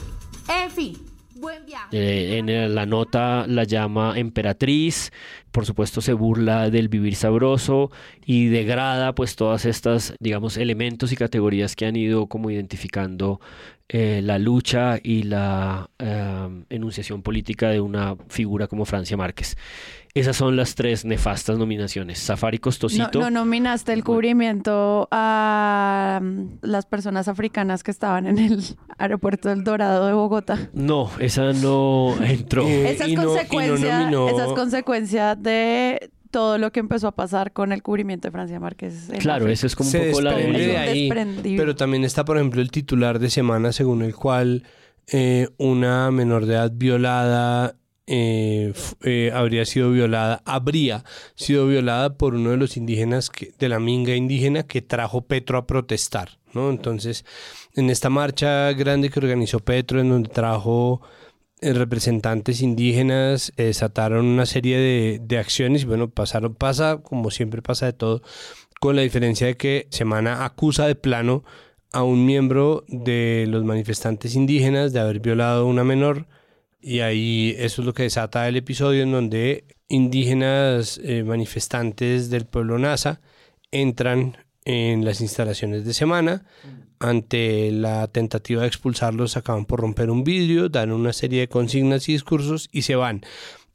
[0.49, 1.06] En fin,
[1.91, 5.11] eh, en la nota la llama emperatriz,
[5.51, 7.91] por supuesto se burla del vivir sabroso
[8.25, 13.39] y degrada pues todas estas, digamos, elementos y categorías que han ido como identificando
[13.89, 19.55] eh, la lucha y la eh, enunciación política de una figura como Francia Márquez.
[20.17, 22.17] Esas son las tres nefastas nominaciones.
[22.17, 23.19] Safari Costosito.
[23.19, 28.63] No, nominaste el cubrimiento a mm, las personas africanas que estaban en el
[28.97, 30.69] aeropuerto del Dorado de Bogotá.
[30.73, 32.67] No, esa no entró.
[32.67, 37.83] esa, es consecuencia, esa es consecuencia de todo lo que empezó a pasar con el
[37.83, 39.11] cubrimiento de Francia Márquez.
[39.19, 41.09] Claro, eso es como un poco la de ahí.
[41.55, 44.63] Pero también está, por ejemplo, el titular de semana según el cual
[45.11, 47.75] eh, una menor de edad violada
[48.09, 48.73] eh,
[49.03, 51.03] eh, habría sido violada, habría
[51.35, 53.29] sido violada por uno de los indígenas
[53.59, 56.69] de la minga indígena que trajo Petro a protestar, ¿no?
[56.69, 57.25] Entonces,
[57.75, 61.01] en esta marcha grande que organizó Petro, en donde trajo
[61.59, 67.61] eh, representantes indígenas, desataron una serie de, de acciones y bueno, pasaron, pasa como siempre
[67.61, 68.21] pasa de todo,
[68.79, 71.43] con la diferencia de que Semana acusa de plano
[71.91, 76.25] a un miembro de los manifestantes indígenas de haber violado a una menor
[76.81, 82.45] y ahí eso es lo que desata el episodio en donde indígenas eh, manifestantes del
[82.45, 83.21] pueblo NASA
[83.71, 86.45] entran en las instalaciones de semana.
[86.99, 92.09] Ante la tentativa de expulsarlos acaban por romper un vidrio, dan una serie de consignas
[92.09, 93.21] y discursos y se van.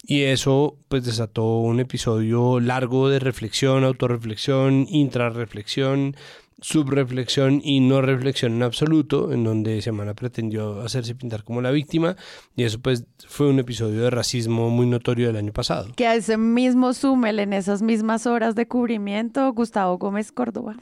[0.05, 6.17] Y eso pues desató un episodio largo de reflexión, autorreflexión, intrarreflexión,
[6.63, 12.17] subreflexión y no reflexión en absoluto, en donde Semana pretendió hacerse pintar como la víctima,
[12.57, 15.93] y eso pues fue un episodio de racismo muy notorio del año pasado.
[15.97, 20.77] Que a ese mismo Sumel, en esas mismas horas de cubrimiento, Gustavo Gómez Córdoba.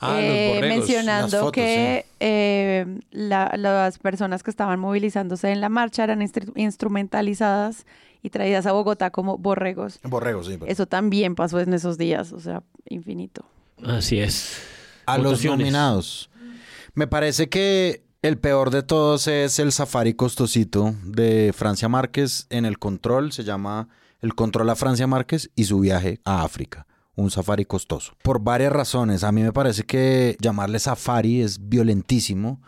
[0.00, 7.86] Ah, eh, mencionando que eh, las personas que estaban movilizándose en la marcha eran instrumentalizadas
[8.20, 10.00] y traídas a Bogotá como borregos.
[10.02, 10.58] Borregos, sí.
[10.66, 13.44] Eso también pasó en esos días, o sea, infinito.
[13.84, 16.30] Así es a los nominados.
[16.94, 22.64] Me parece que el peor de todos es el safari costosito de Francia Márquez en
[22.64, 23.32] el control.
[23.32, 23.88] Se llama
[24.20, 26.86] El control a Francia Márquez y su viaje a África.
[27.16, 28.12] Un safari costoso.
[28.22, 29.24] Por varias razones.
[29.24, 32.62] A mí me parece que llamarle safari es violentísimo.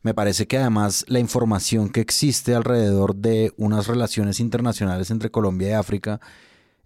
[0.00, 5.68] Me parece que además la información que existe alrededor de unas relaciones internacionales entre Colombia
[5.68, 6.20] y África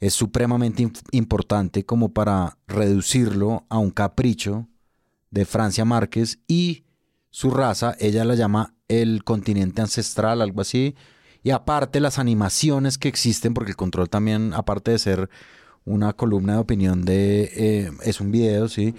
[0.00, 4.66] es supremamente importante como para reducirlo a un capricho
[5.30, 6.84] de Francia Márquez y
[7.30, 10.96] su raza, ella la llama el continente ancestral, algo así.
[11.42, 15.30] Y aparte las animaciones que existen, porque el control también, aparte de ser
[15.84, 17.50] una columna de opinión de...
[17.54, 18.94] Eh, es un video, ¿sí?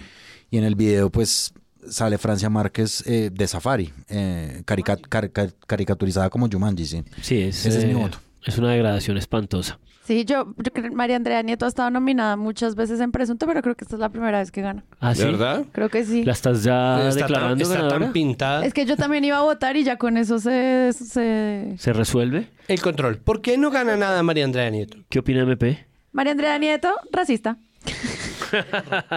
[0.50, 1.54] Y en el video pues
[1.88, 7.04] sale Francia Márquez eh, de Safari, eh, caricaturizada como Jumanji, ¿sí?
[7.20, 8.18] Sí, es, Ese es mi voto.
[8.44, 9.78] Es una degradación espantosa.
[10.12, 10.54] Sí, yo,
[10.92, 14.00] María Andrea Nieto ha estado nominada muchas veces en Presunto, pero creo que esta es
[14.00, 14.84] la primera vez que gana.
[15.00, 15.24] ¿Ah, sí?
[15.24, 15.64] verdad?
[15.72, 16.22] Creo que sí.
[16.22, 18.62] ¿La estás ya declarando está tan pintada.
[18.66, 20.92] Es que yo también iba a votar y ya con eso se...
[20.92, 22.50] ¿Se, ¿Se resuelve?
[22.68, 23.20] El control.
[23.20, 24.98] ¿Por qué no gana nada María Andrea Nieto?
[25.08, 25.86] ¿Qué opina MP?
[26.12, 27.56] María Andrea Nieto, racista.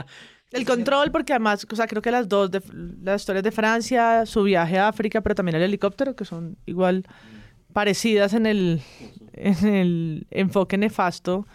[0.52, 2.62] El control, porque además, o sea, creo que las dos, de,
[3.04, 7.04] las historias de Francia, su viaje a África, pero también el helicóptero, que son igual
[7.74, 8.82] parecidas en el,
[9.36, 11.46] en el enfoque nefasto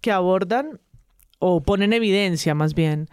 [0.00, 0.80] que abordan
[1.38, 3.08] o ponen evidencia más bien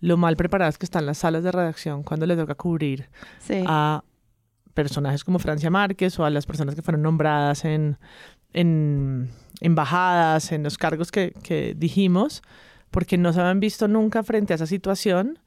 [0.00, 3.62] lo mal preparadas que están las salas de redacción cuando les toca cubrir Sí.
[3.66, 4.02] a
[4.74, 7.98] personajes como Francia Márquez o a las personas que fueron nombradas en,
[8.52, 9.30] en
[9.60, 12.42] embajadas, en los cargos que, que dijimos,
[12.90, 15.38] porque no se habían visto nunca frente a esa situación,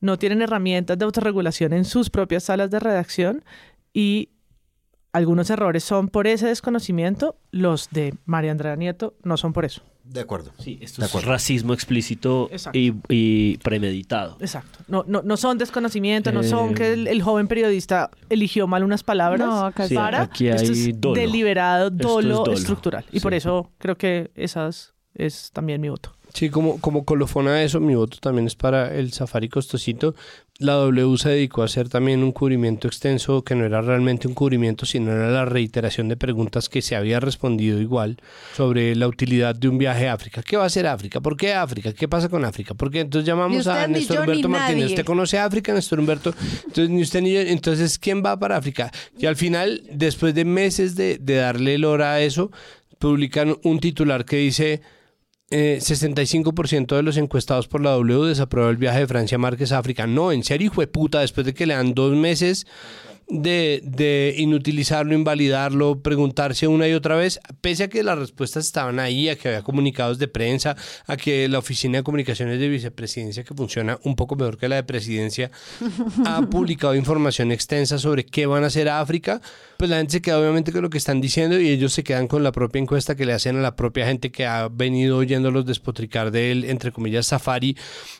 [0.00, 3.44] no tienen herramientas de autorregulación en sus propias salas de redacción
[3.94, 4.30] y
[5.12, 9.82] algunos errores son por ese desconocimiento, los de María Andrea Nieto no son por eso.
[10.04, 10.50] De acuerdo.
[10.58, 11.30] Sí, esto De es acuerdo.
[11.30, 12.76] racismo explícito Exacto.
[12.78, 14.36] y, y premeditado.
[14.40, 14.80] Exacto.
[14.88, 18.82] No, no, no son desconocimiento, no son Eh, que el, el joven periodista eligió mal
[18.82, 19.46] unas palabras.
[19.46, 20.22] No, acá Sí, para.
[20.22, 21.14] aquí Esto hay es dolo.
[21.14, 23.04] deliberado, Esto es dolo, estructural.
[23.12, 26.12] Y por eso creo que esas es también mi voto.
[26.32, 30.14] Sí, como, como colofón a eso, mi voto también es para el Safari Costosito.
[30.58, 34.34] La W se dedicó a hacer también un cubrimiento extenso que no era realmente un
[34.34, 38.18] cubrimiento, sino era la reiteración de preguntas que se había respondido igual
[38.56, 40.42] sobre la utilidad de un viaje a África.
[40.42, 41.20] ¿Qué va a hacer África?
[41.20, 41.92] ¿Por qué África?
[41.92, 42.74] ¿Qué pasa con África?
[42.74, 44.86] Porque entonces llamamos a Néstor Humberto Martínez.
[44.86, 46.32] ¿Usted conoce África, Néstor Humberto?
[46.66, 47.40] Entonces, ni usted ni yo.
[47.40, 48.90] Entonces, ¿quién va para África?
[49.18, 52.52] Y al final, después de meses de, de darle el hora a eso,
[52.98, 54.80] publican un titular que dice
[55.52, 59.78] eh, 65% de los encuestados por la W desaprueba el viaje de Francia Márquez a
[59.78, 60.06] África.
[60.06, 62.66] No, en serio, hijo de puta, después de que le dan dos meses
[63.32, 69.00] de, de inutilizarlo, invalidarlo, preguntarse una y otra vez, pese a que las respuestas estaban
[69.00, 70.76] ahí, a que había comunicados de prensa,
[71.06, 74.76] a que la oficina de comunicaciones de vicepresidencia, que funciona un poco mejor que la
[74.76, 75.50] de presidencia,
[76.26, 79.40] ha publicado información extensa sobre qué van a hacer a África,
[79.78, 82.28] pues la gente se queda obviamente con lo que están diciendo y ellos se quedan
[82.28, 85.64] con la propia encuesta que le hacen a la propia gente que ha venido oyéndolos
[85.64, 87.76] despotricar del, entre comillas, safari.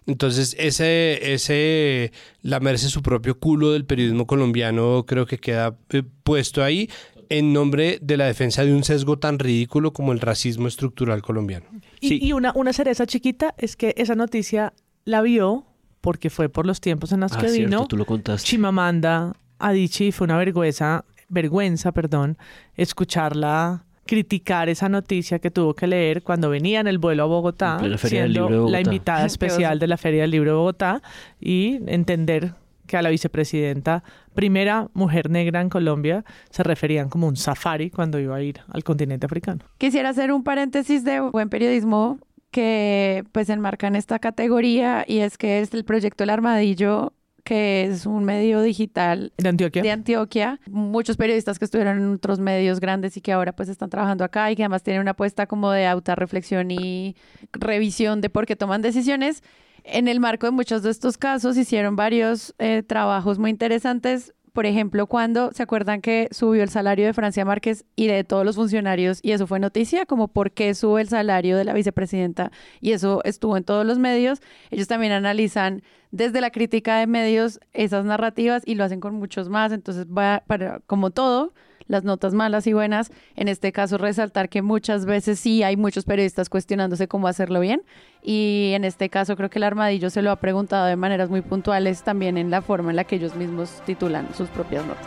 [0.07, 6.63] Entonces, ese, ese lamerse su propio culo del periodismo colombiano creo que queda eh, puesto
[6.63, 6.89] ahí
[7.29, 11.67] en nombre de la defensa de un sesgo tan ridículo como el racismo estructural colombiano.
[12.01, 14.75] Y, y una, una cereza chiquita es que esa noticia
[15.05, 15.65] la vio
[16.01, 18.47] porque fue por los tiempos en los Ah, que cierto, vino tú lo contaste.
[18.47, 22.37] Chimamanda Adichie y fue una vergüenza, vergüenza, perdón,
[22.75, 27.81] escucharla criticar esa noticia que tuvo que leer cuando venía en el vuelo a Bogotá,
[27.97, 31.03] siendo la invitada especial de la Feria del Libro de Bogotá
[31.41, 32.55] y entender
[32.93, 34.05] que a la vicepresidenta,
[34.35, 38.85] primera mujer negra en Colombia, se referían como un safari cuando iba a ir al
[38.85, 39.65] continente africano.
[39.79, 42.19] Quisiera hacer un paréntesis de buen periodismo
[42.51, 47.15] que pues enmarca en esta categoría y es que es el proyecto El Armadillo
[47.45, 49.83] que es un medio digital de Antioquia.
[49.83, 50.61] de Antioquia.
[50.71, 54.51] Muchos periodistas que estuvieron en otros medios grandes y que ahora pues están trabajando acá
[54.51, 57.17] y que además tienen una apuesta como de autorreflexión y
[57.53, 59.43] revisión de por qué toman decisiones.
[59.85, 64.33] En el marco de muchos de estos casos hicieron varios eh, trabajos muy interesantes.
[64.53, 68.45] Por ejemplo, cuando se acuerdan que subió el salario de Francia Márquez y de todos
[68.45, 72.53] los funcionarios, y eso fue noticia, como por qué sube el salario de la vicepresidenta,
[72.81, 74.41] y eso estuvo en todos los medios.
[74.71, 79.49] Ellos también analizan desde la crítica de medios esas narrativas y lo hacen con muchos
[79.49, 79.73] más.
[79.73, 81.55] Entonces, va para, como todo,
[81.93, 86.05] las notas malas y buenas, en este caso resaltar que muchas veces sí hay muchos
[86.05, 87.83] periodistas cuestionándose cómo hacerlo bien
[88.23, 91.43] y en este caso creo que el armadillo se lo ha preguntado de maneras muy
[91.43, 95.07] puntuales también en la forma en la que ellos mismos titulan sus propias notas.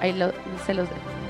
[0.00, 0.12] Ahí
[0.66, 1.23] se los dejo.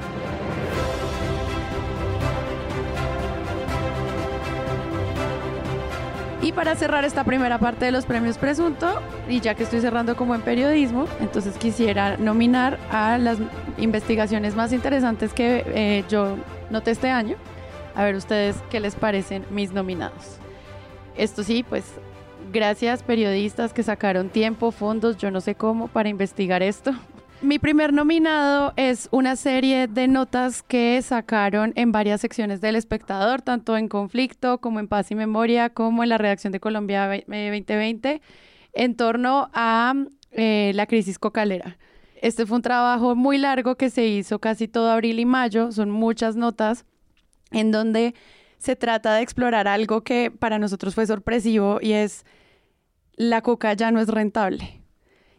[6.45, 9.01] Y para cerrar esta primera parte de los premios Presunto,
[9.31, 13.39] y ya que estoy cerrando como en periodismo, entonces quisiera nominar a las
[13.79, 16.37] investigaciones más interesantes que eh, yo
[16.69, 17.37] noté este año.
[17.95, 20.37] A ver ustedes qué les parecen mis nominados.
[21.17, 21.85] Esto sí, pues
[22.53, 26.93] gracias periodistas que sacaron tiempo, fondos, yo no sé cómo, para investigar esto.
[27.43, 33.43] Mi primer nominado es una serie de notas que sacaron en varias secciones del espectador,
[33.43, 37.27] tanto en conflicto como en paz y memoria, como en la redacción de Colombia ve-
[37.31, 38.23] eh, 2020,
[38.73, 39.93] en torno a
[40.31, 41.77] eh, la crisis cocalera.
[42.23, 45.91] Este fue un trabajo muy largo que se hizo casi todo abril y mayo, son
[45.91, 46.87] muchas notas
[47.51, 48.15] en donde
[48.57, 52.25] se trata de explorar algo que para nosotros fue sorpresivo y es
[53.17, 54.81] la coca ya no es rentable.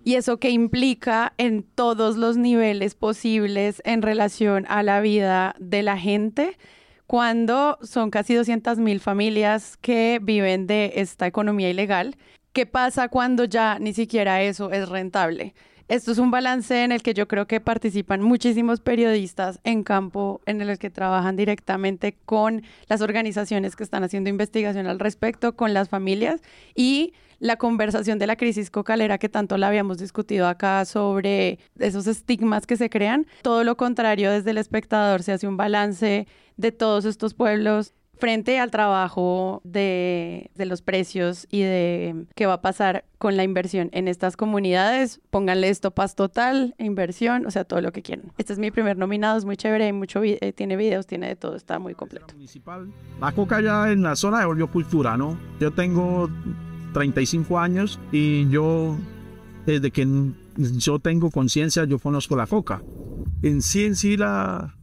[0.05, 5.81] Y eso que implica en todos los niveles posibles en relación a la vida de
[5.81, 6.59] la gente,
[7.07, 12.17] cuando son casi 200 mil familias que viven de esta economía ilegal.
[12.53, 15.55] ¿Qué pasa cuando ya ni siquiera eso es rentable?
[15.87, 20.39] Esto es un balance en el que yo creo que participan muchísimos periodistas en campo,
[20.45, 25.73] en el que trabajan directamente con las organizaciones que están haciendo investigación al respecto, con
[25.73, 26.41] las familias
[26.75, 32.07] y la conversación de la crisis cocalera que tanto la habíamos discutido acá sobre esos
[32.07, 33.27] estigmas que se crean.
[33.41, 38.59] Todo lo contrario, desde el espectador se hace un balance de todos estos pueblos frente
[38.59, 43.89] al trabajo de, de, los precios y de qué va a pasar con la inversión
[43.91, 48.31] en estas comunidades, pónganle esto paz total, inversión, o sea, todo lo que quieran.
[48.37, 51.35] Este es mi primer nominado, es muy chévere, hay mucho eh, tiene videos, tiene de
[51.35, 52.27] todo, está muy completo.
[53.19, 55.37] La coca ya en la zona de cultura, ¿no?
[55.59, 56.29] Yo tengo
[56.95, 58.97] 35 años y yo,
[59.65, 60.07] desde que
[60.55, 62.81] yo tengo conciencia, yo conozco la coca.
[63.41, 64.77] En sí, en sí, la,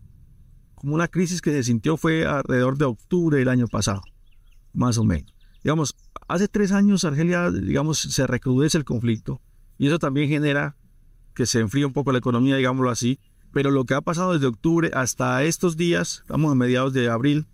[0.75, 4.03] como una crisis que se sintió fue alrededor de octubre del año pasado,
[4.75, 5.33] más o menos.
[5.65, 5.97] Digamos,
[6.29, 9.41] hace tres años Argelia, digamos, se recrudece el conflicto
[9.79, 10.77] y eso también genera
[11.35, 13.21] que se enfríe un poco la economía, digámoslo así.
[13.55, 17.47] Pero lo que ha pasado desde octubre hasta estos días, estamos a mediados de abril,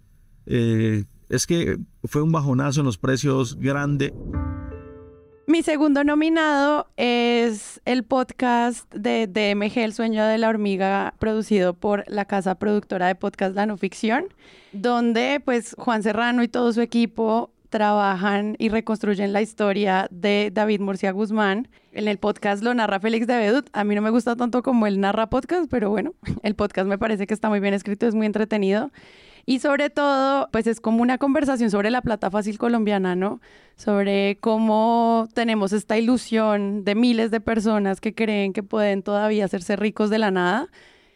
[0.46, 4.14] eh, es que fue un bajonazo en los precios grande.
[5.46, 12.04] Mi segundo nominado es el podcast de DMG, El sueño de la hormiga, producido por
[12.06, 14.26] la casa productora de podcast La No Ficción,
[14.72, 20.80] donde pues Juan Serrano y todo su equipo trabajan y reconstruyen la historia de David
[20.80, 21.68] Murcia Guzmán.
[21.92, 23.68] En el podcast lo narra Félix de Bedut.
[23.72, 26.98] A mí no me gusta tanto como él narra podcast, pero bueno, el podcast me
[26.98, 28.90] parece que está muy bien escrito, es muy entretenido.
[29.48, 33.40] Y sobre todo, pues es como una conversación sobre la plata fácil colombiana, ¿no?
[33.76, 39.74] Sobre cómo tenemos esta ilusión de miles de personas que creen que pueden todavía hacerse
[39.76, 40.68] ricos de la nada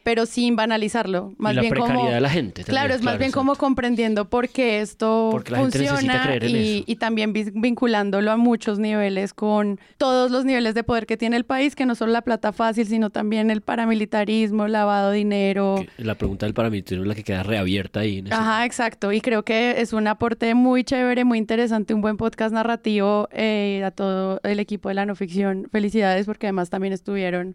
[0.02, 1.32] pero sin banalizarlo.
[1.38, 2.62] Más y la bien precariedad como, de la gente.
[2.64, 6.22] También, claro, es más bien como comprendiendo por qué esto Porque la gente necesita funciona
[6.24, 6.84] creer en y, eso.
[6.86, 11.44] y también vinculándolo a muchos niveles con todos los niveles de poder que tiene el
[11.44, 15.84] país, que no solo la plata fácil, sino también el paramilitarismo, lavado de dinero.
[15.98, 18.18] La pregunta del paramilitarismo es la que queda reabierta ahí.
[18.18, 19.12] en ese- Ajá, exacto.
[19.12, 23.82] Y creo que es un aporte muy chévere, muy interesante, un buen podcast narrativo eh,
[23.84, 25.68] a todo el equipo de la no ficción.
[25.70, 27.54] Felicidades porque además también estuvieron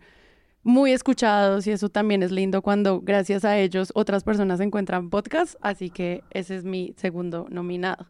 [0.68, 5.56] muy escuchados y eso también es lindo cuando gracias a ellos otras personas encuentran podcast.
[5.62, 8.08] Así que ese es mi segundo nominado.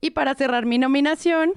[0.00, 1.52] Y para cerrar mi nominación,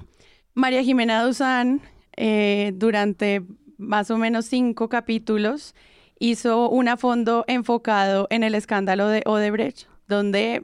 [0.52, 1.80] María Jimena Duzán,
[2.18, 3.44] eh, durante
[3.78, 5.74] más o menos cinco capítulos,
[6.18, 10.62] hizo un a fondo enfocado en el escándalo de Odebrecht, donde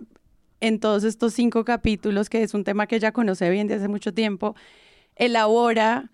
[0.61, 3.89] en todos estos cinco capítulos, que es un tema que ella conoce bien de hace
[3.89, 4.55] mucho tiempo,
[5.17, 6.11] elabora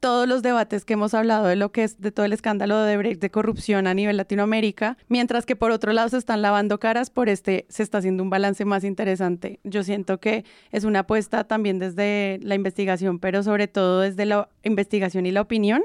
[0.00, 2.84] todos los debates que hemos hablado de lo que es de todo el escándalo de
[2.84, 7.10] Odebrecht de corrupción a nivel Latinoamérica, mientras que por otro lado se están lavando caras,
[7.10, 9.60] por este se está haciendo un balance más interesante.
[9.64, 14.48] Yo siento que es una apuesta también desde la investigación, pero sobre todo desde la
[14.62, 15.82] investigación y la opinión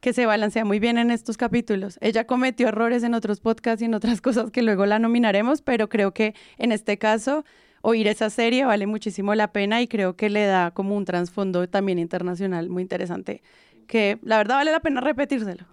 [0.00, 1.96] que se balancea muy bien en estos capítulos.
[2.00, 5.88] Ella cometió errores en otros podcasts y en otras cosas que luego la nominaremos, pero
[5.88, 7.44] creo que en este caso
[7.82, 11.68] oír esa serie vale muchísimo la pena y creo que le da como un trasfondo
[11.68, 13.42] también internacional muy interesante,
[13.86, 15.66] que la verdad vale la pena repetírselo.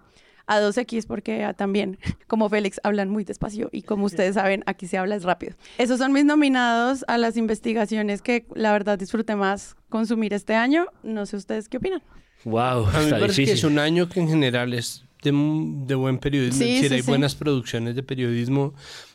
[0.46, 4.98] A 2X porque también, como Félix, hablan muy despacio y como ustedes saben, aquí se
[4.98, 5.54] habla es rápido.
[5.78, 10.86] Esos son mis nominados a las investigaciones que la verdad disfruté más consumir este año.
[11.04, 12.02] No sé ustedes qué opinan.
[12.44, 15.94] Wow, A mí me parece que es un año que en general es de, de
[15.94, 16.58] buen periodismo.
[16.58, 17.10] Sí, decir, sí, hay sí.
[17.10, 18.74] buenas producciones de periodismo.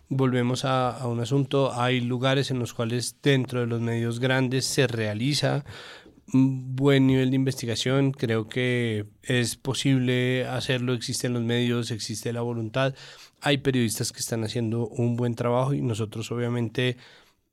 [0.10, 1.73] Volvemos a, un asunto.
[1.73, 5.65] Hay lugares en los cuales dentro de los medios grandes se realiza
[6.27, 8.11] buen nivel de investigación.
[8.11, 10.94] Creo que es posible hacerlo.
[10.94, 12.94] Existen los medios, existe la voluntad.
[13.41, 16.98] Hay periodistas que están haciendo un buen trabajo y nosotros obviamente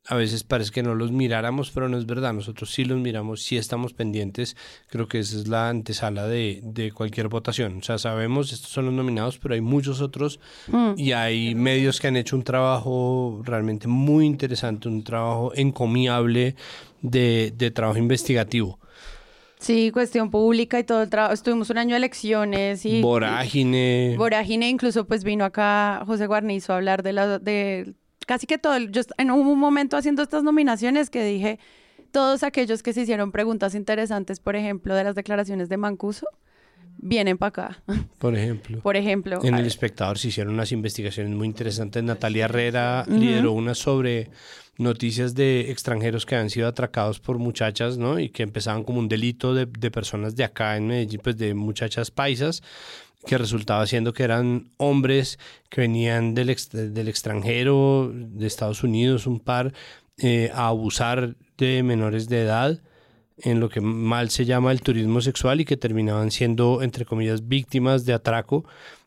[0.08, 2.32] a veces parece que no los miráramos, pero no es verdad.
[2.32, 4.56] Nosotros sí los miramos, sí estamos pendientes.
[4.88, 7.78] Creo que esa es la antesala de, de cualquier votación.
[7.78, 10.94] O sea, sabemos, estos son los nominados, pero hay muchos otros Mm.
[10.96, 16.56] y hay medios que han hecho un trabajo realmente muy interesante, un trabajo encomiable
[17.00, 18.78] de, de trabajo investigativo.
[19.58, 21.34] Sí, cuestión pública y todo el trabajo.
[21.34, 23.00] Estuvimos un año de elecciones y...
[23.00, 24.16] Vorágine.
[24.18, 27.94] Vorágine, incluso pues vino acá José Guarnizo a hablar de la de
[28.26, 28.74] casi que todo.
[28.74, 31.58] el- Yo en un momento haciendo estas nominaciones que dije
[32.10, 36.26] todos aquellos que se hicieron preguntas interesantes, por ejemplo, de las declaraciones de Mancuso,
[36.98, 37.82] vienen para acá.
[38.18, 38.80] Por ejemplo.
[38.80, 42.02] Por ejemplo, En El Espectador se hicieron unas investigaciones muy interesantes.
[42.02, 44.28] Natalia Herrera lideró una sobre
[44.78, 48.18] noticias de extranjeros que han sido atracados por muchachas, ¿no?
[48.18, 51.54] Y que empezaban como un delito de, de personas de acá en Medellín, pues de
[51.54, 52.62] muchachas paisas,
[53.26, 55.38] que resultaba siendo que eran hombres
[55.68, 59.72] que venían del, ex- del extranjero, de Estados Unidos, un par,
[60.18, 62.80] eh, a abusar de menores de edad
[63.38, 67.48] en lo que mal se llama el turismo sexual y que terminaban siendo, entre comillas,
[67.48, 68.64] víctimas de atraco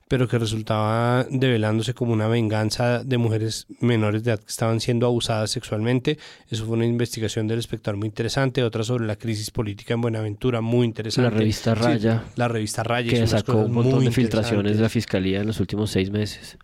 [0.07, 5.07] pero que resultaba develándose como una venganza de mujeres menores de edad que estaban siendo
[5.07, 6.19] abusadas sexualmente.
[6.47, 10.61] Eso fue una investigación del espectador muy interesante, otra sobre la crisis política en Buenaventura,
[10.61, 11.31] muy interesante.
[11.31, 12.23] La revista Raya.
[12.25, 13.09] Sí, la revista Raya.
[13.09, 16.57] Que sacó un montón de filtraciones de la fiscalía en los últimos seis meses.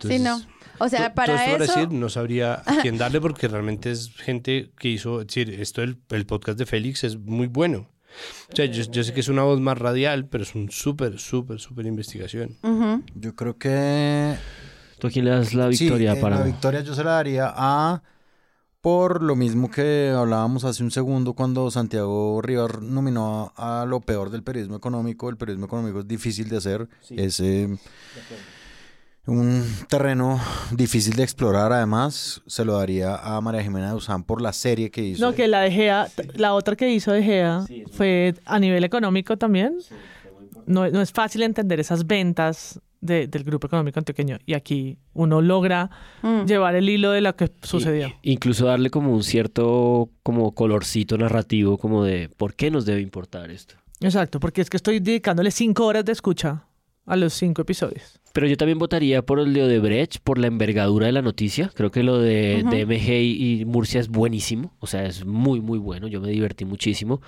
[0.00, 0.40] sí, no.
[0.80, 1.72] O sea, para todo esto eso...
[1.80, 5.80] decir, no sabría a quién darle porque realmente es gente que hizo, es decir, esto
[5.80, 7.88] del el podcast de Félix es muy bueno.
[8.52, 11.18] O sea, yo, yo sé que es una voz más radial, pero es un súper,
[11.18, 12.56] súper, súper investigación.
[13.14, 14.34] Yo creo que...
[14.98, 17.12] ¿Tú a quién le das la victoria sí, eh, para La victoria yo se la
[17.12, 18.02] daría a...
[18.80, 24.00] Por lo mismo que hablábamos hace un segundo cuando Santiago Rivas nominó a, a lo
[24.00, 25.28] peor del periodismo económico.
[25.28, 26.88] El periodismo económico es difícil de hacer.
[27.10, 27.76] Es eh,
[29.28, 30.40] un terreno
[30.72, 31.72] difícil de explorar.
[31.72, 35.24] Además, se lo daría a María Jimena de Usán por la serie que hizo.
[35.24, 39.36] No, que la de Gea, la otra que hizo de Gea fue a nivel económico
[39.36, 39.76] también.
[40.66, 44.38] No, no es fácil entender esas ventas de- del grupo económico antioqueño.
[44.44, 45.88] Y aquí uno logra
[46.22, 46.44] Mm.
[46.46, 48.12] llevar el hilo de lo que sucedió.
[48.22, 53.50] incluso darle como un cierto como colorcito narrativo como de por qué nos debe importar
[53.50, 53.76] esto?
[54.00, 56.64] Exacto, porque es que estoy dedicándole cinco horas de escucha
[57.06, 58.17] a los cinco episodios.
[58.32, 61.70] Pero yo también votaría por el de Odebrecht, por la envergadura de la noticia.
[61.74, 62.70] Creo que lo de Ujú.
[62.70, 64.72] DMG y Murcia es buenísimo.
[64.80, 66.08] O sea, es muy, muy bueno.
[66.08, 67.20] Yo me divertí muchísimo.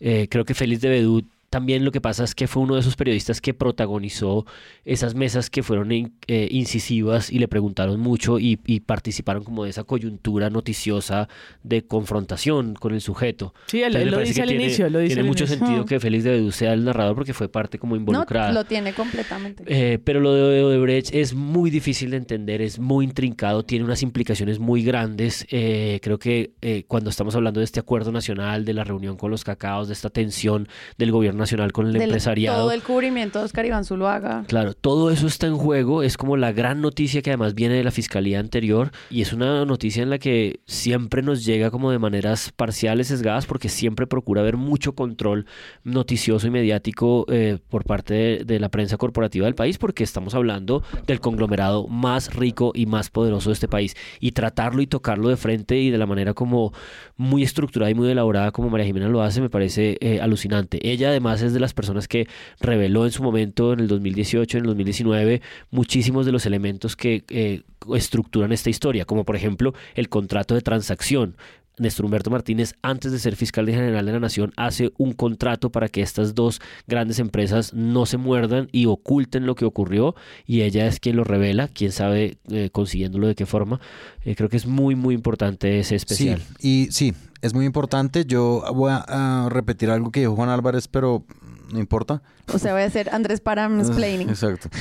[0.00, 2.80] Eh, creo que Félix de Bedú también lo que pasa es que fue uno de
[2.80, 4.46] esos periodistas que protagonizó
[4.84, 9.64] esas mesas que fueron in- eh, incisivas y le preguntaron mucho y, y participaron como
[9.64, 11.28] de esa coyuntura noticiosa
[11.62, 13.54] de confrontación con el sujeto.
[13.66, 15.58] Sí, él- él lo dice al tiene- inicio, lo dice Tiene mucho inicio.
[15.66, 18.48] sentido que Félix de Bedú sea el narrador porque fue parte como involucrada.
[18.48, 19.64] No, lo tiene completamente.
[19.66, 24.02] Eh, pero lo de Odebrecht es muy difícil de entender, es muy intrincado, tiene unas
[24.02, 25.46] implicaciones muy grandes.
[25.50, 29.30] Eh, creo que eh, cuando estamos hablando de este acuerdo nacional, de la reunión con
[29.30, 30.68] los cacaos, de esta tensión
[30.98, 31.36] del gobierno
[31.72, 32.62] con el Del- empresariado.
[32.62, 34.44] Todo el cubrimiento de Oscar Iván Zuluaga.
[34.48, 37.84] Claro, todo eso está en juego, es como la gran noticia que además viene de
[37.84, 41.98] la fiscalía anterior y es una noticia en la que siempre nos llega como de
[41.98, 45.46] maneras parciales, sesgadas, porque siempre procura haber mucho control
[45.84, 50.34] noticioso y mediático eh, por parte de, de la prensa corporativa del país, porque estamos
[50.34, 55.28] hablando del conglomerado más rico y más poderoso de este país y tratarlo y tocarlo
[55.28, 56.72] de frente y de la manera como
[57.16, 60.78] muy estructurada y muy elaborada como María Jimena lo hace, me parece eh, alucinante.
[60.90, 62.28] Ella además es de las personas que
[62.60, 67.24] reveló en su momento, en el 2018, en el 2019, muchísimos de los elementos que
[67.28, 67.62] eh,
[67.94, 71.36] estructuran esta historia, como por ejemplo el contrato de transacción.
[71.78, 75.88] Néstor Humberto Martínez, antes de ser fiscal general de la Nación, hace un contrato para
[75.88, 80.14] que estas dos grandes empresas no se muerdan y oculten lo que ocurrió
[80.46, 83.80] y ella es quien lo revela, quién sabe eh, consiguiéndolo de qué forma.
[84.24, 86.42] Eh, creo que es muy, muy importante ese especial.
[86.58, 88.24] Sí, y sí, es muy importante.
[88.24, 91.24] Yo voy a, repetir algo que dijo Juan Álvarez, pero
[91.72, 92.22] no importa.
[92.52, 94.28] O sea, voy a hacer Andrés Param explaining.
[94.28, 94.68] Exacto.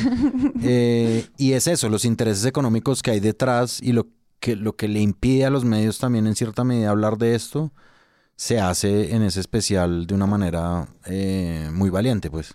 [0.68, 4.08] Eh, y es eso, los intereses económicos que hay detrás y lo
[4.40, 7.72] que, lo que le impide a los medios también en cierta medida hablar de esto,
[8.36, 12.54] se hace en ese especial de una manera eh, muy valiente, pues.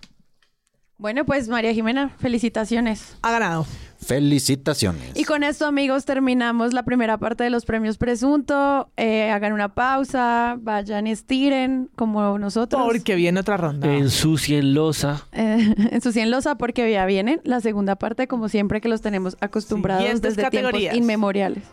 [1.01, 3.17] Bueno, pues María Jimena, felicitaciones.
[3.23, 3.65] Ha ganado.
[4.05, 5.09] Felicitaciones.
[5.15, 8.87] Y con esto, amigos, terminamos la primera parte de los premios Presunto.
[8.97, 12.83] Eh, hagan una pausa, vayan, estiren, como nosotros.
[12.85, 13.91] Porque viene otra ronda.
[13.91, 15.25] Ensucien losa.
[15.31, 20.03] Eh, ensucien losa porque ya vienen la segunda parte, como siempre que los tenemos acostumbrados
[20.03, 20.91] Siguientes desde categorías.
[20.91, 21.63] tiempos inmemoriales.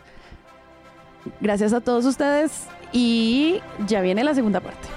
[1.42, 2.62] Gracias a todos ustedes
[2.94, 4.88] y ya viene la segunda parte.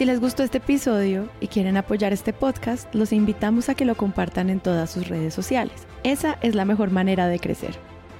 [0.00, 3.96] Si les gustó este episodio y quieren apoyar este podcast, los invitamos a que lo
[3.96, 5.86] compartan en todas sus redes sociales.
[6.04, 7.74] Esa es la mejor manera de crecer.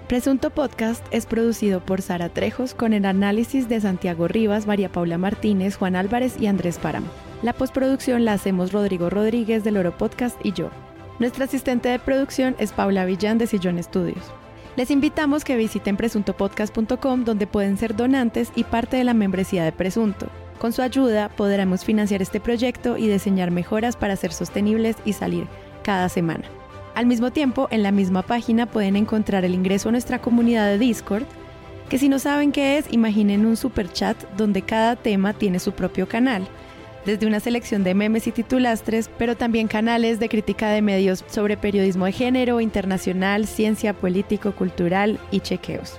[0.06, 5.16] Presunto Podcast es producido por Sara Trejos con el análisis de Santiago Rivas, María Paula
[5.16, 7.06] Martínez, Juan Álvarez y Andrés Páramo.
[7.42, 10.68] La postproducción la hacemos Rodrigo Rodríguez del Oro Podcast y yo.
[11.18, 14.30] Nuestra asistente de producción es Paula Villán de Sillón Studios.
[14.76, 19.72] Les invitamos que visiten presuntopodcast.com donde pueden ser donantes y parte de la membresía de
[19.72, 20.28] Presunto.
[20.60, 25.46] Con su ayuda podremos financiar este proyecto y diseñar mejoras para ser sostenibles y salir
[25.82, 26.44] cada semana.
[26.94, 30.78] Al mismo tiempo, en la misma página pueden encontrar el ingreso a nuestra comunidad de
[30.78, 31.24] Discord,
[31.88, 35.72] que si no saben qué es, imaginen un super chat donde cada tema tiene su
[35.72, 36.46] propio canal,
[37.06, 41.56] desde una selección de memes y titulastres, pero también canales de crítica de medios sobre
[41.56, 45.98] periodismo de género, internacional, ciencia, político, cultural y chequeos.